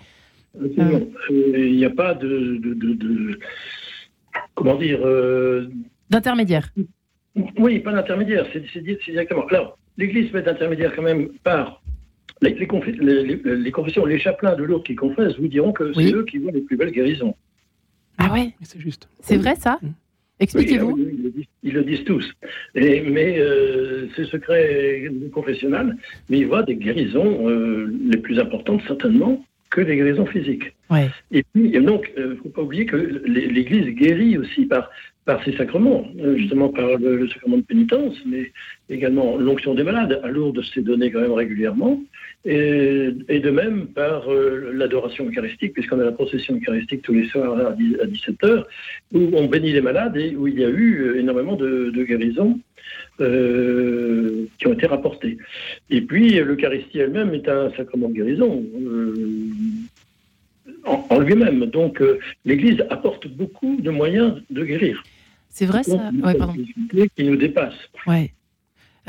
il 0.60 1.76
n'y 1.76 1.86
a 1.86 1.90
pas 1.90 2.14
de, 2.14 3.40
comment 4.56 4.76
dire 4.76 5.00
euh, 5.04 5.70
d'intermédiaire. 6.10 6.70
Oui, 7.60 7.80
pas 7.80 7.92
d'intermédiaire, 7.94 8.48
c'est 8.54 8.82
directement. 8.82 9.46
Alors, 9.48 9.78
l'Église 9.98 10.32
peut 10.32 10.40
être 10.40 10.48
intermédiaire 10.48 10.94
quand 10.96 11.04
même 11.04 11.30
par 11.44 11.82
les, 12.42 12.54
les, 12.54 13.72
confessions, 13.72 14.06
les 14.06 14.20
chapelains 14.20 14.56
de 14.56 14.64
l'autre 14.64 14.86
qui 14.86 14.96
confessent 14.96 15.38
vous 15.38 15.48
diront 15.48 15.72
que 15.72 15.94
c'est 15.94 16.14
eux 16.14 16.26
qui 16.26 16.38
voient 16.40 16.52
les 16.52 16.62
plus 16.62 16.78
belles 16.78 16.92
guérisons. 16.92 17.36
Ah 18.18 18.32
ouais 18.32 18.54
C'est 18.62 18.80
juste. 18.80 19.08
C'est 19.20 19.38
vrai 19.38 19.56
ça. 19.56 19.80
Expliquez-vous. 20.40 20.98
ils, 21.64 21.74
le 21.74 21.84
disent 21.84 22.04
tous. 22.04 22.32
mais 22.76 23.40
euh, 23.40 24.08
c'est 24.16 24.26
secret 24.26 25.10
confessionnel, 25.34 25.98
mais 26.30 26.40
ils 26.40 26.48
voient 26.48 26.64
des 26.64 26.76
guérisons 26.76 27.48
les 27.48 28.18
plus 28.18 28.40
importantes 28.40 28.82
certainement 28.88 29.44
que 29.70 29.82
des 29.82 29.96
guérisons 29.96 30.26
physiques. 30.26 30.74
Et 31.32 31.44
puis, 31.54 31.72
donc, 31.72 32.12
il 32.16 32.24
euh, 32.24 32.30
ne 32.30 32.36
faut 32.36 32.50
pas 32.50 32.62
oublier 32.62 32.86
que 32.86 32.96
l'Église 32.96 33.94
guérit 33.96 34.38
aussi 34.38 34.66
par, 34.66 34.90
par 35.26 35.44
ses 35.44 35.56
sacrements, 35.58 36.08
euh, 36.20 36.38
justement 36.38 36.70
par 36.70 36.98
le, 36.98 37.28
sacrement 37.30 37.58
de 37.58 37.64
pénitence, 37.64 38.16
mais 38.26 38.52
également 38.90 39.38
l'onction 39.38 39.76
des 39.76 39.84
malades. 39.84 40.22
À 40.24 40.30
Lourdes, 40.30 40.62
c'est 40.74 40.84
donné 40.84 41.12
quand 41.12 41.22
même 41.22 41.34
régulièrement. 41.34 42.02
Et, 42.50 43.40
de 43.40 43.50
même 43.50 43.88
par 43.88 44.32
euh, 44.32 44.72
l'adoration 44.74 45.28
eucharistique, 45.28 45.74
puisqu'on 45.74 46.00
a 46.00 46.06
la 46.06 46.12
procession 46.12 46.56
eucharistique 46.56 47.02
tous 47.02 47.14
les 47.14 47.28
soirs 47.28 47.58
à, 47.58 47.74
17h, 47.74 48.64
où 49.14 49.30
on 49.34 49.48
bénit 49.48 49.74
les 49.74 49.82
malades 49.82 50.16
et 50.16 50.36
où 50.36 50.48
il 50.48 50.58
y 50.60 50.64
a 50.64 50.70
eu 50.70 51.18
énormément 51.18 51.56
de, 51.56 51.92
de 51.94 52.04
guérisons. 52.04 52.60
qui 53.18 54.68
ont 54.68 54.74
été 54.74 54.88
rapportées. 54.88 55.38
Et 55.90 56.02
puis, 56.02 56.36
l'Eucharistie 56.36 57.00
elle-même 57.00 57.34
est 57.34 57.50
un 57.50 57.70
sacrement 57.76 58.10
de 58.10 58.14
guérison 58.14 58.64
en, 60.88 61.20
lui-même. 61.20 61.66
Donc 61.68 62.02
euh, 62.02 62.20
l'Église 62.46 62.84
apporte 62.90 63.28
beaucoup 63.28 63.78
de 63.80 63.90
moyens 63.90 64.42
de 64.50 64.64
guérir. 64.64 65.04
C'est 65.50 65.66
vrai 65.66 65.84
ça 65.84 66.12
ouais, 66.24 66.36
pardon. 66.36 66.54
Qui 67.16 67.24
nous 67.24 67.36
dépasse. 67.36 67.76
Ouais. 68.06 68.32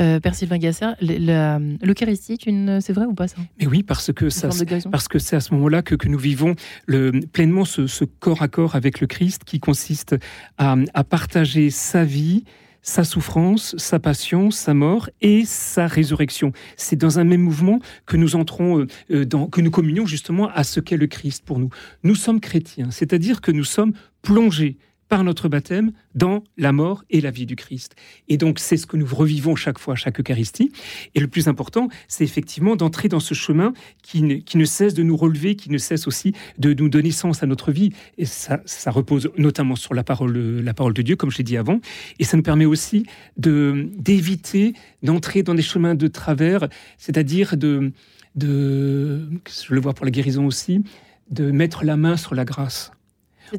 Euh, 0.01 0.21
Père 0.21 0.35
Sylvain 0.35 0.59
Gasser, 0.59 0.91
l'Eucharistie, 1.01 2.39
c'est 2.81 2.93
vrai 2.93 3.07
ou 3.07 3.15
pas 3.15 3.29
ça? 3.29 3.37
Mais 3.59 3.67
oui, 3.67 3.83
parce 3.83 4.13
que 4.13 4.31
ça, 4.31 4.49
parce 4.91 5.09
que 5.09 5.19
c'est 5.19 5.37
à 5.37 5.41
ce 5.41 5.53
moment-là 5.55 5.83
que, 5.83 5.95
que, 5.95 6.09
nous 6.09 6.19
vivons 6.19 6.55
le, 6.87 7.13
pleinement 7.33 7.65
ce, 7.65 8.05
corps 8.05 8.43
à 8.43 8.49
corps 8.49 8.77
avec 8.77 9.01
le 9.01 9.07
Christ, 9.07 9.43
qui 9.45 9.61
consiste 9.61 10.17
à, 10.57 10.77
à 10.95 11.05
partager 11.05 11.71
sa 11.71 12.05
vie, 12.05 12.45
sa 12.83 13.05
souffrance, 13.05 13.77
sa 13.77 13.99
passion, 13.99 14.51
sa 14.51 14.75
mort 14.75 15.11
et 15.21 15.45
sa 15.45 15.87
résurrection. 15.87 16.53
C'est 16.77 16.97
dans 16.97 17.19
un 17.19 17.25
même 17.25 17.43
mouvement 17.43 17.81
que 18.07 18.17
nous 18.17 18.37
entrons, 18.37 18.81
euh, 18.81 18.87
euh, 19.11 19.25
dans, 19.25 19.47
que 19.47 19.61
nous 19.61 19.71
communions 19.71 20.07
justement 20.07 20.49
à 20.49 20.65
ce 20.65 20.81
qu'est 20.81 20.97
le 20.97 21.07
Christ 21.07 21.45
pour 21.45 21.59
nous. 21.59 21.71
Nous 22.03 22.15
sommes 22.15 22.41
chrétiens, 22.41 22.91
c'est-à-dire 22.91 23.41
que 23.41 23.53
nous 23.53 23.65
sommes 23.65 23.93
plongés 24.23 24.79
par 25.09 25.25
notre 25.25 25.49
baptême 25.49 25.93
dans 26.15 26.45
la 26.57 26.73
mort 26.73 27.05
et 27.11 27.21
la 27.21 27.31
vie 27.31 27.47
du 27.47 27.57
Christ. 27.57 27.97
Et 28.29 28.37
donc 28.37 28.59
c'est 28.59 28.77
ce 28.77 28.87
que 28.87 28.97
nous 28.97 29.07
revivons 29.07 29.57
chaque 29.57 29.79
fois, 29.79 29.95
chaque 29.95 30.21
Eucharistie. 30.21 30.73
Et 31.15 31.21
le 31.21 31.29
plus 31.29 31.49
important, 31.49 31.89
c'est 32.09 32.25
effectivement 32.25 32.77
d'entrer 32.77 33.09
dans 33.09 33.21
ce 33.21 33.35
chemin 33.35 33.73
qui 34.03 34.23
ne, 34.23 34.37
qui 34.37 34.59
ne, 34.59 34.65
cesse 34.65 34.95
de 34.95 35.03
nous 35.03 35.17
relever, 35.17 35.57
qui 35.57 35.71
ne 35.71 35.79
cesse 35.79 36.07
aussi 36.07 36.35
de 36.59 36.75
nous 36.75 36.89
donner 36.89 37.11
sens 37.11 37.43
à 37.43 37.47
notre 37.47 37.73
vie. 37.73 37.93
Et 38.19 38.27
ça, 38.27 38.61
ça 38.65 38.91
repose 38.91 39.31
notamment 39.39 39.77
sur 39.77 39.95
la 39.95 40.05
parole, 40.05 40.37
la 40.61 40.75
parole 40.75 40.95
de 40.95 41.03
Dieu, 41.03 41.17
comme 41.17 41.31
je 41.31 41.39
l'ai 41.39 41.45
dit 41.45 41.57
avant. 41.57 41.81
Et 42.19 42.25
ça 42.25 42.37
nous 42.37 42.43
permet 42.43 42.67
aussi 42.67 43.07
de 43.37 43.89
d'éviter 43.97 44.75
d'entrer 45.03 45.43
dans 45.43 45.55
des 45.55 45.63
chemins 45.63 45.95
de 45.95 46.07
travers, 46.09 46.69
c'est-à-dire 46.99 47.57
de, 47.57 47.93
de, 48.35 49.29
je 49.49 49.75
le 49.75 49.81
vois 49.81 49.95
pour 49.95 50.05
la 50.05 50.11
guérison 50.11 50.47
aussi, 50.47 50.83
de 51.31 51.51
mettre 51.51 51.85
la 51.85 51.97
main 51.97 52.17
sur 52.17 52.35
la 52.35 52.45
grâce. 52.45 52.93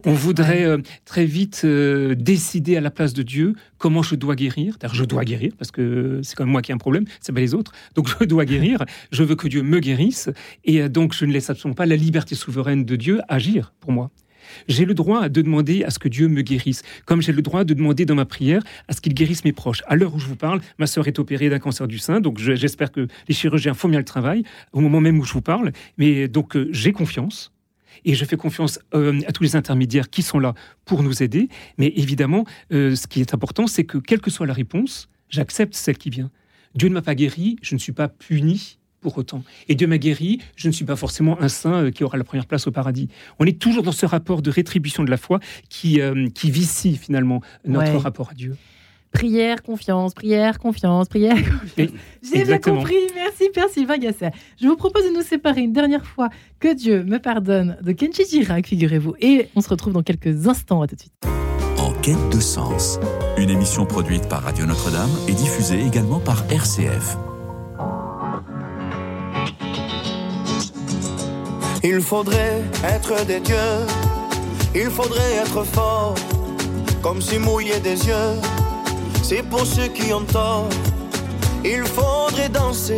On 0.06 0.13
voudrait 0.13 0.65
euh, 0.65 0.78
très 1.06 1.25
vite 1.25 1.62
euh, 1.65 2.15
décider 2.15 2.78
à 2.78 2.82
la 2.82 2.91
place 2.91 3.13
de 3.13 3.23
Dieu 3.23 3.56
comment 3.78 4.02
je 4.02 4.15
dois 4.15 4.36
guérir. 4.36 4.78
D'ailleurs, 4.80 4.95
je 4.95 5.06
dois 5.06 5.23
guérir 5.23 5.54
parce 5.58 5.71
que 5.71 6.21
c'est 6.23 6.36
quand 6.36 6.45
même 6.45 6.52
moi 6.52 6.62
qui 6.62 6.71
ai 6.71 6.75
un 6.75 6.78
problème, 6.78 7.06
c'est 7.21 7.32
pas 7.32 7.39
les 7.39 7.54
autres. 7.54 7.71
Donc 7.95 8.10
je 8.19 8.25
dois 8.25 8.45
guérir. 8.45 8.84
Je 9.12 9.23
veux 9.23 9.36
que 9.36 9.47
Dieu 9.47 9.63
me 9.63 9.80
guérisse 9.80 10.30
et 10.65 10.82
euh, 10.82 10.89
donc 10.89 11.13
je 11.13 11.25
ne 11.25 11.32
laisse 11.32 11.49
absolument 11.49 11.75
pas 11.75 11.86
la 11.86 11.95
liberté 11.95 12.36
souveraine 12.36 12.86
de 12.86 12.95
Dieu 12.95 13.21
agir 13.28 13.73
pour 13.80 13.91
moi. 13.91 14.12
J'ai 14.67 14.86
le 14.86 14.93
droit 14.93 15.30
de 15.30 15.41
demander 15.41 15.84
à 15.84 15.89
ce 15.89 15.99
que 15.99 16.08
Dieu 16.08 16.28
me 16.28 16.41
guérisse, 16.41 16.82
comme 17.06 17.21
j'ai 17.21 17.32
le 17.32 17.41
droit 17.41 17.63
de 17.63 17.73
demander 17.73 18.06
dans 18.06 18.15
ma 18.15 18.25
prière 18.25 18.63
à 18.88 18.93
ce 18.93 19.02
qu'il 19.02 19.13
guérisse 19.13 19.45
mes 19.45 19.52
proches. 19.52 19.84
À 19.88 19.95
l'heure 19.95 20.13
où 20.15 20.19
je 20.19 20.28
vous 20.28 20.36
parle, 20.36 20.62
ma 20.78 20.88
sœur 20.88 21.08
est 21.08 21.19
opérée 21.19 21.49
d'un 21.49 21.60
cancer 21.60 21.88
du 21.88 21.99
sein, 21.99 22.19
donc 22.19 22.39
j'espère 22.39 22.91
que 22.91 23.08
les 23.28 23.36
chirurgiens 23.36 23.73
font 23.73 23.89
bien 23.89 23.99
le 23.99 24.06
travail 24.06 24.43
au 24.71 24.80
moment 24.80 25.02
même 25.02 25.19
où 25.19 25.23
je 25.23 25.34
vous 25.34 25.41
parle. 25.41 25.71
Mais 25.97 26.28
donc 26.28 26.58
j'ai 26.71 26.93
confiance 26.93 27.52
et 28.06 28.14
je 28.14 28.26
fais 28.26 28.38
confiance 28.38 28.80
euh, 28.94 29.20
à 29.28 29.32
tous 29.32 29.44
les 29.44 29.56
intermédiaires 29.56 30.10
qui 30.10 30.22
sont 30.22 30.40
là 30.40 30.54
pour 30.86 31.04
nous 31.04 31.24
aider. 31.24 31.50
Mais 31.78 31.92
évidemment, 31.96 32.46
euh, 32.72 32.96
ce 32.96 33.08
qui 33.08 33.22
est 33.22 33.34
important, 33.34 33.68
c'est 33.68 33.84
que 33.84 33.98
quelle 33.98 34.22
que 34.22 34.30
soit 34.30 34.48
la 34.48 34.54
réponse, 34.54 35.10
j'accepte 35.30 35.76
celle 35.76 35.98
qui 35.98 36.10
vient. 36.10 36.32
Dieu 36.76 36.90
ne 36.90 36.94
m'a 36.94 37.02
pas 37.02 37.16
guéri, 37.16 37.58
je 37.62 37.76
ne 37.76 37.80
suis 37.80 37.92
pas 37.92 38.08
puni 38.08 38.78
pour 39.02 39.17
autant. 39.17 39.44
Et 39.69 39.76
Dieu 39.76 39.88
m'a 39.88 39.98
guéri, 39.98 40.40
je 40.56 40.67
ne 40.67 40.73
suis 40.73 40.86
pas 40.86 40.96
forcément 40.96 41.42
un 41.42 41.48
saint 41.48 41.86
euh, 41.86 41.92
qui 41.92 42.04
aura 42.04 42.17
la 42.17 42.23
première 42.23 42.46
place 42.48 42.67
au 42.67 42.71
paradis. 42.71 43.08
On 43.40 43.46
est 43.46 43.60
toujours 43.60 43.84
dans 43.84 43.92
ce 43.92 44.06
rapport 44.06 44.42
de 44.42 44.52
rétribution 44.52 45.04
de 45.04 45.10
la 45.10 45.17
foi 45.17 45.40
qui, 45.69 46.00
qui 46.36 46.52
vicie 46.52 46.96
finalement 46.98 47.42
notre 47.65 47.96
rapport 47.98 48.32
à 48.32 48.34
Dieu. 48.34 48.56
Prière, 49.12 49.64
confiance, 49.64 50.14
prière, 50.14 50.60
confiance, 50.60 51.10
prière, 51.10 51.36
confiance. 51.36 51.90
J'ai 52.22 52.46
bien 52.46 52.60
compris. 52.60 52.96
Merci, 53.16 53.50
Père 53.54 53.68
Sylvain 53.70 53.98
Gasset. 53.98 54.32
Je 54.62 54.68
vous 54.68 54.76
propose 54.76 55.04
de 55.04 55.16
nous 55.16 55.24
séparer 55.24 55.62
une 55.62 55.74
dernière 55.74 56.06
fois. 56.06 56.30
Que 56.60 56.74
Dieu 56.74 57.04
me 57.04 57.18
pardonne 57.18 57.78
de 57.82 57.92
Kenji 57.92 58.24
Girac, 58.30 58.68
figurez-vous. 58.68 59.16
Et 59.20 59.50
on 59.56 59.62
se 59.62 59.70
retrouve 59.70 59.94
dans 59.94 60.04
quelques 60.04 60.48
instants. 60.48 60.84
À 60.84 60.88
tout 60.88 60.96
de 60.96 61.02
suite. 61.02 61.14
En 61.78 61.92
quête 62.02 62.30
de 62.32 62.40
sens. 62.40 63.00
Une 63.38 63.50
émission 63.50 63.86
produite 63.86 64.30
par 64.30 64.44
Radio 64.44 64.66
Notre-Dame 64.66 65.10
et 65.28 65.34
diffusée 65.34 65.82
également 65.82 66.20
par 66.20 66.46
RCF. 66.52 67.18
Il 71.84 72.02
faudrait 72.02 72.62
être 72.84 73.26
des 73.26 73.40
dieux. 73.40 73.56
Il 74.76 74.90
faudrait 74.90 75.36
être 75.42 75.64
fort. 75.64 76.14
Comme 77.02 77.22
si 77.22 77.40
mouiller 77.40 77.80
des 77.80 78.06
yeux 78.06 78.36
c'est 79.24 79.44
pour 79.44 79.65
ceux 79.65 79.88
qui 79.88 80.13
ont 80.13 80.26
tort. 80.26 80.70
Il 81.63 81.84
faudrait 81.84 82.50
danser 82.50 82.98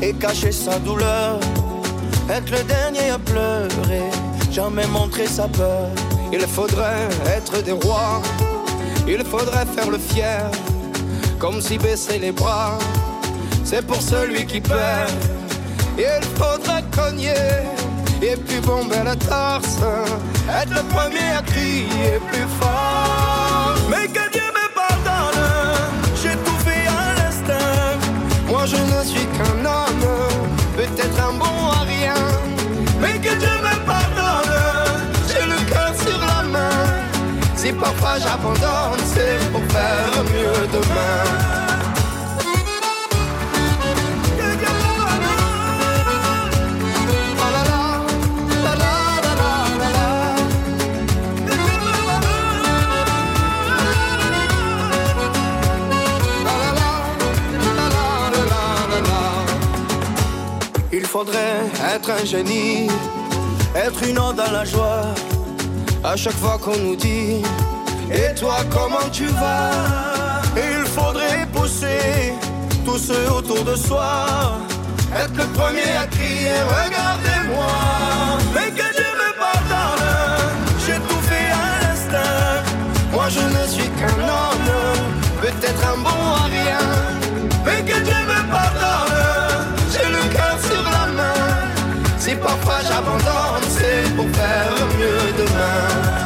et 0.00 0.12
cacher 0.14 0.52
sa 0.52 0.78
douleur. 0.78 1.38
Être 2.30 2.50
le 2.50 2.62
dernier 2.64 3.10
à 3.10 3.18
pleurer, 3.18 4.10
jamais 4.50 4.86
montrer 4.86 5.26
sa 5.26 5.48
peur. 5.48 5.88
Il 6.32 6.40
faudrait 6.40 7.08
être 7.26 7.62
des 7.62 7.72
rois, 7.72 8.20
il 9.06 9.22
faudrait 9.24 9.66
faire 9.66 9.90
le 9.90 9.98
fier, 9.98 10.50
comme 11.38 11.60
si 11.60 11.78
baisser 11.78 12.18
les 12.18 12.32
bras, 12.32 12.78
c'est 13.64 13.86
pour 13.86 14.00
celui 14.00 14.46
qui 14.46 14.60
perd. 14.60 15.12
Il 15.98 16.24
faudrait 16.36 16.84
cogner 16.90 17.34
et 18.22 18.36
puis 18.36 18.60
bomber 18.60 19.04
la 19.04 19.16
torse, 19.16 19.78
être 20.48 20.70
le 20.70 20.82
premier 20.94 21.30
à 21.38 21.42
crier 21.42 22.18
plus 22.30 22.48
fort. 22.58 23.54
Si 37.64 37.72
parfois 37.72 38.18
j'abandonne, 38.18 39.00
c'est 39.06 39.38
pour 39.50 39.62
faire 39.72 40.22
mieux 40.24 40.66
demain. 40.70 41.64
faudrait 61.06 61.70
être 61.94 62.10
un 62.10 62.24
génie, 62.24 62.88
être 63.76 64.02
une 64.02 64.18
ode 64.18 64.40
à 64.40 64.50
la 64.50 64.64
joie. 64.64 65.14
À 66.04 66.16
chaque 66.16 66.36
fois 66.36 66.58
qu'on 66.58 66.76
nous 66.76 66.96
dit, 66.96 67.42
et 68.12 68.34
toi 68.34 68.56
comment 68.70 69.08
tu 69.10 69.26
vas? 69.26 69.70
Il 70.54 70.84
faudrait 70.84 71.46
pousser 71.50 72.34
tous 72.84 72.98
ceux 72.98 73.32
autour 73.32 73.64
de 73.64 73.74
soi, 73.74 74.58
être 75.16 75.34
le 75.34 75.46
premier 75.58 75.96
à 75.98 76.06
crier, 76.06 76.60
regardez-moi. 76.68 77.72
Mais 78.54 78.70
que 78.70 78.94
Dieu 78.94 79.12
me 79.22 79.30
pardonne, 79.38 80.04
j'ai 80.86 81.00
tout 81.08 81.22
fait 81.22 81.50
à 81.50 81.88
l'instinct. 81.88 82.62
Moi 83.10 83.24
je 83.30 83.40
ne 83.40 83.66
suis 83.66 83.88
qu'un 83.98 84.28
homme, 84.28 84.70
peut-être 85.40 85.88
un 85.88 85.96
bon 86.02 86.20
à 86.36 86.44
rien. 86.44 86.84
Mais 87.64 87.80
que 87.80 87.98
Dieu 87.98 88.20
me 88.28 88.52
pardonne. 88.52 89.13
Si 92.24 92.34
parfois 92.36 92.80
j'abandonne, 92.80 93.68
c'est 93.68 94.16
pour 94.16 94.26
faire 94.30 94.72
mieux 94.98 95.44
demain. 95.44 96.23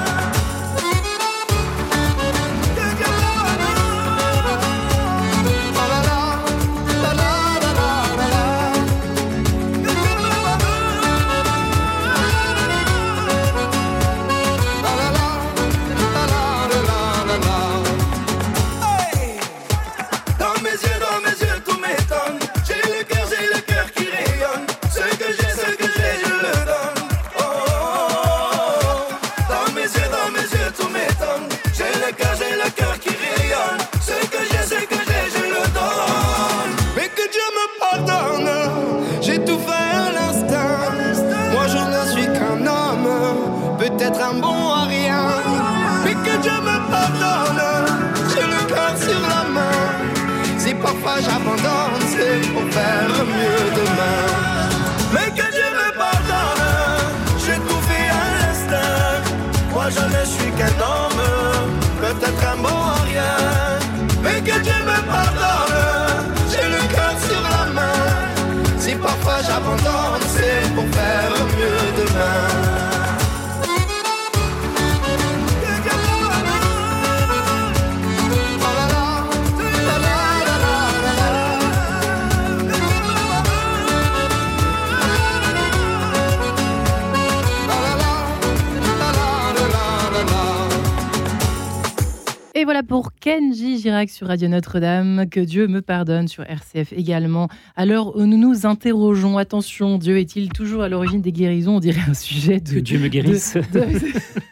Kenji 93.29 93.77
Girac 93.79 94.09
sur 94.09 94.29
Radio 94.29 94.49
Notre-Dame. 94.49 95.29
Que 95.29 95.41
Dieu 95.41 95.69
me 95.69 95.83
pardonne 95.83 96.29
sur 96.29 96.45
RCF 96.45 96.95
également. 96.95 97.49
Alors 97.77 98.17
nous 98.17 98.39
nous 98.39 98.65
interrogeons, 98.65 99.37
attention, 99.37 99.99
Dieu 99.99 100.17
est-il 100.17 100.49
toujours 100.49 100.83
à 100.83 100.89
l'origine 100.89 101.21
des 101.21 101.31
guérisons? 101.31 101.77
On 101.77 101.81
dirait 101.81 102.09
un 102.09 102.15
sujet 102.15 102.59
de. 102.59 102.73
Que 102.73 102.79
Dieu 102.79 102.99
me 102.99 103.09
guérisse. 103.09 103.59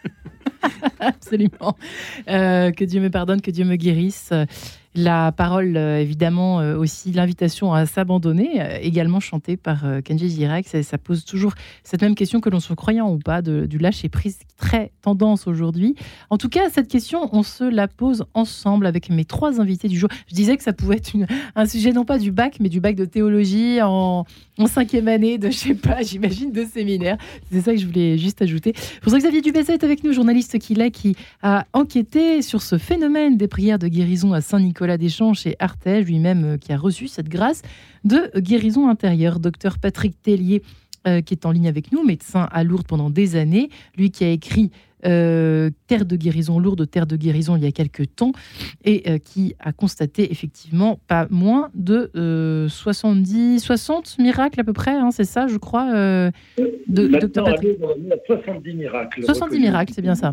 Absolument. 1.00 1.74
Euh, 2.28 2.70
que 2.70 2.84
Dieu 2.84 3.00
me 3.00 3.08
pardonne, 3.08 3.40
que 3.40 3.50
Dieu 3.50 3.64
me 3.64 3.76
guérisse. 3.76 4.34
La 4.98 5.30
parole, 5.30 5.76
euh, 5.76 6.00
évidemment, 6.00 6.60
euh, 6.60 6.74
aussi 6.74 7.12
l'invitation 7.12 7.74
à 7.74 7.84
s'abandonner, 7.84 8.62
euh, 8.62 8.78
également 8.80 9.20
chantée 9.20 9.58
par 9.58 9.84
Kenji 10.02 10.30
Girac. 10.30 10.66
Ça, 10.66 10.96
pose 10.96 11.26
toujours 11.26 11.52
cette 11.84 12.00
même 12.00 12.14
question 12.14 12.40
que 12.40 12.48
l'on 12.48 12.60
soit 12.60 12.76
croyant 12.76 13.12
ou 13.12 13.18
pas 13.18 13.42
de, 13.42 13.66
du 13.66 13.76
lâcher 13.76 14.08
prise, 14.08 14.38
très 14.56 14.92
tendance 15.02 15.46
aujourd'hui. 15.46 15.96
En 16.30 16.38
tout 16.38 16.48
cas, 16.48 16.70
cette 16.70 16.88
question, 16.88 17.28
on 17.32 17.42
se 17.42 17.64
la 17.64 17.88
pose 17.88 18.24
ensemble 18.32 18.86
avec 18.86 19.10
mes 19.10 19.26
trois 19.26 19.60
invités 19.60 19.88
du 19.88 19.98
jour. 19.98 20.08
Je 20.28 20.34
disais 20.34 20.56
que 20.56 20.62
ça 20.62 20.72
pouvait 20.72 20.96
être 20.96 21.12
un 21.54 21.66
sujet 21.66 21.92
non 21.92 22.06
pas 22.06 22.18
du 22.18 22.32
bac, 22.32 22.56
mais 22.60 22.70
du 22.70 22.80
bac 22.80 22.96
de 22.96 23.04
théologie 23.04 23.82
en, 23.82 24.24
cinquième 24.66 25.08
année 25.08 25.36
de, 25.36 25.50
je 25.50 25.56
sais 25.56 25.74
pas, 25.74 26.00
j'imagine, 26.02 26.52
de 26.52 26.64
séminaire. 26.64 27.18
C'est 27.52 27.60
ça 27.60 27.74
que 27.74 27.78
je 27.78 27.86
voulais 27.86 28.16
juste 28.16 28.40
ajouter. 28.40 28.72
Pour 29.02 29.12
ça, 29.12 29.18
Xavier 29.18 29.42
Dubesset 29.42 29.74
est 29.74 29.84
avec 29.84 30.02
nous, 30.04 30.14
journaliste 30.14 30.58
qu'il 30.58 30.80
est, 30.80 30.90
qui 30.90 31.16
a 31.42 31.66
enquêté 31.74 32.40
sur 32.40 32.62
ce 32.62 32.78
phénomène 32.78 33.36
des 33.36 33.48
prières 33.48 33.78
de 33.78 33.88
guérison 33.88 34.32
à 34.32 34.40
Saint-Nicolas 34.40 34.85
des 34.96 35.08
Champs 35.08 35.34
chez 35.34 35.56
Artege, 35.58 36.06
lui-même 36.06 36.44
euh, 36.44 36.56
qui 36.56 36.72
a 36.72 36.76
reçu 36.76 37.08
cette 37.08 37.28
grâce 37.28 37.62
de 38.04 38.30
guérison 38.38 38.88
intérieure. 38.88 39.40
Docteur 39.40 39.78
Patrick 39.78 40.22
Tellier, 40.22 40.62
euh, 41.06 41.20
qui 41.20 41.34
est 41.34 41.44
en 41.44 41.50
ligne 41.50 41.68
avec 41.68 41.92
nous, 41.92 42.04
médecin 42.04 42.48
à 42.52 42.62
Lourdes 42.62 42.86
pendant 42.86 43.10
des 43.10 43.36
années, 43.36 43.68
lui 43.96 44.10
qui 44.10 44.24
a 44.24 44.30
écrit 44.30 44.70
euh, 45.04 45.70
Terre 45.88 46.04
de 46.04 46.16
guérison, 46.16 46.58
lourde 46.58 46.88
Terre 46.88 47.06
de 47.06 47.16
guérison 47.16 47.56
il 47.56 47.64
y 47.64 47.66
a 47.66 47.72
quelques 47.72 48.14
temps, 48.14 48.32
et 48.84 49.20
qui 49.20 49.54
a 49.60 49.72
constaté 49.72 50.32
effectivement 50.32 50.98
pas 51.06 51.26
moins 51.30 51.70
de 51.74 52.10
70, 52.68 53.60
60 53.60 54.18
miracles 54.18 54.60
à 54.60 54.64
peu 54.64 54.72
près, 54.72 54.94
hein, 54.94 55.10
c'est 55.10 55.24
ça, 55.24 55.48
je 55.48 55.58
crois, 55.58 55.92
de 55.92 56.32
Docteur 56.88 57.44
Patrick. 57.44 57.78
70 58.26 58.74
miracles. 58.74 59.24
70 59.24 59.60
miracles, 59.60 59.92
c'est 59.94 60.02
bien 60.02 60.14
ça. 60.14 60.32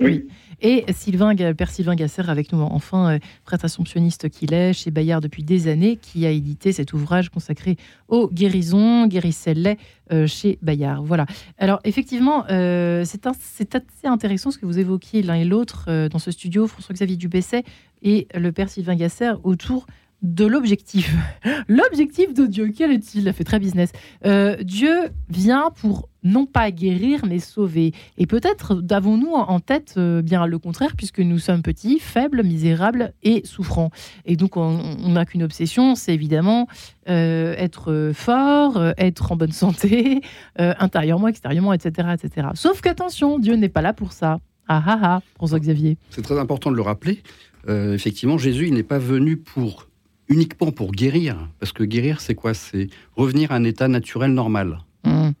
Oui. 0.00 0.26
Et 0.62 0.84
Sylvain, 0.92 1.34
Père 1.54 1.70
Sylvain 1.70 1.94
Gasser 1.94 2.28
avec 2.28 2.52
nous, 2.52 2.60
enfin, 2.60 3.14
euh, 3.14 3.18
prêtre 3.44 3.64
assomptionniste 3.64 4.28
qu'il 4.28 4.52
est, 4.52 4.74
chez 4.74 4.90
Bayard 4.90 5.22
depuis 5.22 5.42
des 5.42 5.68
années, 5.68 5.96
qui 5.96 6.26
a 6.26 6.30
édité 6.30 6.72
cet 6.72 6.92
ouvrage 6.92 7.30
consacré 7.30 7.76
aux 8.08 8.28
guérisons, 8.28 9.06
guérissez 9.06 9.78
euh, 10.12 10.26
chez 10.26 10.58
Bayard. 10.60 11.02
Voilà. 11.02 11.24
Alors, 11.56 11.80
effectivement, 11.84 12.44
euh, 12.50 13.04
c'est 13.06 13.26
assez 13.26 13.66
intéressant 14.04 14.50
ce 14.50 14.58
que 14.58 14.66
vous 14.66 14.78
évoquiez 14.78 15.22
l'un 15.22 15.34
et 15.34 15.44
l'autre 15.44 16.08
dans 16.08 16.18
ce 16.18 16.30
studio, 16.30 16.66
François-Xavier 16.66 17.16
Dubesset 17.16 17.64
et 18.02 18.28
le 18.34 18.52
Père 18.52 18.68
Sylvain 18.68 18.96
Gasser, 18.96 19.32
autour 19.44 19.86
de 20.22 20.44
l'objectif. 20.44 21.14
L'objectif 21.68 22.34
de 22.34 22.46
Dieu, 22.46 22.72
quel 22.76 22.92
est-il? 22.92 23.22
Il 23.22 23.28
a 23.28 23.32
fait 23.32 23.44
très 23.44 23.58
business. 23.58 23.90
Euh, 24.26 24.56
Dieu 24.62 25.10
vient 25.28 25.70
pour 25.80 26.08
non 26.22 26.44
pas 26.44 26.70
guérir, 26.70 27.24
mais 27.26 27.38
sauver. 27.38 27.92
Et 28.18 28.26
peut-être 28.26 28.82
avons-nous 28.90 29.32
en 29.32 29.60
tête 29.60 29.94
euh, 29.96 30.20
bien 30.20 30.46
le 30.46 30.58
contraire, 30.58 30.94
puisque 30.96 31.20
nous 31.20 31.38
sommes 31.38 31.62
petits, 31.62 31.98
faibles, 31.98 32.42
misérables 32.42 33.14
et 33.22 33.42
souffrants. 33.46 33.90
Et 34.26 34.36
donc, 34.36 34.56
on 34.56 35.08
n'a 35.08 35.24
qu'une 35.24 35.42
obsession, 35.42 35.94
c'est 35.94 36.12
évidemment 36.12 36.66
euh, 37.08 37.54
être 37.56 38.12
fort, 38.14 38.92
être 38.98 39.32
en 39.32 39.36
bonne 39.36 39.52
santé, 39.52 40.20
intérieurement, 40.56 41.28
extérieurement, 41.28 41.72
etc., 41.72 42.08
etc. 42.12 42.48
Sauf 42.54 42.82
qu'attention, 42.82 43.38
Dieu 43.38 43.54
n'est 43.54 43.70
pas 43.70 43.82
là 43.82 43.94
pour 43.94 44.12
ça. 44.12 44.40
Ah 44.68 44.82
ah 44.86 45.00
ah, 45.02 45.20
François 45.34 45.58
Xavier. 45.58 45.96
C'est 46.10 46.22
très 46.22 46.38
important 46.38 46.70
de 46.70 46.76
le 46.76 46.82
rappeler. 46.82 47.22
effectivement, 47.66 48.36
Jésus, 48.36 48.68
il 48.68 48.74
n'est 48.74 48.82
pas 48.82 48.98
venu 48.98 49.36
pour 49.36 49.89
uniquement 50.30 50.72
pour 50.72 50.92
guérir. 50.92 51.36
Parce 51.58 51.72
que 51.72 51.84
guérir, 51.84 52.20
c'est 52.22 52.34
quoi? 52.34 52.54
C'est 52.54 52.88
revenir 53.14 53.52
à 53.52 53.56
un 53.56 53.64
état 53.64 53.88
naturel 53.88 54.32
normal. 54.32 54.78
Hmm. 55.04 55.32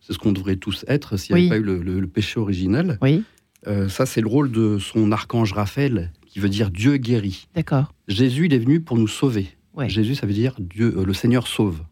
C'est 0.00 0.14
ce 0.14 0.18
qu'on 0.18 0.32
devrait 0.32 0.56
tous 0.56 0.84
être 0.88 1.16
s'il 1.16 1.36
n'y 1.36 1.42
avait 1.42 1.50
pas 1.50 1.56
eu 1.58 1.82
le, 1.82 2.06
péché 2.08 2.40
originel. 2.40 2.98
Oui. 3.00 3.22
Euh, 3.66 3.88
ça, 3.88 4.06
c'est 4.06 4.22
le 4.22 4.28
rôle 4.28 4.50
de 4.50 4.78
son 4.78 5.12
archange 5.12 5.52
Raphaël, 5.52 6.10
qui 6.26 6.40
veut 6.40 6.48
dire 6.48 6.70
Dieu 6.70 6.96
guérit. 6.96 7.46
D'accord. 7.54 7.92
Jésus, 8.08 8.46
il 8.46 8.54
est 8.54 8.58
venu 8.58 8.80
pour 8.80 8.96
nous 8.96 9.08
sauver. 9.08 9.54
Jésus, 9.86 10.16
ça 10.16 10.26
veut 10.26 10.32
dire 10.32 10.54
Dieu, 10.58 10.92
euh, 10.96 11.04
le 11.04 11.14
Seigneur 11.14 11.46
sauve. 11.46 11.82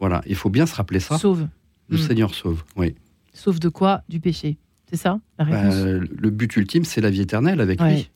Voilà, 0.00 0.20
il 0.26 0.34
faut 0.34 0.50
bien 0.50 0.66
se 0.66 0.74
rappeler 0.74 0.98
ça. 0.98 1.16
Sauve. 1.16 1.46
Le 1.88 1.96
hmm. 1.96 2.00
Seigneur 2.00 2.34
sauve, 2.34 2.64
oui. 2.74 2.96
Sauve 3.34 3.60
de 3.60 3.68
quoi? 3.68 4.02
Du 4.08 4.18
péché. 4.18 4.56
C'est 4.90 4.96
ça 4.96 5.20
la 5.38 5.44
bah, 5.44 5.70
Le 5.72 6.30
but 6.30 6.56
ultime, 6.56 6.84
c'est 6.84 7.00
la 7.00 7.10
vie 7.10 7.20
éternelle 7.20 7.60
avec 7.60 7.80
lui. 7.80 8.10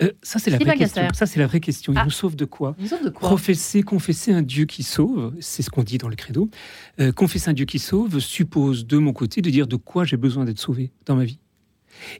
Euh, 0.00 0.10
ça, 0.22 0.38
c'est 0.38 0.50
la, 0.50 0.58
vraie 0.58 0.76
question. 0.76 1.08
Ça, 1.12 1.26
c'est 1.26 1.40
la 1.40 1.46
vraie 1.46 1.60
question. 1.60 1.92
Il 1.92 1.98
ah. 1.98 2.04
nous 2.04 2.10
sauve 2.10 2.36
de 2.36 2.44
quoi, 2.44 2.76
Professer, 3.14 3.82
confesser 3.82 4.32
un 4.32 4.42
Dieu 4.42 4.64
qui 4.64 4.82
sauve, 4.82 5.34
c'est 5.40 5.62
ce 5.62 5.70
qu'on 5.70 5.82
dit 5.82 5.98
dans 5.98 6.08
le 6.08 6.16
credo. 6.16 6.48
Euh, 7.00 7.12
confesser 7.12 7.50
un 7.50 7.52
Dieu 7.52 7.66
qui 7.66 7.80
sauve 7.80 8.20
suppose, 8.20 8.86
de 8.86 8.98
mon 8.98 9.12
côté, 9.12 9.42
de 9.42 9.50
dire 9.50 9.66
de 9.66 9.76
quoi 9.76 10.04
j'ai 10.04 10.16
besoin 10.16 10.44
d'être 10.44 10.60
sauvé 10.60 10.92
dans 11.06 11.16
ma 11.16 11.24
vie. 11.24 11.38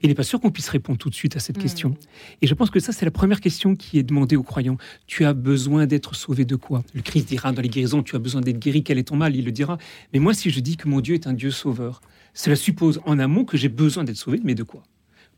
Il 0.03 0.09
n'est 0.09 0.15
pas 0.15 0.23
sûr 0.23 0.39
qu'on 0.39 0.51
puisse 0.51 0.69
répondre 0.69 0.99
tout 0.99 1.09
de 1.09 1.15
suite 1.15 1.35
à 1.35 1.39
cette 1.39 1.57
hmm. 1.57 1.61
question. 1.61 1.97
Et 2.41 2.47
je 2.47 2.53
pense 2.53 2.69
que 2.69 2.79
ça, 2.79 2.91
c'est 2.91 3.05
la 3.05 3.11
première 3.11 3.39
question 3.39 3.75
qui 3.75 3.97
est 3.97 4.03
demandée 4.03 4.35
aux 4.35 4.43
croyants. 4.43 4.77
Tu 5.07 5.25
as 5.25 5.33
besoin 5.33 5.87
d'être 5.87 6.15
sauvé 6.15 6.45
de 6.45 6.55
quoi? 6.55 6.83
Le 6.93 7.01
Christ 7.01 7.27
dira 7.29 7.51
dans 7.51 7.61
les 7.61 7.69
guérisons, 7.69 8.03
tu 8.03 8.15
as 8.15 8.19
besoin 8.19 8.41
d'être 8.41 8.59
guéri, 8.59 8.83
quel 8.83 8.97
est 8.97 9.05
ton 9.05 9.15
mal? 9.15 9.35
Il 9.35 9.45
le 9.45 9.51
dira. 9.51 9.77
Mais 10.13 10.19
moi, 10.19 10.33
si 10.33 10.49
je 10.49 10.59
dis 10.59 10.77
que 10.77 10.87
mon 10.87 10.99
Dieu 10.99 11.15
est 11.15 11.27
un 11.27 11.33
Dieu 11.33 11.51
sauveur, 11.51 12.01
cela 12.33 12.55
suppose 12.55 13.01
en 13.05 13.19
amont 13.19 13.45
que 13.45 13.57
j'ai 13.57 13.69
besoin 13.69 14.03
d'être 14.03 14.17
sauvé, 14.17 14.39
mais 14.43 14.55
de 14.55 14.63
quoi? 14.63 14.83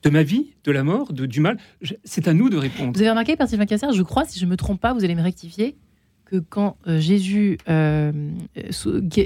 De 0.03 0.09
ma 0.09 0.23
vie, 0.23 0.53
de 0.63 0.71
la 0.71 0.83
mort, 0.83 1.13
de, 1.13 1.25
du 1.25 1.39
mal? 1.39 1.57
C'est 2.03 2.27
à 2.27 2.33
nous 2.33 2.49
de 2.49 2.57
répondre. 2.57 2.93
Vous 2.93 2.99
avez 2.99 3.09
remarqué, 3.09 3.35
Père 3.35 3.47
Sylvain 3.47 3.65
Casser, 3.65 3.87
je 3.93 4.03
crois, 4.03 4.25
si 4.25 4.39
je 4.39 4.45
ne 4.45 4.49
me 4.49 4.57
trompe 4.57 4.81
pas, 4.81 4.93
vous 4.93 5.03
allez 5.03 5.15
me 5.15 5.21
rectifier, 5.21 5.77
que 6.25 6.37
quand 6.37 6.77
euh, 6.87 6.99
Jésus 6.99 7.57
euh, 7.69 8.11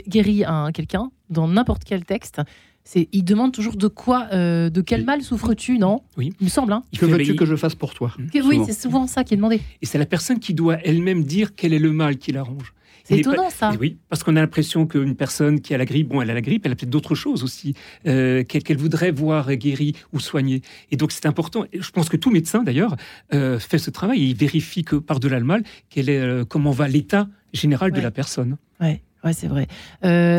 guérit 0.07 0.45
un, 0.45 0.71
quelqu'un, 0.71 1.09
dans 1.29 1.47
n'importe 1.47 1.83
quel 1.83 2.05
texte, 2.05 2.41
c'est, 2.83 3.09
il 3.11 3.23
demande 3.23 3.51
toujours 3.51 3.75
de 3.75 3.87
quoi, 3.87 4.27
euh, 4.31 4.69
de 4.69 4.81
quel 4.81 5.03
mal 5.03 5.21
souffres-tu, 5.21 5.77
non? 5.77 6.03
Oui. 6.15 6.31
Il 6.39 6.45
me 6.45 6.49
semble. 6.49 6.71
Hein 6.71 6.83
que 6.97 7.05
veux-tu 7.05 7.35
que 7.35 7.45
je 7.45 7.57
fasse 7.57 7.75
pour 7.75 7.93
toi? 7.93 8.13
Oui, 8.45 8.61
c'est 8.65 8.79
souvent 8.79 9.07
ça 9.07 9.25
qui 9.25 9.33
est 9.33 9.37
demandé. 9.37 9.59
Et 9.81 9.85
c'est 9.85 9.97
la 9.97 10.05
personne 10.05 10.39
qui 10.39 10.53
doit 10.53 10.77
elle-même 10.85 11.23
dire 11.23 11.53
quel 11.53 11.73
est 11.73 11.79
le 11.79 11.91
mal 11.91 12.17
qui 12.17 12.31
l'arrange. 12.31 12.73
C'est 13.07 13.19
étonnant 13.19 13.49
ça. 13.49 13.71
oui, 13.79 13.97
parce 14.09 14.23
qu'on 14.23 14.35
a 14.35 14.41
l'impression 14.41 14.85
qu'une 14.85 15.15
personne 15.15 15.61
qui 15.61 15.73
a 15.73 15.77
la 15.77 15.85
grippe, 15.85 16.09
bon, 16.09 16.21
elle 16.21 16.29
a 16.29 16.33
la 16.33 16.41
grippe, 16.41 16.65
elle 16.65 16.73
a 16.73 16.75
peut-être 16.75 16.89
d'autres 16.89 17.15
choses 17.15 17.43
aussi 17.43 17.73
euh, 18.05 18.43
qu'elle 18.43 18.77
voudrait 18.77 19.11
voir 19.11 19.53
guérie 19.55 19.95
ou 20.11 20.19
soignée. 20.19 20.61
Et 20.91 20.97
donc 20.97 21.13
c'est 21.13 21.25
important. 21.25 21.65
je 21.73 21.91
pense 21.91 22.09
que 22.09 22.17
tout 22.17 22.31
médecin 22.31 22.63
d'ailleurs 22.63 22.95
euh, 23.33 23.59
fait 23.59 23.77
ce 23.77 23.89
travail. 23.89 24.19
il 24.29 24.35
vérifie 24.35 24.83
que 24.83 24.97
par-delà 24.97 25.39
le 25.39 25.45
mal, 25.45 25.63
est, 25.95 26.09
euh, 26.09 26.43
comment 26.43 26.71
va 26.71 26.87
l'état 26.87 27.27
général 27.53 27.91
de 27.91 28.01
la 28.01 28.11
personne. 28.11 28.57
Ouais. 28.81 29.01
Ouais, 29.23 29.33
c'est 29.33 29.47
vrai. 29.47 29.67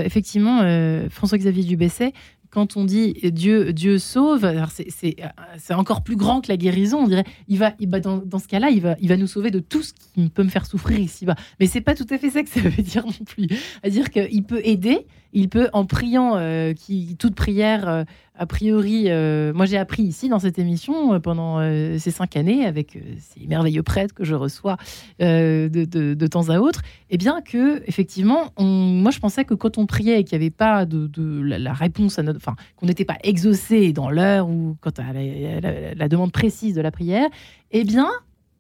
effectivement, 0.05 0.61
François-Xavier 1.11 1.65
Dubesset, 1.65 2.13
quand 2.51 2.77
on 2.77 2.85
dit 2.85 3.15
Dieu, 3.25 3.73
Dieu 3.73 3.99
sauve, 3.99 4.51
c'est 4.69 5.75
encore 5.75 6.03
plus 6.03 6.17
grand 6.17 6.41
que 6.41 6.49
la 6.49 6.57
guérison. 6.57 6.99
On 6.99 7.09
dirait, 7.09 7.25
il 7.49 7.59
va, 7.59 7.75
il, 7.79 7.89
dans, 7.89 8.19
dans, 8.19 8.39
ce 8.39 8.49
cas-là, 8.49 8.71
il 8.71 8.81
va, 8.81 8.97
il 9.01 9.09
va 9.09 9.17
nous 9.17 9.27
sauver 9.27 9.51
de 9.51 9.61
tout 9.61 9.83
ce 9.83 9.93
qui 10.15 10.29
peut 10.29 10.43
me 10.43 10.49
faire 10.49 10.67
souffrir 10.67 10.99
ici-bas. 10.99 11.37
Mais 11.61 11.67
c'est 11.67 11.81
pas 11.81 11.95
tout 11.95 12.07
à 12.11 12.19
fait 12.19 12.31
ça 12.31 12.43
que 12.43 12.49
ça 12.49 12.61
veut 12.61 12.83
dire 12.83 13.05
non 13.05 13.25
plus. 13.27 13.49
C'est-à-dire 13.49 14.11
qu'il 14.11 14.45
peut 14.45 14.61
aider, 14.65 15.07
il 15.33 15.49
peut, 15.49 15.69
en 15.73 15.85
priant, 15.85 16.37
euh, 16.37 16.73
qui, 16.73 17.17
toute 17.19 17.35
prière, 17.35 17.89
euh, 17.89 18.05
a 18.35 18.47
priori, 18.47 19.05
euh, 19.09 19.53
moi 19.53 19.67
j'ai 19.67 19.77
appris 19.77 20.03
ici 20.03 20.29
dans 20.29 20.39
cette 20.39 20.59
émission 20.59 21.21
pendant 21.21 21.61
ces 21.99 22.11
cinq 22.11 22.37
années, 22.37 22.65
avec 22.65 22.99
ces 23.19 23.47
merveilleux 23.47 23.83
prêtres 23.83 24.15
que 24.15 24.25
je 24.25 24.35
reçois 24.35 24.77
de, 25.19 26.27
temps 26.27 26.49
à 26.49 26.59
autre, 26.59 26.83
et 27.11 27.15
eh 27.15 27.17
bien 27.19 27.41
que, 27.43 27.83
effectivement, 27.87 28.53
moi 28.59 29.11
je 29.11 29.19
pensais 29.19 29.45
que 29.45 29.55
quand 29.55 29.77
on 29.77 29.87
priait 29.87 30.21
et 30.21 30.25
qu'il 30.25 30.39
n'y 30.39 30.45
avait 30.45 30.55
pas 30.55 30.87
de, 30.87 31.11
la, 31.43 31.73
réponse 31.73 32.19
à 32.19 32.23
notre. 32.23 32.39
Enfin, 32.39 32.55
qu'on 32.77 32.87
n'était 32.87 33.05
pas 33.05 33.19
exaucé 33.25 33.93
dans 33.93 34.09
l'heure 34.09 34.49
ou 34.49 34.77
quand 34.81 34.99
à 35.01 35.13
la, 35.13 35.95
la, 35.95 36.09
demande 36.09 36.31
précise 36.31 36.75
de 36.75 36.81
la 36.81 36.93
prière, 36.93 37.29
eh 37.73 37.83
bien, 37.83 38.09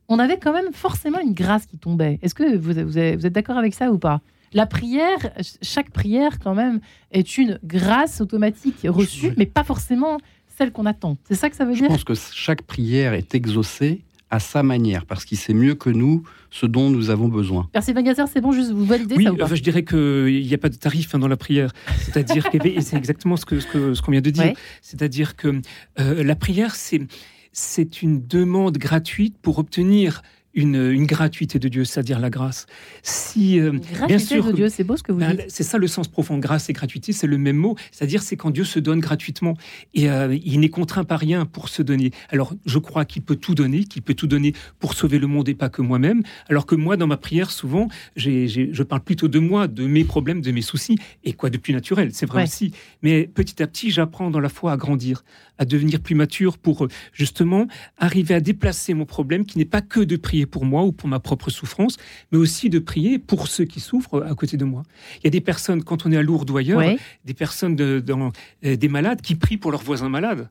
on 0.08 0.18
avait 0.18 0.38
quand 0.38 0.52
même 0.52 0.72
forcément 0.72 1.20
une 1.20 1.34
grâce 1.34 1.66
qui 1.66 1.78
tombait. 1.78 2.18
Est-ce 2.22 2.34
que 2.34 2.56
vous 2.56 2.98
êtes 2.98 3.32
d'accord 3.32 3.58
avec 3.58 3.74
ça 3.74 3.92
ou 3.92 3.98
pas? 3.98 4.20
La 4.52 4.66
prière, 4.66 5.18
chaque 5.62 5.90
prière 5.90 6.38
quand 6.38 6.54
même 6.54 6.80
est 7.12 7.38
une 7.38 7.58
grâce 7.64 8.20
automatique 8.20 8.76
reçue, 8.84 9.32
mais 9.36 9.46
pas 9.46 9.64
forcément 9.64 10.18
celle 10.56 10.72
qu'on 10.72 10.86
attend. 10.86 11.16
C'est 11.28 11.34
ça 11.34 11.50
que 11.50 11.56
ça 11.56 11.64
veut 11.64 11.74
dire? 11.74 11.84
Je 11.84 11.88
pense 11.88 12.04
que 12.04 12.14
chaque 12.14 12.62
prière 12.62 13.14
est 13.14 13.34
exaucée 13.34 14.02
à 14.30 14.40
sa 14.40 14.62
manière, 14.62 15.06
parce 15.06 15.24
qu'il 15.24 15.38
sait 15.38 15.54
mieux 15.54 15.74
que 15.74 15.88
nous 15.88 16.22
ce 16.50 16.66
dont 16.66 16.90
nous 16.90 17.10
avons 17.10 17.28
besoin. 17.28 17.68
Merci 17.72 17.94
Magazer, 17.94 18.26
c'est 18.28 18.40
bon, 18.40 18.52
juste 18.52 18.72
vous 18.72 18.84
validez 18.84 19.14
oui, 19.16 19.24
ça 19.24 19.32
ou 19.32 19.36
pas? 19.36 19.54
je 19.54 19.62
dirais 19.62 19.84
qu'il 19.84 20.46
n'y 20.46 20.54
a 20.54 20.58
pas 20.58 20.68
de 20.68 20.76
tarif 20.76 21.14
hein, 21.14 21.18
dans 21.18 21.28
la 21.28 21.36
prière. 21.36 21.72
C'est-à-dire 21.98 22.50
que 22.50 22.58
c'est 22.80 22.96
exactement 22.96 23.36
ce 23.36 23.46
qu'on 23.46 23.60
ce 23.60 23.94
ce 23.94 24.10
vient 24.10 24.20
de 24.20 24.30
dire. 24.30 24.52
C'est-à-dire 24.82 25.36
que 25.36 25.60
euh, 25.98 26.22
la 26.22 26.36
prière, 26.36 26.74
c'est 26.74 28.02
une 28.02 28.26
demande 28.26 28.76
gratuite 28.76 29.36
pour 29.40 29.58
obtenir 29.58 30.22
une, 30.58 31.06
gratuité 31.06 31.58
de 31.58 31.68
Dieu, 31.68 31.84
c'est-à-dire 31.84 32.18
la 32.18 32.30
grâce. 32.30 32.66
Si, 33.02 33.60
euh, 33.60 33.78
bien 34.06 34.18
sûr, 34.18 34.44
de 34.44 34.52
Dieu, 34.52 34.68
c'est 34.68 34.84
beau 34.84 34.96
ce 34.96 35.02
que 35.02 35.12
vous 35.12 35.20
ben, 35.20 35.34
dites. 35.34 35.46
C'est 35.48 35.62
ça 35.62 35.78
le 35.78 35.86
sens 35.86 36.08
profond. 36.08 36.38
Grâce 36.38 36.68
et 36.68 36.72
gratuité, 36.72 37.12
c'est 37.12 37.26
le 37.26 37.38
même 37.38 37.56
mot. 37.56 37.76
C'est-à-dire, 37.92 38.22
c'est 38.22 38.36
quand 38.36 38.50
Dieu 38.50 38.64
se 38.64 38.78
donne 38.78 39.00
gratuitement. 39.00 39.56
Et 39.94 40.10
euh, 40.10 40.36
il 40.44 40.60
n'est 40.60 40.68
contraint 40.68 41.04
par 41.04 41.20
rien 41.20 41.46
pour 41.46 41.68
se 41.68 41.82
donner. 41.82 42.10
Alors, 42.30 42.54
je 42.66 42.78
crois 42.78 43.04
qu'il 43.04 43.22
peut 43.22 43.36
tout 43.36 43.54
donner, 43.54 43.84
qu'il 43.84 44.02
peut 44.02 44.14
tout 44.14 44.26
donner 44.26 44.52
pour 44.80 44.94
sauver 44.94 45.18
le 45.18 45.28
monde 45.28 45.48
et 45.48 45.54
pas 45.54 45.68
que 45.68 45.80
moi-même. 45.80 46.22
Alors 46.48 46.66
que 46.66 46.74
moi, 46.74 46.96
dans 46.96 47.06
ma 47.06 47.16
prière, 47.16 47.50
souvent, 47.50 47.88
je 48.16 48.82
parle 48.82 49.02
plutôt 49.02 49.28
de 49.28 49.38
moi, 49.38 49.68
de 49.68 49.86
mes 49.86 50.04
problèmes, 50.04 50.40
de 50.40 50.50
mes 50.50 50.62
soucis. 50.62 50.98
Et 51.24 51.32
quoi 51.32 51.50
de 51.50 51.58
plus 51.58 51.72
naturel? 51.72 52.10
C'est 52.12 52.26
vrai 52.26 52.42
aussi. 52.42 52.72
Mais 53.02 53.26
petit 53.26 53.62
à 53.62 53.66
petit, 53.66 53.90
j'apprends 53.90 54.30
dans 54.30 54.40
la 54.40 54.48
foi 54.48 54.72
à 54.72 54.76
grandir, 54.76 55.24
à 55.58 55.64
devenir 55.64 56.00
plus 56.00 56.14
mature 56.14 56.58
pour 56.58 56.84
euh, 56.84 56.88
justement 57.12 57.66
arriver 57.96 58.34
à 58.34 58.40
déplacer 58.40 58.94
mon 58.94 59.06
problème 59.06 59.46
qui 59.46 59.58
n'est 59.58 59.64
pas 59.64 59.82
que 59.82 60.00
de 60.00 60.16
prier 60.16 60.46
pour 60.48 60.64
moi 60.64 60.82
ou 60.84 60.92
pour 60.92 61.08
ma 61.08 61.20
propre 61.20 61.50
souffrance, 61.50 61.96
mais 62.32 62.38
aussi 62.38 62.70
de 62.70 62.78
prier 62.78 63.18
pour 63.18 63.48
ceux 63.48 63.64
qui 63.64 63.80
souffrent 63.80 64.24
à 64.28 64.34
côté 64.34 64.56
de 64.56 64.64
moi. 64.64 64.82
Il 65.18 65.24
y 65.24 65.26
a 65.28 65.30
des 65.30 65.40
personnes, 65.40 65.82
quand 65.84 66.06
on 66.06 66.12
est 66.12 66.16
à 66.16 66.22
Lourdes 66.22 66.50
ou 66.50 66.56
ailleurs, 66.56 66.82
des 67.24 67.34
personnes 67.34 67.76
dans, 67.76 68.32
euh, 68.64 68.76
des 68.76 68.88
malades 68.88 69.20
qui 69.20 69.34
prient 69.34 69.56
pour 69.56 69.70
leurs 69.70 69.82
voisins 69.82 70.08
malades. 70.08 70.48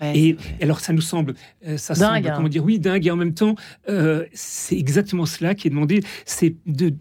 et 0.00 0.36
alors 0.60 0.80
ça 0.80 0.92
nous 0.92 1.00
semble, 1.00 1.34
euh, 1.66 1.76
ça 1.76 1.94
semble, 1.94 2.26
hein. 2.26 2.32
comment 2.36 2.48
dire, 2.48 2.64
oui, 2.64 2.78
dingue. 2.78 3.06
Et 3.06 3.10
en 3.10 3.16
même 3.16 3.34
temps, 3.34 3.54
c'est 4.32 4.76
exactement 4.76 5.26
cela 5.26 5.54
qui 5.54 5.68
est 5.68 5.70
demandé, 5.70 6.00
c'est 6.24 6.56
de 6.66 6.94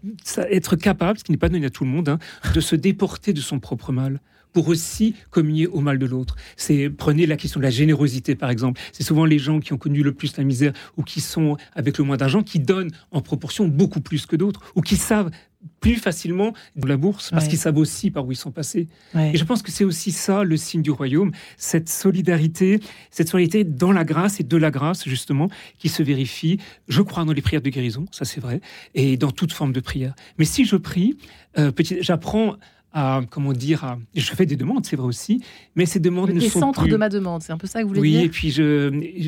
être 0.49 0.75
capable, 0.75 1.19
ce 1.19 1.23
qui 1.23 1.31
n'est 1.31 1.37
pas 1.37 1.49
donné 1.49 1.65
à 1.65 1.69
tout 1.69 1.83
le 1.83 1.89
monde, 1.89 2.09
hein, 2.09 2.19
de 2.53 2.59
se 2.59 2.75
déporter 2.75 3.33
de 3.33 3.41
son 3.41 3.59
propre 3.59 3.91
mal 3.91 4.19
pour 4.53 4.67
aussi 4.67 5.15
communier 5.31 5.67
au 5.67 5.81
mal 5.81 5.99
de 5.99 6.05
l'autre. 6.05 6.35
C'est 6.55 6.89
prenez 6.89 7.25
la 7.25 7.37
question 7.37 7.59
de 7.59 7.65
la 7.65 7.71
générosité 7.71 8.35
par 8.35 8.49
exemple. 8.49 8.79
C'est 8.91 9.03
souvent 9.03 9.25
les 9.25 9.39
gens 9.39 9.59
qui 9.59 9.73
ont 9.73 9.77
connu 9.77 10.03
le 10.03 10.13
plus 10.13 10.37
la 10.37 10.43
misère 10.43 10.73
ou 10.97 11.03
qui 11.03 11.21
sont 11.21 11.57
avec 11.73 11.97
le 11.97 12.03
moins 12.03 12.17
d'argent 12.17 12.43
qui 12.43 12.59
donnent 12.59 12.91
en 13.11 13.21
proportion 13.21 13.67
beaucoup 13.67 14.01
plus 14.01 14.25
que 14.25 14.35
d'autres 14.35 14.61
ou 14.75 14.81
qui 14.81 14.95
savent 14.95 15.31
plus 15.79 15.95
facilement 15.95 16.53
de 16.75 16.87
la 16.87 16.97
bourse 16.97 17.31
parce 17.31 17.47
qu'ils 17.47 17.57
savent 17.57 17.77
aussi 17.77 18.11
par 18.11 18.25
où 18.25 18.31
ils 18.31 18.37
sont 18.37 18.51
passés. 18.51 18.89
Et 19.15 19.37
je 19.37 19.43
pense 19.43 19.61
que 19.61 19.71
c'est 19.71 19.83
aussi 19.83 20.11
ça 20.11 20.43
le 20.43 20.57
signe 20.57 20.81
du 20.81 20.91
royaume, 20.91 21.31
cette 21.57 21.89
solidarité, 21.89 22.79
cette 23.11 23.29
solidarité 23.29 23.63
dans 23.63 23.91
la 23.91 24.03
grâce 24.03 24.39
et 24.39 24.43
de 24.43 24.57
la 24.57 24.71
grâce 24.71 25.07
justement 25.07 25.49
qui 25.79 25.89
se 25.89 26.03
vérifie. 26.03 26.59
Je 26.87 27.01
crois 27.01 27.23
dans 27.25 27.33
les 27.33 27.41
prières 27.41 27.61
de 27.61 27.69
guérison, 27.69 28.05
ça 28.11 28.25
c'est 28.25 28.41
vrai, 28.41 28.61
et 28.93 29.17
dans 29.17 29.31
toute 29.31 29.53
forme 29.53 29.71
de 29.73 29.79
prière. 29.79 30.15
Mais 30.37 30.45
si 30.45 30.65
je 30.65 30.75
prie, 30.75 31.17
euh, 31.57 31.71
j'apprends 32.01 32.57
à, 32.93 33.21
comment 33.29 33.53
dire, 33.53 33.97
je 34.15 34.31
fais 34.33 34.45
des 34.45 34.55
demandes, 34.55 34.85
c'est 34.85 34.95
vrai 34.95 35.07
aussi, 35.07 35.43
mais 35.75 35.85
ces 35.85 35.99
demandes 35.99 36.29
ne 36.29 36.39
sont 36.39 36.59
centres 36.59 36.87
de 36.87 36.95
ma 36.95 37.09
demande, 37.09 37.41
c'est 37.41 37.51
un 37.51 37.57
peu 37.57 37.67
ça 37.67 37.79
que 37.79 37.83
vous 37.83 37.95
voulez 37.95 38.01
dire 38.09 38.19
Oui, 38.19 38.25
et 38.25 38.29
puis 38.29 38.51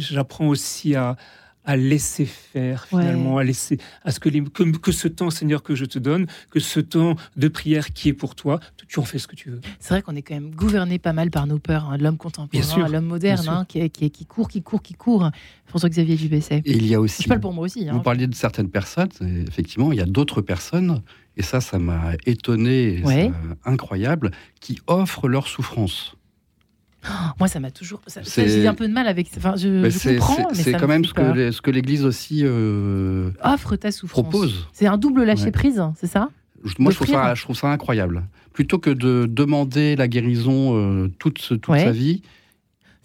j'apprends 0.01 0.47
aussi 0.47 0.95
à, 0.95 1.18
à 1.66 1.76
laisser 1.76 2.26
faire 2.26 2.86
finalement, 2.86 3.38
à 3.38 3.43
laisser 3.43 3.80
à 4.03 4.11
ce 4.11 4.20
que, 4.20 4.30
les, 4.30 4.43
que, 4.43 4.91
ce 4.91 5.07
temps, 5.07 5.30
Seigneur, 5.30 5.63
que 5.63 5.76
je 5.76 5.86
te 5.86 5.99
donne, 5.99 6.28
que 6.51 6.59
ce 6.59 6.80
temps 6.80 7.16
de 7.36 7.47
prière 7.47 7.91
qui 7.91 8.09
est 8.09 8.13
pour 8.13 8.36
toi, 8.36 8.59
tu 8.88 8.99
en 8.99 9.03
fais 9.03 9.18
ce 9.18 9.28
que 9.28 9.36
tu 9.36 9.49
veux. 9.49 9.61
C'est 9.80 9.93
vrai 9.93 10.01
qu'on 10.01 10.16
est 10.16 10.22
quand 10.22 10.36
même 10.36 10.53
gouverné 10.53 10.99
pas 10.99 11.13
mal 11.13 11.32
par 11.32 11.47
nos 11.47 11.59
peurs, 11.59 11.89
hein, 11.89 11.97
l'homme 11.97 12.18
contemporain, 12.18 12.88
l'homme 12.88 13.05
moderne, 13.05 13.47
hein, 13.47 13.66
qui, 13.68 13.89
qui, 13.89 14.11
qui, 14.11 14.26
court, 14.26 14.47
qui 14.47 14.61
court, 14.61 14.82
qui 14.82 14.93
court. 14.93 15.30
François-Xavier 15.66 16.16
Dubesset. 16.16 16.61
Et 16.63 16.74
il 16.74 16.86
y 16.86 16.93
a 16.93 17.01
aussi. 17.01 17.24
Je 17.24 17.28
parle 17.28 17.41
pour 17.41 17.51
moi 17.51 17.66
aussi. 17.66 17.89
Hein. 17.89 17.93
Vous 17.93 18.01
parliez 18.01 18.28
de 18.28 18.36
certaines 18.36 18.70
personnes, 18.70 19.09
effectivement, 19.47 19.91
il 19.91 19.97
y 19.97 20.01
a 20.01 20.05
d'autres 20.05 20.41
personnes, 20.41 21.01
et 21.38 21.44
ça, 21.44 21.62
ça 21.62 21.80
m'a 21.80 22.14
étonné, 22.26 23.04
incroyable, 23.66 24.32
qui 24.60 24.80
offrent 24.88 25.28
leur 25.28 25.48
souffrance. 25.48 26.16
moi, 27.40 27.48
ça 27.48 27.60
m'a 27.60 27.72
toujours. 27.72 28.02
J'ai 28.36 28.68
un 28.68 28.74
peu 28.74 28.88
de 28.88 28.94
mal 28.94 29.08
avec. 29.08 29.30
Enfin, 29.38 29.56
je, 29.56 29.90
je 29.90 30.10
comprends, 30.16 30.48
mais 30.50 30.56
c'est 30.56 30.74
quand 30.74 30.88
même 30.88 31.06
ce 31.06 31.14
que, 31.14 31.52
ce 31.52 31.62
que 31.62 31.72
l'Église 31.72 32.06
aussi 32.06 32.42
euh, 32.44 33.32
offre 33.44 33.76
ta 33.76 33.92
souffrance. 33.92 34.24
Propose. 34.24 34.68
C'est 34.74 34.88
un 34.88 34.98
double 34.98 35.24
lâcher 35.24 35.52
prise, 35.52 35.82
c'est 36.00 36.08
ça? 36.08 36.30
Moi, 36.80 36.92
je 36.92 36.96
trouve 36.96 37.08
ça, 37.08 37.36
je 37.36 37.44
trouve 37.44 37.56
ça 37.56 37.68
incroyable. 37.68 38.24
Plutôt 38.54 38.80
que 38.80 38.90
de 38.90 39.28
demander 39.30 39.96
la 39.96 40.08
guérison 40.08 40.76
euh, 40.78 41.10
toute, 41.20 41.60
toute 41.62 41.76
sa 41.76 41.92
vie, 41.92 42.22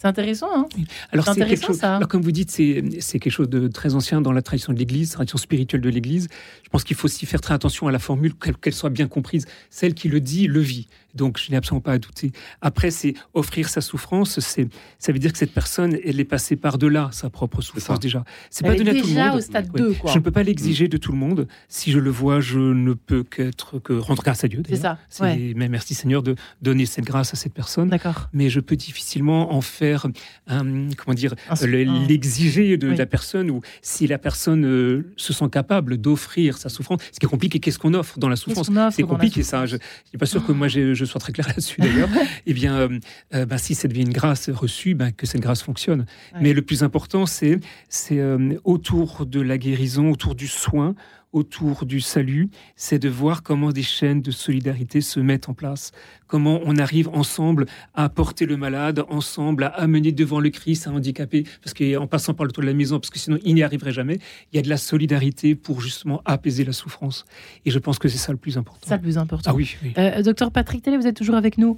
c'est 0.01 0.09
intéressant, 0.09 0.49
hein 0.55 0.67
Alors, 1.13 1.27
c'est 1.27 1.45
quelque 1.45 1.63
chose, 1.63 1.77
ça. 1.77 1.97
Alors, 1.97 2.09
comme 2.09 2.23
vous 2.23 2.33
dites, 2.33 2.51
c'est 2.51 3.19
quelque 3.19 3.29
chose 3.29 3.51
de 3.51 3.69
très 3.69 3.95
ancien 3.95 4.23
dans 4.23 4.33
la 4.33 4.41
tradition 4.41 4.73
de 4.73 4.79
l'Église, 4.79 5.11
tradition 5.11 5.37
spirituelle 5.37 5.83
de 5.83 5.91
l'Église. 5.91 6.29
Je 6.65 6.71
pense 6.71 6.85
qu'il 6.85 6.97
faut 6.97 7.05
aussi 7.05 7.27
faire 7.27 7.43
très 7.43 7.53
attention 7.53 7.87
à 7.87 7.93
la 7.93 7.99
formule, 7.99 8.33
qu'elle 8.63 8.73
soit 8.73 8.89
bien 8.89 9.09
comprise. 9.09 9.45
Celle 9.69 9.93
qui 9.93 10.09
le 10.09 10.21
dit, 10.21 10.47
le 10.47 10.61
vit. 10.61 10.89
Donc, 11.15 11.39
je 11.39 11.51
n'ai 11.51 11.57
absolument 11.57 11.81
pas 11.81 11.93
à 11.93 11.99
douter. 11.99 12.33
Après, 12.61 12.91
c'est 12.91 13.15
offrir 13.35 13.69
sa 13.69 13.81
souffrance. 13.81 14.41
C'est, 14.41 14.69
ça 14.99 15.13
veut 15.13 15.19
dire 15.19 15.33
que 15.33 15.39
cette 15.39 15.53
personne, 15.53 15.97
elle 16.05 16.21
est 16.21 16.25
passée 16.25 16.57
par-delà 16.57 17.11
sa 17.13 17.31
propre 17.31 17.61
souffrance 17.63 18.01
déjà. 18.01 18.25
C'est 18.51 18.67
pas 18.67 18.75
donné 18.75 18.91
à 18.91 18.95
tout 18.95 19.09
le 19.09 19.15
monde. 19.15 19.37
au 19.37 19.41
stade 19.41 19.71
2, 19.73 19.97
Je 20.07 20.19
ne 20.19 20.23
peux 20.23 20.31
pas 20.31 20.43
l'exiger 20.43 20.89
de 20.89 20.97
tout 20.97 21.13
le 21.13 21.19
monde. 21.19 21.47
Si 21.69 21.93
je 21.93 21.99
le 21.99 22.11
vois, 22.11 22.41
je 22.41 22.59
ne 22.59 22.95
peux 22.95 23.23
qu'être 23.23 23.79
que 23.79 23.93
rendre 23.93 24.23
grâce 24.23 24.45
à 24.45 24.49
Dieu. 24.49 24.63
C'est 24.69 24.77
ça. 24.77 24.99
Mais 25.21 25.69
merci 25.69 25.95
Seigneur 25.95 26.23
de 26.23 26.35
donner 26.63 26.87
cette 26.87 27.05
grâce 27.05 27.35
à 27.35 27.37
cette 27.37 27.55
personne. 27.55 27.89
D'accord. 27.89 28.29
Mais 28.33 28.51
je 28.51 28.61
peux 28.61 28.77
difficilement 28.77 29.55
en 29.55 29.61
faire 29.61 30.07
un, 30.47 30.89
comment 30.97 31.15
dire, 31.15 31.35
l'exiger 31.63 32.77
de 32.77 32.89
la 32.89 33.07
personne 33.07 33.51
ou 33.51 33.61
si 33.83 34.07
la 34.07 34.19
personne 34.19 34.65
euh, 34.65 35.13
se 35.17 35.33
sent 35.33 35.49
capable 35.51 35.97
d'offrir 35.99 36.59
sa 36.59 36.69
souffrance. 36.69 37.01
Ce 37.13 37.19
qui 37.19 37.27
est 37.27 37.29
compliqué, 37.29 37.61
qu'est-ce 37.61 37.79
qu'on 37.79 37.95
offre 37.95 38.19
dans 38.19 38.29
la 38.29 38.37
souffrance? 38.37 38.71
C'est 38.93 39.03
compliqué 39.03 39.43
ça. 39.43 39.67
Je 39.67 39.77
suis 40.07 40.19
pas 40.19 40.27
sûr 40.27 40.45
que 40.45 40.53
moi 40.53 40.69
j'ai 40.69 40.95
je 41.01 41.05
sois 41.05 41.21
très 41.21 41.33
clair 41.33 41.47
là-dessus 41.49 41.81
d'ailleurs, 41.81 42.09
eh 42.47 42.53
bien, 42.53 42.77
euh, 42.77 42.99
euh, 43.35 43.47
bah, 43.47 43.59
si 43.59 43.75
ça 43.75 43.89
devient 43.89 44.03
une 44.03 44.13
grâce 44.13 44.49
reçue, 44.51 44.95
bah, 44.95 45.11
que 45.11 45.27
cette 45.27 45.41
grâce 45.41 45.63
fonctionne. 45.63 46.07
Mais 46.41 46.53
le 46.53 46.63
plus 46.63 46.83
important, 46.83 47.27
c'est 47.27 47.59
c'est 47.89 48.19
euh, 48.19 48.55
autour 48.65 49.27
de 49.27 49.41
la 49.41 49.59
guérison, 49.59 50.11
autour 50.11 50.35
du 50.35 50.47
soin, 50.47 50.95
autour 51.33 51.87
du 51.87 52.01
salut, 52.01 52.51
c'est 52.75 52.99
de 52.99 53.09
voir 53.09 53.43
comment 53.43 53.71
des 53.71 53.83
chaînes 53.83 54.21
de 54.21 54.31
solidarité 54.31 55.01
se 55.01 55.21
mettent 55.21 55.49
en 55.49 55.55
place, 55.55 55.93
comment 56.27 56.61
on 56.65 56.77
arrive 56.77 57.09
ensemble 57.09 57.67
à 57.95 58.09
porter 58.09 58.47
le 58.47 58.57
malade, 58.57 59.05
ensemble 59.09 59.65
à 59.65 59.69
amener 59.69 60.13
devant 60.13 60.41
le 60.41 60.51
Christ 60.51 60.89
un 60.89 60.95
handicapé, 60.95 61.45
parce 61.63 61.75
qu'en 61.75 62.07
passant 62.07 62.35
par 62.35 62.47
le 62.47 62.53
toit 62.53 62.63
de 62.63 62.69
la 62.69 62.75
maison, 62.75 62.99
parce 62.99 63.11
que 63.11 63.19
sinon 63.19 63.39
il 63.45 63.55
n'y 63.55 63.63
arriverait 63.63 63.93
jamais, 63.93 64.19
il 64.53 64.57
y 64.57 64.59
a 64.59 64.63
de 64.63 64.69
la 64.69 64.77
solidarité 64.77 65.55
pour 65.55 65.81
justement 65.81 66.21
apaiser 66.25 66.65
la 66.65 66.73
souffrance. 66.73 67.25
Et 67.65 67.71
je 67.71 67.79
pense 67.79 67.99
que 67.99 68.09
c'est 68.09 68.19
ça 68.19 68.33
le 68.33 68.39
plus 68.39 68.59
important. 68.59 68.89
Ça 68.89 68.97
le 68.97 69.03
plus 69.03 69.19
important. 69.19 69.51
Ah 69.53 69.55
oui. 69.55 69.77
Euh, 69.99 70.23
docteur 70.23 70.51
Patrick 70.51 70.83
Télé, 70.83 70.97
vous 70.97 71.07
êtes 71.07 71.17
toujours 71.17 71.37
avec 71.37 71.59
nous. 71.59 71.77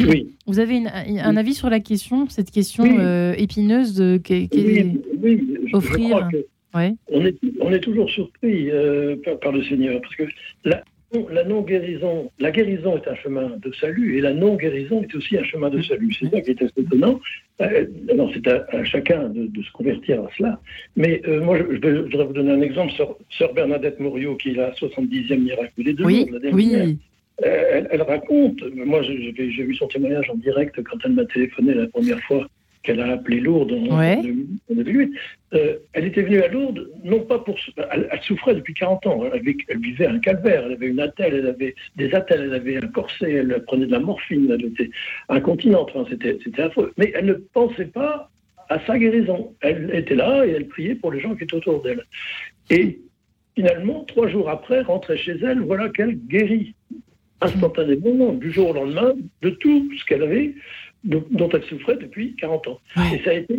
Oui. 0.00 0.34
Vous 0.46 0.58
avez 0.58 0.82
un 1.20 1.36
avis 1.36 1.54
sur 1.54 1.70
la 1.70 1.78
question, 1.78 2.28
cette 2.28 2.50
question 2.50 2.84
euh, 2.84 3.34
épineuse 3.36 3.94
de 3.94 4.20
oui, 5.22 5.52
offrir? 5.72 6.28
On, 7.08 7.24
est, 7.24 7.36
on 7.60 7.72
est 7.72 7.80
toujours 7.80 8.08
surpris 8.10 8.70
euh, 8.70 9.16
par, 9.40 9.52
le 9.52 9.62
Seigneur, 9.64 10.00
parce 10.00 10.14
que 10.14 10.24
la, 10.64 10.82
la 11.30 11.44
non-guérison, 11.44 12.30
la 12.38 12.50
guérison 12.50 12.96
est 12.96 13.08
un 13.08 13.14
chemin 13.16 13.56
de 13.56 13.72
salut, 13.80 14.18
et 14.18 14.20
la 14.20 14.32
non-guérison 14.32 15.02
est 15.02 15.14
aussi 15.14 15.36
un 15.36 15.44
chemin 15.44 15.70
de 15.70 15.82
salut. 15.82 16.12
C'est 16.18 16.30
ça 16.30 16.40
qui 16.40 16.50
est 16.50 16.62
assez 16.62 16.80
étonnant. 16.80 17.20
Euh, 17.60 17.86
c'est 18.32 18.46
à, 18.48 18.84
chacun 18.84 19.28
de, 19.28 19.62
se 19.62 19.72
convertir 19.72 20.22
à 20.22 20.28
cela. 20.36 20.60
Mais 20.96 21.20
euh, 21.26 21.40
moi, 21.42 21.58
je, 21.58 21.64
voudrais 21.64 22.24
vous 22.24 22.32
donner 22.32 22.52
un 22.52 22.62
exemple. 22.62 22.92
Sœur, 23.30 23.52
Bernadette 23.52 23.98
Morio, 23.98 24.36
qui 24.36 24.50
est 24.50 24.54
la 24.54 24.70
70e 24.72 25.38
miracle 25.38 25.72
des 25.78 25.92
deux 25.92 26.04
oui, 26.04 26.30
oui. 26.52 26.98
elle, 27.42 28.02
raconte, 28.02 28.62
moi 28.74 29.02
j'ai 29.02 29.32
vu 29.32 29.74
son 29.74 29.88
témoignage 29.88 30.30
en 30.30 30.36
direct 30.36 30.80
quand 30.82 30.98
elle 31.04 31.12
m'a 31.12 31.24
téléphoné 31.24 31.74
la 31.74 31.86
première 31.88 32.20
fois 32.20 32.46
qu'elle 32.82 33.00
a 33.00 33.12
appelé 33.12 33.40
Lourdes 33.40 33.72
en, 33.72 34.00
euh, 35.52 35.78
elle 35.92 36.04
était 36.04 36.22
venue 36.22 36.40
à 36.42 36.48
Lourdes, 36.48 36.88
non 37.02 37.20
pas 37.20 37.40
pour... 37.40 37.56
Elle, 37.90 38.08
souffrait 38.22 38.54
depuis 38.54 38.74
40 38.74 39.06
ans, 39.06 39.24
elle, 39.32 39.80
vivait 39.80 40.06
un 40.06 40.20
calvaire, 40.20 40.64
elle 40.66 40.72
avait 40.72 40.86
une 40.86 41.00
attelle, 41.00 41.34
elle 41.34 41.48
avait 41.48 41.74
des 41.96 42.14
attelles, 42.14 42.42
elle 42.44 42.54
avait 42.54 42.76
un 42.76 42.86
corset, 42.88 43.32
elle 43.32 43.62
prenait 43.66 43.86
de 43.86 43.92
la 43.92 43.98
morphine, 43.98 44.48
elle 44.50 44.64
était 44.64 44.90
incontinente, 45.28 45.90
enfin, 45.94 46.08
c'était 46.08 46.62
affreux. 46.62 46.92
Mais 46.96 47.12
elle 47.14 47.26
ne 47.26 47.34
pensait 47.34 47.86
pas 47.86 48.30
à 48.68 48.78
sa 48.86 48.96
guérison. 48.96 49.52
Elle 49.60 49.90
était 49.92 50.14
là 50.14 50.46
et 50.46 50.50
elle 50.50 50.68
priait 50.68 50.94
pour 50.94 51.12
les 51.12 51.20
gens 51.20 51.34
qui 51.34 51.44
étaient 51.44 51.56
autour 51.56 51.82
d'elle. 51.82 52.04
Et 52.70 53.00
finalement, 53.56 54.04
trois 54.04 54.28
jours 54.28 54.48
après, 54.48 54.82
rentrait 54.82 55.18
chez 55.18 55.36
elle, 55.42 55.60
voilà 55.60 55.88
qu'elle 55.88 56.16
guérit 56.16 56.74
instantanément, 57.40 58.32
du 58.32 58.52
jour 58.52 58.70
au 58.70 58.72
lendemain, 58.72 59.14
de 59.42 59.50
tout 59.50 59.90
ce 59.98 60.04
qu'elle 60.04 60.22
avait 60.22 60.54
dont 61.04 61.48
elle 61.52 61.64
souffrait 61.64 61.96
depuis 61.96 62.34
40 62.36 62.68
ans. 62.68 62.80
Et 63.14 63.18
ça 63.24 63.30
a 63.30 63.34
été 63.34 63.54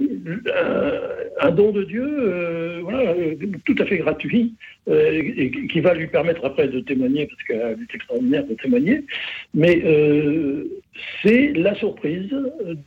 euh, 0.48 1.24
un 1.40 1.52
don 1.52 1.72
de 1.72 1.84
Dieu, 1.84 2.06
euh, 2.06 2.80
voilà, 2.84 3.16
tout 3.66 3.76
à 3.80 3.86
fait 3.86 3.98
gratuit, 3.98 4.54
euh, 4.88 5.24
et, 5.36 5.52
qui 5.68 5.80
va 5.80 5.96
lui 5.96 6.08
permettre 6.08 6.46
après 6.46 6.68
de 6.68 6.80
témoigner, 6.82 7.26
parce 7.26 7.42
qu'elle 7.44 7.80
est 7.82 7.96
extraordinaire 7.96 8.46
de 8.46 8.54
témoigner. 8.54 9.04
Mais 9.56 9.82
c'est 11.24 11.54
la 11.54 11.74
surprise 11.76 12.30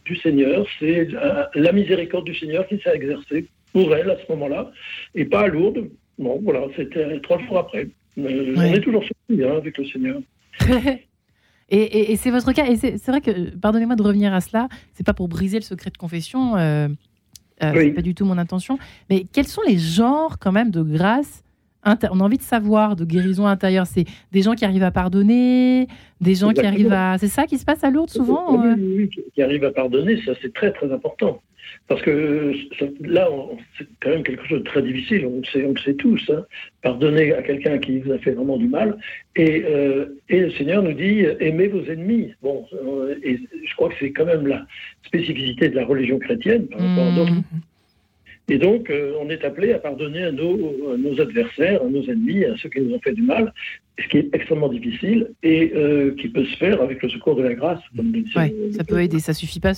du 0.05 0.17
Seigneur, 0.17 0.67
c'est 0.79 1.09
la, 1.55 1.73
miséricorde 1.73 2.27
du 2.27 2.35
Seigneur 2.35 2.67
qui 2.69 2.79
s'est 2.79 2.95
exercée 2.95 3.47
pour 3.73 3.95
elle 3.95 4.11
à 4.11 4.17
ce 4.17 4.33
moment-là, 4.33 4.71
et 5.17 5.25
pas 5.25 5.43
à 5.43 5.49
Lourdes. 5.49 5.89
Bon, 6.17 6.41
voilà, 6.45 6.67
c'était 6.77 7.19
trois 7.21 7.41
jours 7.41 7.59
après. 7.59 7.89
On 8.17 8.29
est 8.29 8.81
toujours 8.81 9.03
surpris 9.03 9.45
hein, 9.45 9.57
avec 9.57 9.77
le 9.77 9.85
Seigneur. 9.87 10.21
Et, 11.71 12.17
c'est 12.17 12.31
votre 12.31 12.53
cas. 12.53 12.67
Et 12.67 12.77
c'est 12.77 13.07
vrai 13.09 13.21
que, 13.21 13.51
pardonnez-moi 13.57 13.97
de 13.97 14.03
revenir 14.03 14.35
à 14.35 14.41
cela, 14.41 14.69
c'est 14.93 15.05
pas 15.05 15.15
pour 15.15 15.29
briser 15.29 15.59
le 15.59 15.65
secret 15.65 15.91
de 15.91 15.97
confession, 15.97 16.57
euh, 16.57 16.89
euh 17.63 17.73
c'est 17.75 17.91
pas 17.91 18.03
du 18.03 18.15
tout 18.15 18.25
mon 18.25 18.39
intention. 18.39 18.79
Mais 19.11 19.25
quels 19.33 19.47
sont 19.47 19.63
les 19.67 19.79
genres, 19.79 20.39
quand 20.39 20.53
même, 20.53 20.71
de 20.71 20.83
grâce 20.83 21.43
on 21.85 22.21
a 22.21 22.23
envie 22.23 22.39
de 22.39 22.43
savoir, 22.43 22.97
de 22.97 23.05
guérison 23.05 23.47
intérieure. 23.47 23.87
C'est 23.87 24.05
des 24.33 24.43
gens 24.43 24.55
qui 24.55 24.65
arrivent 24.65 24.83
à 24.83 24.91
pardonner, 24.91 25.87
des 26.21 26.35
gens 26.35 26.53
qui 26.53 26.65
arrivent 26.65 26.93
à. 26.93 27.19
C'est 27.19 27.29
ça 27.29 27.47
qui 27.47 27.59
se 27.59 27.65
passe 27.65 27.85
à 27.85 27.91
Lourdes 27.91 28.11
souvent 28.11 28.57
Oui, 28.57 28.83
oui, 28.97 29.11
qui 29.35 29.43
arrivent 29.43 29.65
à 29.65 29.73
pardonner, 29.73 30.21
ça 30.25 30.33
c'est 30.41 30.53
très 30.53 30.73
très 30.73 30.93
important. 30.93 31.41
Parce 31.87 32.01
que 32.03 32.53
là, 33.01 33.29
c'est 33.77 33.87
quand 34.01 34.11
même 34.11 34.23
quelque 34.23 34.47
chose 34.47 34.61
de 34.61 34.65
très 34.65 34.83
difficile, 34.83 35.27
on 35.27 35.39
le 35.39 35.45
sait, 35.45 35.67
on 35.67 35.77
sait 35.77 35.95
tous. 35.95 36.23
Hein. 36.31 36.45
Pardonner 36.83 37.35
à 37.35 37.43
quelqu'un 37.43 37.79
qui 37.79 37.99
vous 37.99 38.13
a 38.13 38.19
fait 38.19 38.31
vraiment 38.31 38.57
du 38.57 38.69
mal. 38.69 38.97
Et, 39.37 39.65
euh, 39.67 40.07
et 40.29 40.41
le 40.41 40.51
Seigneur 40.53 40.83
nous 40.83 40.95
dit 40.95 41.27
aimez 41.41 41.69
vos 41.69 41.85
ennemis. 41.85 42.33
Bon, 42.43 42.65
euh, 42.73 43.17
et 43.23 43.39
je 43.39 43.75
crois 43.77 43.91
que 43.91 43.97
c'est 44.01 44.13
quand 44.13 44.25
même 44.25 44.47
la 44.47 44.67
spécificité 45.05 45.69
de 45.69 45.77
la 45.77 45.85
religion 45.85 46.19
chrétienne 46.19 46.67
par 46.69 46.81
rapport 46.81 47.07
à 47.07 47.17
d'autres. 47.17 47.33
Et 48.49 48.59
donc, 48.59 48.91
euh, 48.91 49.15
on 49.21 49.31
est 49.31 49.43
appelé 49.43 49.73
à 49.73 49.79
pardonner 49.79 50.23
à 50.23 50.31
nos, 50.31 50.57
nos, 50.99 51.21
adversaires, 51.21 51.83
à 51.83 51.89
nos 51.89 52.03
ennemis, 52.03 52.45
à 52.45 52.57
ceux 52.59 52.69
qui 52.69 52.81
nous 52.81 52.95
ont 52.95 53.01
fait 53.01 53.15
du 53.15 53.23
mal, 53.23 53.55
ce 53.99 54.07
qui 54.09 54.19
est 54.19 54.29
extrêmement 54.35 54.69
difficile 54.69 55.31
et 55.43 55.73
euh, 55.75 56.15
qui 56.21 56.29
peut 56.29 56.45
se 56.45 56.57
faire 56.59 56.83
avec 56.83 57.03
le 57.03 57.09
secours 57.09 57.37
de 57.37 57.43
la 57.43 57.55
grâce. 57.55 57.81
Comme 57.97 58.13
ça 58.73 58.85
peut 58.85 59.03
aider, 59.03 59.19
ça 59.19 59.33
suffit 59.33 59.61
pas 59.61 59.73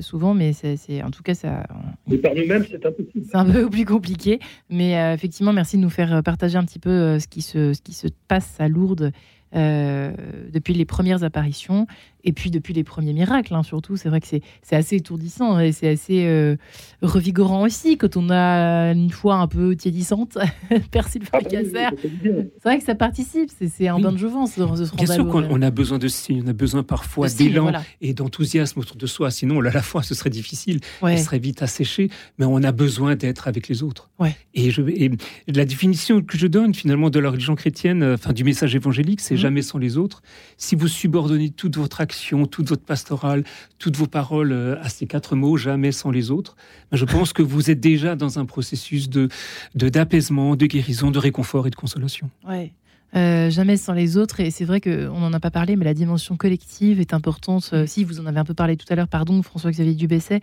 souvent, 0.00 0.32
mais 0.32 0.52
c'est 0.52 1.02
en 1.02 1.10
tout 1.10 1.24
cas 1.24 1.34
ça. 1.34 1.64
Mais 2.06 2.18
par 2.18 2.34
nous-mêmes, 2.36 2.64
c'est 2.70 2.86
impossible. 2.86 3.24
C'est 3.28 3.36
un 3.36 3.50
peu 3.50 3.68
plus 3.70 3.84
compliqué, 3.84 4.38
mais 4.70 4.96
euh, 4.96 5.14
effectivement, 5.14 5.52
merci 5.52 5.76
de 5.76 5.82
nous 5.82 5.90
faire 5.90 6.22
partager 6.22 6.56
un 6.56 6.64
petit 6.64 6.78
peu 6.78 7.18
ce 7.18 7.26
qui 7.26 7.42
se, 7.42 7.72
ce 7.72 7.82
qui 7.82 7.94
se 7.94 8.06
passe 8.28 8.60
à 8.60 8.68
Lourdes. 8.68 9.10
depuis 9.52 10.74
les 10.74 10.84
premières 10.84 11.24
apparitions 11.24 11.86
et 12.24 12.32
puis 12.32 12.50
depuis 12.50 12.72
les 12.72 12.84
premiers 12.84 13.12
miracles, 13.12 13.54
hein, 13.54 13.62
surtout, 13.62 13.96
c'est 13.96 14.08
vrai 14.08 14.20
que 14.20 14.26
c'est 14.26 14.76
assez 14.76 14.96
étourdissant 14.96 15.60
et 15.60 15.72
c'est 15.72 15.88
assez 15.88 16.24
euh, 16.24 16.56
revigorant 17.02 17.62
aussi 17.62 17.98
quand 17.98 18.16
on 18.16 18.30
a 18.30 18.92
une 18.92 19.10
foi 19.10 19.36
un 19.36 19.46
peu 19.46 19.76
tiédissante, 19.76 20.38
Sylvain 21.08 21.28
ah 21.34 21.90
c'est 22.02 22.64
vrai 22.64 22.78
que 22.78 22.84
ça 22.84 22.94
participe, 22.94 23.50
c'est 23.50 23.88
un 23.88 24.00
bain 24.00 24.12
de 24.12 24.16
jouvence 24.16 24.58
Bien 24.58 25.06
sûr 25.06 25.28
qu'on 25.28 25.62
a 25.62 25.70
besoin 25.70 25.98
de 25.98 26.08
signes, 26.08 26.42
on 26.46 26.48
a 26.48 26.52
besoin 26.54 26.82
parfois 26.82 27.28
d'élan 27.28 27.72
et 28.00 28.14
d'enthousiasme 28.14 28.80
autour 28.80 28.96
de 28.96 29.06
soi. 29.06 29.30
Sinon, 29.30 29.60
là, 29.60 29.70
la 29.72 29.82
foi, 29.82 30.02
ce 30.02 30.14
serait 30.14 30.30
difficile, 30.30 30.80
elle 31.02 31.18
serait 31.18 31.38
vite 31.38 31.62
asséchée, 31.62 32.10
mais 32.38 32.46
on 32.46 32.62
a 32.62 32.72
besoin 32.72 33.16
d'être 33.16 33.48
avec 33.48 33.68
les 33.68 33.82
autres. 33.82 34.10
Et, 34.54 34.70
je, 34.70 34.82
et 34.82 35.10
la 35.48 35.64
définition 35.64 36.22
que 36.22 36.38
je 36.38 36.46
donne 36.46 36.74
finalement 36.74 37.10
de 37.10 37.18
la 37.18 37.30
religion 37.30 37.54
chrétienne, 37.54 38.02
enfin 38.02 38.32
du 38.32 38.44
message 38.44 38.74
évangélique, 38.74 39.20
c'est 39.20 39.34
mmh. 39.34 39.38
jamais 39.38 39.62
sans 39.62 39.78
les 39.78 39.98
autres. 39.98 40.22
Si 40.56 40.74
vous 40.74 40.88
subordonnez 40.88 41.50
toute 41.50 41.76
votre 41.76 42.00
action 42.00 42.13
toute 42.50 42.68
votre 42.68 42.84
pastorale, 42.84 43.44
toutes 43.78 43.96
vos 43.96 44.06
paroles 44.06 44.78
à 44.82 44.88
ces 44.88 45.06
quatre 45.06 45.36
mots, 45.36 45.56
jamais 45.56 45.92
sans 45.92 46.10
les 46.10 46.30
autres, 46.30 46.56
ben, 46.90 46.96
je 46.96 47.04
pense 47.04 47.32
que 47.32 47.42
vous 47.42 47.70
êtes 47.70 47.80
déjà 47.80 48.16
dans 48.16 48.38
un 48.38 48.44
processus 48.44 49.08
de 49.08 49.28
d'apaisement, 49.74 50.56
de, 50.56 50.66
guérison, 50.66 51.10
de 51.10 51.18
réconfort 51.18 51.66
et 51.66 51.70
de 51.70 51.76
consolation. 51.76 52.30
Ouais. 52.48 52.72
jamais 53.12 53.76
sans 53.76 53.92
les 53.92 54.16
autres. 54.16 54.40
Et 54.40 54.50
c'est 54.50 54.64
vrai 54.64 54.80
qu'on 54.80 55.20
n'en 55.20 55.32
a 55.32 55.40
pas 55.40 55.50
parlé, 55.50 55.76
mais 55.76 55.84
la 55.84 55.94
dimension 55.94 56.36
collective 56.36 57.00
est 57.00 57.14
importante. 57.14 57.74
si 57.86 58.04
vous 58.04 58.20
en 58.20 58.26
avez 58.26 58.38
un 58.38 58.44
peu 58.44 58.54
parlé 58.54 58.76
tout 58.76 58.86
à 58.90 58.94
l'heure, 58.94 59.08
pardon, 59.08 59.42
François-Xavier 59.42 59.94
Dubesset. 59.94 60.40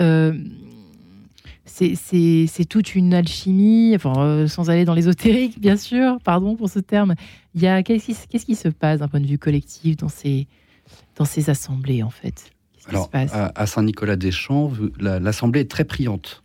Euh, 0.00 0.32
c'est 1.66 2.64
toute 2.68 2.94
une 2.94 3.14
alchimie, 3.14 3.96
euh, 4.04 4.46
sans 4.46 4.70
aller 4.70 4.84
dans 4.84 4.94
l'ésotérique, 4.94 5.60
bien 5.60 5.76
sûr, 5.76 6.18
pardon 6.22 6.56
pour 6.56 6.68
ce 6.68 6.78
terme. 6.78 7.14
Qu'est-ce 7.58 8.46
qui, 8.46 8.54
se 8.54 8.68
passe 8.68 9.00
d'un 9.00 9.08
point 9.08 9.20
de 9.20 9.26
vue 9.26 9.38
collectif 9.38 9.96
dans 9.96 10.08
ces, 10.08 10.46
dans 11.16 11.24
ces 11.24 11.50
assemblées, 11.50 12.02
en 12.02 12.10
fait 12.10 12.50
Alors, 12.88 13.10
à, 13.12 13.66
Saint-Nicolas-des-Champs, 13.66 14.72
l'assemblée 14.98 15.60
est 15.60 15.70
très 15.70 15.84
priante. 15.84 16.42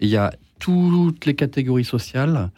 Il 0.00 0.08
y 0.08 0.16
a 0.16 0.32
toutes 0.58 1.26
les 1.26 1.34
catégories 1.34 1.84
sociales. 1.84 2.50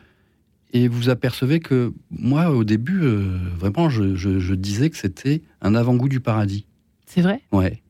Et 0.72 0.88
vous 0.88 1.08
apercevez 1.08 1.60
que 1.60 1.92
moi, 2.10 2.50
au 2.50 2.64
début, 2.64 3.04
euh, 3.04 3.38
vraiment, 3.56 3.88
je, 3.88 4.16
je 4.16 4.54
disais 4.54 4.90
que 4.90 4.96
c'était 4.96 5.42
un 5.60 5.76
avant-goût 5.76 6.08
du 6.08 6.18
paradis. 6.18 6.66
C'est 7.06 7.22
vrai? 7.22 7.42
Ouais. 7.52 7.80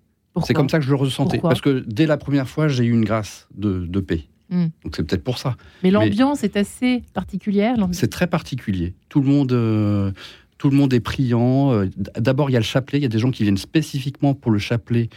C'est 0.42 0.54
comme 0.54 0.68
ça 0.68 0.78
que 0.78 0.84
je 0.84 0.90
le 0.90 0.96
ressentais. 0.96 1.38
parce 1.38 1.60
que 1.60 1.84
dès 1.86 2.06
la 2.06 2.16
première 2.16 2.48
fois, 2.48 2.68
j'ai 2.68 2.84
eu 2.84 2.92
une 2.92 3.04
grâce 3.04 3.48
de, 3.54 4.00
paix. 4.00 4.24
Hmm. 4.50 4.66
Donc 4.82 4.96
c'est 4.96 5.04
peut-être 5.04 5.24
pour 5.24 5.38
ça. 5.38 5.56
Mais 5.82 5.90
l'ambiance 5.90 6.44
est 6.44 6.56
assez 6.56 7.02
particulière. 7.14 7.76
C'est 7.92 8.10
très 8.10 8.26
particulier. 8.26 8.94
Tout 9.08 9.20
le 9.20 9.26
monde, 9.26 9.52
euh, 9.52 10.12
tout 10.58 10.70
le 10.70 10.76
monde 10.76 10.92
est 10.94 11.00
priant. 11.00 11.72
Euh, 11.72 11.86
d'abord, 12.18 12.50
il 12.50 12.54
y 12.54 12.56
a 12.56 12.60
le 12.60 12.64
chapelet. 12.64 12.98
Il 12.98 13.02
y 13.02 13.06
a 13.06 13.08
des 13.08 13.18
gens 13.18 13.30
qui 13.30 13.42
viennent 13.42 13.56
spécifiquement 13.56 14.34
pour 14.34 14.50
le 14.50 14.58
chapelet 14.58 15.08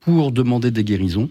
pour 0.00 0.32
demander 0.32 0.70
des 0.70 0.84
guérisons, 0.84 1.30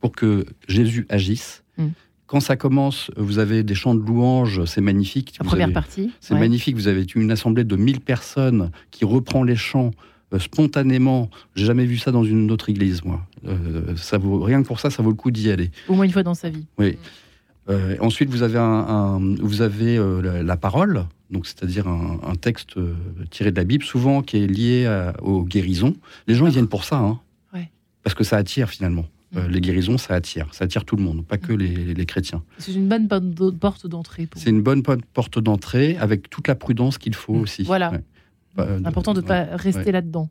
pour 0.00 0.12
que 0.12 0.46
Jésus 0.66 1.06
agisse. 1.08 1.62
Hmm. 1.76 1.88
Quand 2.26 2.40
ça 2.40 2.56
commence, 2.56 3.10
vous 3.16 3.38
avez 3.38 3.62
des 3.62 3.74
chants 3.74 3.94
de 3.94 4.04
louanges, 4.04 4.64
c'est 4.66 4.82
magnifique. 4.82 5.34
La 5.38 5.46
première 5.46 5.72
partie. 5.72 6.10
C'est 6.20 6.34
magnifique. 6.34 6.76
Vous 6.76 6.88
avez 6.88 7.06
une 7.14 7.30
assemblée 7.30 7.64
de 7.64 7.74
1000 7.74 8.00
personnes 8.00 8.70
qui 8.90 9.06
reprend 9.06 9.42
les 9.42 9.56
chants 9.56 9.92
euh, 10.34 10.38
spontanément. 10.38 11.30
J'ai 11.54 11.64
jamais 11.64 11.86
vu 11.86 11.96
ça 11.96 12.12
dans 12.12 12.24
une 12.24 12.50
autre 12.50 12.68
église, 12.68 13.02
moi. 13.02 13.26
Euh, 13.46 13.96
ça 13.96 14.18
vaut 14.18 14.42
rien 14.42 14.62
que 14.62 14.66
pour 14.66 14.78
ça, 14.78 14.90
ça 14.90 15.02
vaut 15.02 15.08
le 15.08 15.16
coup 15.16 15.30
d'y 15.30 15.50
aller. 15.50 15.70
Au 15.88 15.94
moins 15.94 16.04
une 16.04 16.12
fois 16.12 16.22
dans 16.22 16.34
sa 16.34 16.50
vie. 16.50 16.66
Oui. 16.76 16.98
Euh, 17.68 17.96
ensuite, 18.00 18.30
vous 18.30 18.42
avez, 18.42 18.58
un, 18.58 19.18
vous 19.40 19.62
avez 19.62 19.98
la, 20.42 20.56
parole, 20.56 21.04
donc 21.30 21.46
c'est-à-dire 21.46 21.86
un, 21.86 22.34
texte 22.40 22.76
tiré 23.30 23.50
de 23.50 23.56
la 23.56 23.64
Bible, 23.64 23.84
souvent 23.84 24.22
qui 24.22 24.38
est 24.38 24.46
lié 24.46 25.10
aux 25.20 25.42
guérisons. 25.42 25.94
Les 26.26 26.34
gens, 26.34 26.46
ils 26.46 26.52
viennent 26.52 26.68
pour 26.68 26.84
ça, 26.84 26.98
hein, 26.98 27.18
parce 28.02 28.14
que 28.14 28.24
ça 28.24 28.36
attire 28.36 28.70
finalement. 28.70 29.04
Mm. 29.32 29.40
les 29.50 29.60
guérisons, 29.60 29.98
ça 29.98 30.14
attire. 30.14 30.46
Ça 30.52 30.64
attire 30.64 30.84
tout 30.84 30.96
le 30.96 31.02
monde, 31.02 31.24
pas 31.24 31.36
que 31.36 31.52
mm. 31.52 31.58
les, 31.58 31.94
les, 31.94 32.06
chrétiens. 32.06 32.42
C'est 32.58 32.72
une 32.72 32.88
bonne 32.88 33.08
porte 33.58 33.86
d'entrée. 33.86 34.28
C'est 34.36 34.50
une 34.50 34.62
bonne 34.62 34.82
porte 34.82 35.38
d'entrée 35.38 35.96
avec 35.98 36.30
toute 36.30 36.48
la 36.48 36.54
prudence 36.54 36.98
qu'il 36.98 37.14
faut 37.14 37.34
mm. 37.34 37.40
aussi. 37.42 37.62
Voilà. 37.64 37.92
Important 38.84 39.14
de 39.14 39.20
ne 39.20 39.26
pas 39.26 39.44
rester 39.56 39.92
là-dedans. 39.92 40.30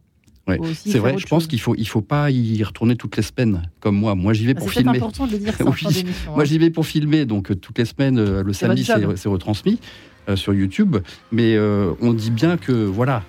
C'est 0.74 1.00
vrai, 1.00 1.18
je 1.18 1.28
pense 1.28 1.48
qu'il 1.48 1.60
faut, 1.60 1.76
il 1.76 1.88
faut 1.88 2.02
pas 2.02 2.32
y 2.32 2.64
retourner 2.64 2.96
toutes 2.96 3.18
les 3.18 3.24
semaines, 3.24 3.70
comme 3.80 3.96
moi. 3.96 4.16
Moi, 4.16 4.34
j'y 4.34 4.46
vais 4.46 4.54
ah, 4.56 4.60
pour 4.60 4.72
filmer. 4.72 4.92
C'est 4.94 4.98
important 4.98 5.28
de 5.28 5.32
le 5.34 5.38
dire 5.40 5.54
ça 5.58 5.64
Moi, 6.36 6.46
j'y 6.46 6.58
vais 6.58 6.70
pour 6.70 6.86
filmer, 6.86 7.26
donc 7.26 7.52
euh, 7.52 7.56
toutes 7.56 7.78
les 7.78 7.86
semaines, 7.86 8.18
euh, 8.18 8.44
le 8.44 8.54
samedi, 8.54 8.86
c'est 8.86 9.30
retransmis 9.30 9.80
euh, 10.30 10.36
sur 10.36 10.54
YouTube. 10.54 10.98
Mais 11.32 11.58
on 12.02 12.14
dit 12.14 12.32
bien 12.32 12.58
que, 12.58 12.72
voilà, 12.72 13.24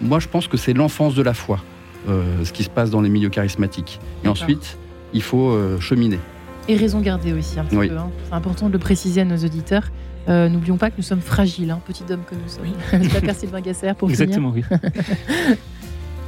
moi, 0.00 0.20
je 0.20 0.28
pense 0.28 0.48
que 0.48 0.56
c'est 0.56 0.72
l'enfance 0.72 1.14
de 1.14 1.22
la 1.22 1.34
foi, 1.34 1.62
ce 2.06 2.52
qui 2.52 2.62
se 2.62 2.70
passe 2.70 2.90
dans 2.90 3.00
les 3.00 3.10
milieux 3.10 3.30
charismatiques. 3.30 4.00
Et 4.24 4.28
ensuite, 4.28 4.78
il 5.12 5.22
faut 5.22 5.56
cheminer. 5.80 6.18
Et 6.68 6.76
raison 6.76 7.00
garder 7.00 7.32
aussi, 7.32 7.60
un 7.60 7.64
petit 7.64 7.76
peu. 7.76 7.96
Hein. 7.96 8.10
C'est 8.28 8.34
important 8.34 8.66
de 8.66 8.72
le 8.72 8.78
préciser 8.80 9.20
à 9.20 9.24
nos 9.24 9.36
auditeurs. 9.36 9.84
Euh, 10.28 10.48
n'oublions 10.48 10.76
pas 10.76 10.90
que 10.90 10.96
nous 10.96 11.04
sommes 11.04 11.20
fragiles, 11.20 11.70
hein, 11.70 11.80
petit 11.86 12.02
homme 12.10 12.22
que 12.28 12.34
nous 12.34 12.48
sommes. 12.48 12.64
Oui. 12.64 13.08
Père 13.20 13.34
Sylvain 13.34 13.60
Gasser 13.60 13.92
pour 13.96 14.10
Exactement, 14.10 14.52
oui. 14.54 14.64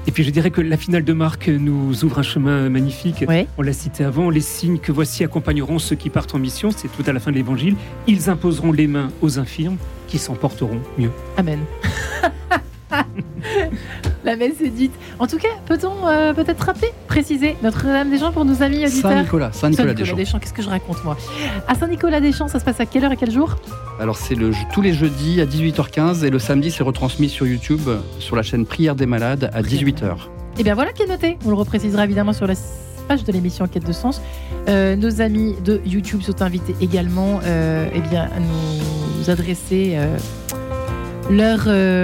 Et 0.08 0.10
puis 0.10 0.24
je 0.24 0.30
dirais 0.30 0.50
que 0.50 0.62
la 0.62 0.78
finale 0.78 1.04
de 1.04 1.12
Marc 1.12 1.48
nous 1.48 2.02
ouvre 2.02 2.20
un 2.20 2.22
chemin 2.22 2.70
magnifique. 2.70 3.26
On 3.58 3.62
l'a 3.62 3.74
cité 3.74 4.04
avant, 4.04 4.30
les 4.30 4.40
signes 4.40 4.78
que 4.78 4.90
voici 4.90 5.22
accompagneront 5.22 5.78
ceux 5.78 5.96
qui 5.96 6.08
partent 6.08 6.34
en 6.34 6.38
mission, 6.38 6.70
c'est 6.74 6.88
tout 6.88 7.02
à 7.06 7.12
la 7.12 7.20
fin 7.20 7.30
de 7.30 7.36
l'évangile. 7.36 7.76
Ils 8.06 8.30
imposeront 8.30 8.72
les 8.72 8.86
mains 8.86 9.10
aux 9.20 9.38
infirmes 9.38 9.76
qui 10.06 10.16
s'en 10.16 10.34
porteront 10.34 10.80
mieux. 10.96 11.10
Amen. 11.36 11.60
La 14.28 14.36
messe 14.36 14.60
est 14.60 14.68
dite. 14.68 14.92
En 15.18 15.26
tout 15.26 15.38
cas, 15.38 15.48
peut-on 15.64 16.06
euh, 16.06 16.34
peut-être 16.34 16.60
rappeler, 16.60 16.88
préciser 17.06 17.56
Notre-Dame-des-Champs 17.62 18.32
pour 18.32 18.44
nos 18.44 18.62
amis 18.62 18.84
auditeurs 18.84 19.12
Saint-Nicolas, 19.12 19.52
Saint-Nicolas 19.52 19.94
des, 19.94 20.04
Champs. 20.26 20.38
Qu'est-ce 20.38 20.52
que 20.52 20.60
je 20.60 20.68
raconte 20.68 21.02
moi? 21.02 21.16
À 21.66 21.74
Saint-Nicolas-des-Champs, 21.74 22.48
ça 22.48 22.60
se 22.60 22.64
passe 22.66 22.78
à 22.78 22.84
quelle 22.84 23.06
heure 23.06 23.12
et 23.12 23.16
quel 23.16 23.30
jour? 23.30 23.56
Alors 23.98 24.18
c'est 24.18 24.34
le, 24.34 24.50
tous 24.74 24.82
les 24.82 24.92
jeudis 24.92 25.40
à 25.40 25.46
18h15 25.46 26.26
et 26.26 26.28
le 26.30 26.38
samedi 26.38 26.70
c'est 26.70 26.82
retransmis 26.82 27.30
sur 27.30 27.46
YouTube 27.46 27.88
sur 28.18 28.36
la 28.36 28.42
chaîne 28.42 28.66
Prière 28.66 28.94
des 28.94 29.06
Malades 29.06 29.50
à 29.54 29.62
18h. 29.62 30.04
Et 30.04 30.16
eh 30.58 30.62
bien 30.62 30.74
voilà 30.74 30.92
qui 30.92 31.04
est 31.04 31.08
noté. 31.08 31.38
On 31.46 31.48
le 31.48 31.56
reprécisera 31.56 32.04
évidemment 32.04 32.34
sur 32.34 32.46
la 32.46 32.52
page 33.08 33.24
de 33.24 33.32
l'émission 33.32 33.66
Quête 33.66 33.86
de 33.86 33.92
Sens. 33.92 34.20
Euh, 34.68 34.94
nos 34.94 35.22
amis 35.22 35.54
de 35.64 35.80
YouTube 35.86 36.20
sont 36.20 36.42
invités 36.42 36.74
également 36.82 37.40
euh, 37.44 37.88
eh 37.94 38.00
bien, 38.00 38.24
à 38.24 38.40
nous 38.40 39.30
adresser 39.30 39.96
leur 41.30 41.60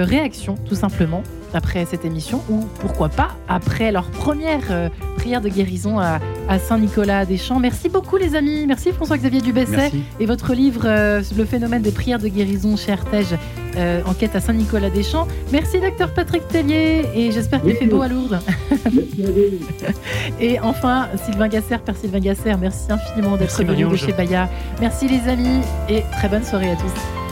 réaction 0.07 0.55
tout 0.67 0.75
simplement 0.75 1.21
après 1.55 1.85
cette 1.85 2.05
émission 2.05 2.41
ou 2.49 2.65
pourquoi 2.79 3.09
pas 3.09 3.35
après 3.47 3.91
leur 3.91 4.05
première 4.09 4.71
euh, 4.71 4.89
prière 5.15 5.41
de 5.41 5.49
guérison 5.49 5.99
à, 5.99 6.19
Saint-Nicolas 6.59 7.25
des 7.25 7.37
Champs. 7.37 7.59
Merci 7.59 7.89
beaucoup 7.89 8.17
les 8.17 8.35
amis, 8.35 8.67
merci 8.67 8.91
François-Xavier 8.91 9.41
Dubesset 9.41 9.91
et 10.19 10.25
votre 10.27 10.53
livre 10.53 10.83
euh, 10.85 11.23
Le 11.35 11.43
phénomène 11.43 11.81
des 11.81 11.91
prières 11.91 12.19
de 12.19 12.27
guérison 12.27 12.77
chez 12.77 12.91
Artege, 12.91 13.35
euh, 13.77 14.01
enquête 14.05 14.35
à 14.35 14.39
Saint-Nicolas 14.39 14.91
des 14.91 15.01
Champs. 15.01 15.27
Merci 15.51 15.79
docteur 15.79 16.13
Patrick 16.13 16.47
Tellier 16.47 17.05
et 17.15 17.31
j'espère 17.31 17.63
qu'il 17.63 17.75
fait 17.75 17.87
beau 17.87 18.03
à 18.03 18.07
Lourdes. 18.07 18.39
et 20.39 20.59
enfin 20.59 21.07
Sylvain 21.25 21.47
Gasser, 21.47 21.77
Père 21.83 21.97
Sylvain 21.97 22.19
Gasser, 22.19 22.53
merci 22.61 22.91
infiniment 22.91 23.37
d'être 23.37 23.63
venu 23.63 23.85
de 23.85 23.95
chez 23.95 24.13
Baya. 24.13 24.47
Merci 24.79 25.07
les 25.07 25.27
amis 25.27 25.61
et 25.89 26.03
très 26.11 26.29
bonne 26.29 26.43
soirée 26.43 26.71
à 26.71 26.75
tous. 26.75 27.24